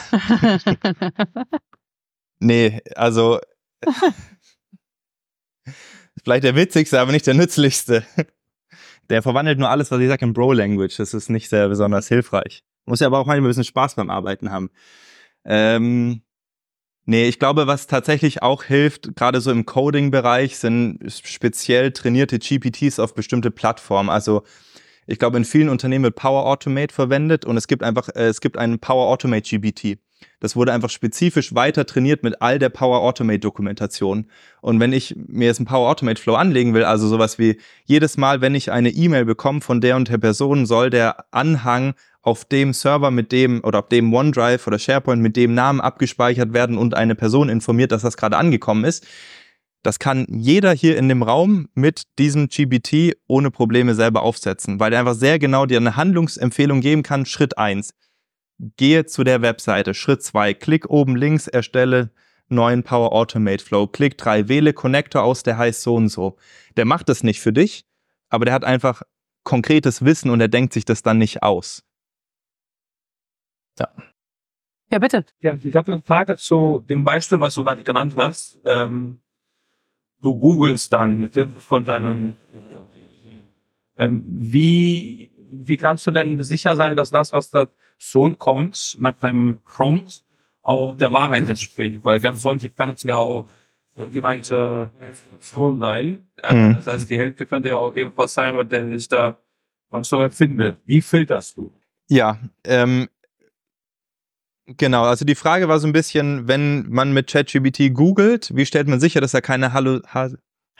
nee, 2.39 2.81
also 2.95 3.39
vielleicht 6.23 6.43
der 6.43 6.55
witzigste, 6.55 6.99
aber 6.99 7.11
nicht 7.11 7.27
der 7.27 7.33
nützlichste. 7.33 8.03
Der 9.09 9.23
verwandelt 9.23 9.57
nur 9.57 9.69
alles, 9.69 9.89
was 9.89 9.99
ich 9.99 10.07
sage, 10.07 10.25
in 10.25 10.33
Bro-Language. 10.33 10.97
Das 10.97 11.13
ist 11.13 11.29
nicht 11.29 11.49
sehr 11.49 11.67
besonders 11.67 12.07
hilfreich. 12.07 12.63
Muss 12.85 12.99
ja 12.99 13.07
aber 13.07 13.19
auch 13.19 13.25
manchmal 13.25 13.47
ein 13.47 13.49
bisschen 13.49 13.63
Spaß 13.63 13.95
beim 13.95 14.09
Arbeiten 14.09 14.51
haben. 14.51 14.69
Ähm, 15.45 16.21
nee, 17.05 17.27
ich 17.27 17.39
glaube, 17.39 17.65
was 17.65 17.87
tatsächlich 17.87 18.43
auch 18.43 18.63
hilft, 18.63 19.15
gerade 19.15 19.41
so 19.41 19.51
im 19.51 19.65
Coding-Bereich, 19.65 20.57
sind 20.57 20.99
speziell 21.11 21.91
trainierte 21.91 22.37
GPTs 22.37 22.99
auf 22.99 23.15
bestimmte 23.15 23.49
Plattformen. 23.49 24.09
Also 24.09 24.43
ich 25.07 25.17
glaube, 25.17 25.37
in 25.37 25.45
vielen 25.45 25.69
Unternehmen 25.69 26.03
wird 26.03 26.15
Power 26.15 26.45
Automate 26.45 26.93
verwendet 26.93 27.45
und 27.45 27.57
es 27.57 27.67
gibt 27.67 27.81
einfach, 27.81 28.09
äh, 28.09 28.27
es 28.27 28.41
gibt 28.41 28.57
einen 28.57 28.77
Power 28.79 29.07
Automate 29.07 29.57
GBT. 29.57 29.97
Das 30.39 30.55
wurde 30.55 30.73
einfach 30.73 30.89
spezifisch 30.89 31.53
weiter 31.53 31.85
trainiert 31.85 32.23
mit 32.23 32.41
all 32.41 32.59
der 32.59 32.69
Power 32.69 33.01
Automate 33.01 33.39
Dokumentation. 33.39 34.29
Und 34.61 34.79
wenn 34.79 34.93
ich 34.93 35.15
mir 35.15 35.47
jetzt 35.47 35.59
einen 35.59 35.65
Power 35.65 35.89
Automate 35.89 36.21
Flow 36.21 36.35
anlegen 36.35 36.73
will, 36.73 36.83
also 36.83 37.07
sowas 37.07 37.39
wie 37.39 37.59
jedes 37.85 38.17
Mal, 38.17 38.41
wenn 38.41 38.55
ich 38.55 38.71
eine 38.71 38.89
E-Mail 38.89 39.25
bekomme 39.25 39.61
von 39.61 39.81
der 39.81 39.95
und 39.95 40.09
der 40.09 40.17
Person, 40.17 40.65
soll 40.65 40.89
der 40.89 41.25
Anhang 41.31 41.93
auf 42.21 42.45
dem 42.45 42.73
Server 42.73 43.11
mit 43.11 43.31
dem 43.31 43.63
oder 43.63 43.79
auf 43.79 43.89
dem 43.89 44.13
OneDrive 44.13 44.65
oder 44.67 44.79
SharePoint 44.79 45.21
mit 45.21 45.35
dem 45.35 45.53
Namen 45.53 45.81
abgespeichert 45.81 46.53
werden 46.53 46.77
und 46.77 46.93
eine 46.93 47.15
Person 47.15 47.49
informiert, 47.49 47.91
dass 47.91 48.01
das 48.01 48.17
gerade 48.17 48.37
angekommen 48.37 48.83
ist. 48.83 49.05
Das 49.81 49.97
kann 49.99 50.25
jeder 50.29 50.73
hier 50.73 50.97
in 50.97 51.07
dem 51.07 51.23
Raum 51.23 51.69
mit 51.73 52.03
diesem 52.19 52.49
GBT 52.49 53.15
ohne 53.27 53.49
Probleme 53.49 53.95
selber 53.95 54.23
aufsetzen, 54.23 54.79
weil 54.79 54.91
er 54.91 54.99
einfach 54.99 55.15
sehr 55.15 55.39
genau 55.39 55.65
dir 55.65 55.77
eine 55.77 55.95
Handlungsempfehlung 55.95 56.81
geben 56.81 57.01
kann. 57.01 57.25
Schritt 57.25 57.57
eins: 57.57 57.93
Gehe 58.77 59.05
zu 59.05 59.23
der 59.23 59.41
Webseite. 59.41 59.93
Schritt 59.93 60.21
zwei: 60.21 60.53
Klick 60.53 60.89
oben 60.89 61.15
links, 61.15 61.47
erstelle 61.47 62.11
neuen 62.49 62.83
Power 62.83 63.13
Automate 63.13 63.63
Flow. 63.63 63.87
Klick 63.87 64.17
drei: 64.17 64.47
Wähle 64.47 64.73
Connector 64.73 65.23
aus, 65.23 65.43
der 65.43 65.57
heißt 65.57 65.81
so 65.81 65.95
und 65.95 66.09
so. 66.09 66.37
Der 66.75 66.85
macht 66.85 67.09
das 67.09 67.23
nicht 67.23 67.39
für 67.39 67.53
dich, 67.53 67.85
aber 68.29 68.45
der 68.45 68.53
hat 68.53 68.65
einfach 68.65 69.01
konkretes 69.43 70.03
Wissen 70.03 70.29
und 70.29 70.41
er 70.41 70.49
denkt 70.49 70.73
sich 70.73 70.85
das 70.85 71.01
dann 71.01 71.17
nicht 71.17 71.41
aus. 71.41 71.83
Ja. 73.79 73.87
Ja, 74.91 74.99
bitte. 74.99 75.23
Ja, 75.39 75.57
ich 75.61 75.75
habe 75.75 75.93
eine 75.93 76.01
Frage 76.01 76.35
zu 76.35 76.83
dem 76.89 77.03
Beispiel, 77.03 77.39
was 77.39 77.53
du 77.53 77.63
gerade 77.63 77.83
genannt 77.83 78.13
hast. 78.17 78.59
Ähm, 78.65 79.21
du 80.21 80.37
googelst 80.37 80.91
dann 80.91 81.21
mit 81.21 81.33
Hilfe 81.35 81.59
von 81.59 81.85
deinem, 81.85 82.35
ähm, 83.97 84.23
wie, 84.27 85.31
wie 85.51 85.77
kannst 85.77 86.07
du 86.07 86.11
denn 86.11 86.41
sicher 86.43 86.75
sein, 86.75 86.97
dass 86.97 87.11
das, 87.11 87.31
was 87.33 87.51
da 87.51 87.67
so 87.99 88.29
kommt, 88.31 88.97
mit 88.99 89.21
deinem 89.21 89.59
Prompt 89.63 90.23
auch 90.63 90.97
der 90.97 91.11
Wahrheit 91.13 91.47
entspricht? 91.49 91.99
Weil 92.03 92.19
ganz 92.19 92.43
häufig 92.43 92.75
kann 92.75 92.91
es 92.91 93.03
ja 93.03 93.17
auch 93.17 93.47
gemeinte 94.11 94.89
Information 95.01 95.79
sein. 95.79 96.27
Mhm. 96.49 96.75
Das 96.75 96.87
heißt, 96.87 97.09
die 97.09 97.17
Hälfte 97.17 97.45
könnte 97.45 97.69
ja 97.69 97.75
auch 97.75 97.95
irgendwas 97.95 98.33
sein, 98.33 98.55
was 98.57 98.67
der 98.67 98.87
sich 98.87 99.07
da 99.07 99.37
was 99.89 100.07
so 100.07 100.21
erfindet. 100.21 100.77
Wie 100.85 101.01
filterst 101.01 101.57
du? 101.57 101.71
Ja, 102.07 102.39
ähm, 102.63 103.07
Genau, 104.77 105.03
also 105.03 105.25
die 105.25 105.35
Frage 105.35 105.67
war 105.67 105.79
so 105.79 105.87
ein 105.87 105.93
bisschen, 105.93 106.47
wenn 106.47 106.87
man 106.89 107.11
mit 107.11 107.27
ChatGPT 107.27 107.91
googelt, 107.91 108.55
wie 108.55 108.67
stellt 108.67 108.87
man 108.87 108.99
sicher, 108.99 109.19
dass 109.19 109.31
da 109.31 109.41
keine 109.41 109.73
Hallu 109.73 110.01
ha 110.05 110.29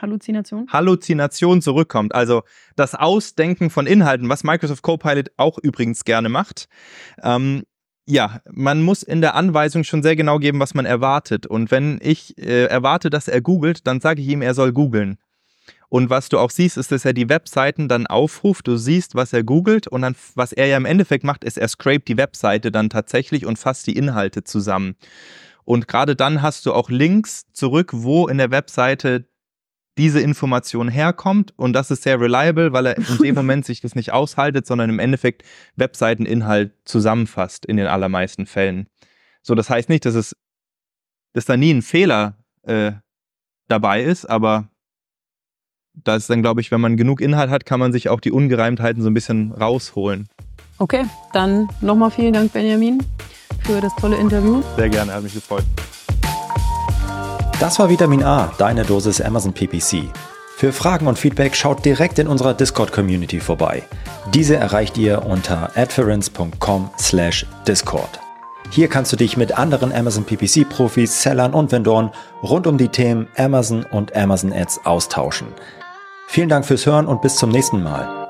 Halluzination? 0.02 0.68
Halluzination 0.70 1.62
zurückkommt. 1.62 2.16
Also 2.16 2.44
das 2.76 2.96
Ausdenken 2.96 3.70
von 3.70 3.88
Inhalten, 3.88 4.30
was 4.30 4.44
Microsoft 4.44 4.82
Copilot 4.82 5.32
auch 5.38 5.58
übrigens 5.58 6.06
gerne 6.06 6.30
macht. 6.30 6.68
Ähm, 7.22 7.64
ja, 8.06 8.42
man 8.50 8.82
muss 8.82 9.04
in 9.04 9.22
der 9.22 9.36
Anweisung 9.36 9.84
schon 9.84 10.02
sehr 10.02 10.16
genau 10.16 10.40
geben, 10.40 10.60
was 10.60 10.74
man 10.74 10.86
erwartet. 10.86 11.46
Und 11.46 11.70
wenn 11.70 12.00
ich 12.02 12.38
äh, 12.40 12.66
erwarte, 12.66 13.12
dass 13.12 13.28
er 13.28 13.42
googelt, 13.42 13.86
dann 13.86 14.02
sage 14.02 14.22
ich 14.22 14.28
ihm, 14.28 14.42
er 14.42 14.56
soll 14.56 14.74
googeln. 14.74 15.20
Und 15.90 16.10
was 16.10 16.30
du 16.30 16.38
auch 16.40 16.52
siehst, 16.52 16.78
ist, 16.78 16.92
dass 16.92 17.06
er 17.06 17.14
die 17.14 17.30
Webseiten 17.30 17.88
dann 17.88 18.08
aufruft. 18.08 18.68
Du 18.68 18.78
siehst, 18.78 19.16
was 19.16 19.34
er 19.34 19.44
googelt 19.44 19.88
und 19.88 20.04
dann, 20.04 20.16
was 20.36 20.54
er 20.54 20.68
ja 20.68 20.78
im 20.78 20.86
Endeffekt 20.86 21.24
macht, 21.24 21.44
ist, 21.44 21.58
er 21.58 21.68
scrapt 21.68 22.08
die 22.08 22.18
Webseite 22.18 22.72
dann 22.72 22.90
tatsächlich 22.90 23.46
und 23.46 23.60
fasst 23.60 23.88
die 23.88 23.98
Inhalte 23.98 24.44
zusammen. 24.44 24.96
Und 25.66 25.88
gerade 25.88 26.16
dann 26.16 26.42
hast 26.42 26.66
du 26.66 26.74
auch 26.74 26.90
Links 26.90 27.46
zurück, 27.54 27.92
wo 27.94 28.28
in 28.28 28.40
der 28.40 28.50
Webseite 28.50 29.28
diese 30.00 30.22
Information 30.22 30.88
herkommt. 30.88 31.54
Und 31.58 31.74
das 31.74 31.92
ist 31.92 32.04
sehr 32.04 32.20
reliable, 32.20 32.74
weil 32.74 32.88
er 32.88 32.98
in 32.98 33.18
dem 33.22 33.36
Moment 33.36 33.66
sich 33.66 33.82
das 33.82 33.96
nicht 33.96 34.12
aushaltet, 34.12 34.66
sondern 34.66 34.90
im 34.90 34.98
Endeffekt 34.98 35.44
Webseiteninhalt 35.76 36.72
zusammenfasst 36.86 37.66
in 37.66 37.78
den 37.78 37.86
allermeisten 37.86 38.46
Fällen. 38.46 38.88
So, 39.42 39.56
das 39.56 39.70
heißt 39.70 39.90
nicht, 39.90 40.06
dass 40.06 40.16
es, 40.16 40.36
dass 41.34 41.46
da 41.46 41.58
nie 41.58 41.72
ein 41.72 41.82
Fehler 41.82 42.38
äh, 42.64 42.94
dabei 43.68 44.02
ist, 44.04 44.26
aber 44.26 44.70
da 45.94 46.16
ist 46.16 46.30
dann, 46.30 46.42
glaube 46.42 46.62
ich, 46.62 46.72
wenn 46.72 46.82
man 46.82 46.96
genug 46.98 47.20
Inhalt 47.20 47.50
hat, 47.50 47.66
kann 47.66 47.80
man 47.80 47.92
sich 47.92 48.10
auch 48.10 48.22
die 48.22 48.32
Ungereimtheiten 48.32 49.02
so 49.02 49.10
ein 49.10 49.14
bisschen 49.14 49.52
rausholen. 49.52 50.30
Okay, 50.78 51.06
dann 51.34 51.68
nochmal 51.82 52.10
vielen 52.10 52.34
Dank, 52.34 52.54
Benjamin, 52.54 53.04
für 53.64 53.82
das 53.82 53.94
tolle 53.98 54.16
Interview. 54.16 54.64
Sehr 54.78 54.90
gerne, 54.90 55.14
hat 55.14 55.24
mich 55.24 55.34
gefreut. 55.34 55.66
Das 57.60 57.78
war 57.78 57.90
Vitamin 57.90 58.24
A, 58.24 58.52
deine 58.58 58.86
Dosis 58.86 59.20
Amazon 59.20 59.52
PPC. 59.52 60.04
Für 60.56 60.72
Fragen 60.72 61.08
und 61.08 61.20
Feedback 61.20 61.58
schaut 61.58 61.84
direkt 61.84 62.18
in 62.18 62.30
unserer 62.30 62.54
Discord-Community 62.54 63.42
vorbei. 63.42 63.84
Diese 64.34 64.56
erreicht 64.56 64.98
ihr 64.98 65.26
unter 65.26 65.72
adference.com/discord. 65.76 68.20
Hier 68.70 68.88
kannst 68.88 69.12
du 69.12 69.18
dich 69.18 69.36
mit 69.36 69.58
anderen 69.58 69.92
Amazon 69.92 70.24
PPC-Profis, 70.24 71.22
Sellern 71.22 71.54
und 71.54 71.74
Vendoren 71.74 72.12
rund 72.44 72.66
um 72.66 72.78
die 72.78 72.88
Themen 72.88 73.28
Amazon 73.36 73.84
und 73.84 74.16
Amazon 74.16 74.54
Ads 74.54 74.86
austauschen. 74.86 75.50
Vielen 76.28 76.48
Dank 76.48 76.66
fürs 76.66 76.86
Hören 76.86 77.08
und 77.08 77.22
bis 77.22 77.36
zum 77.36 77.50
nächsten 77.50 77.84
Mal. 77.84 78.29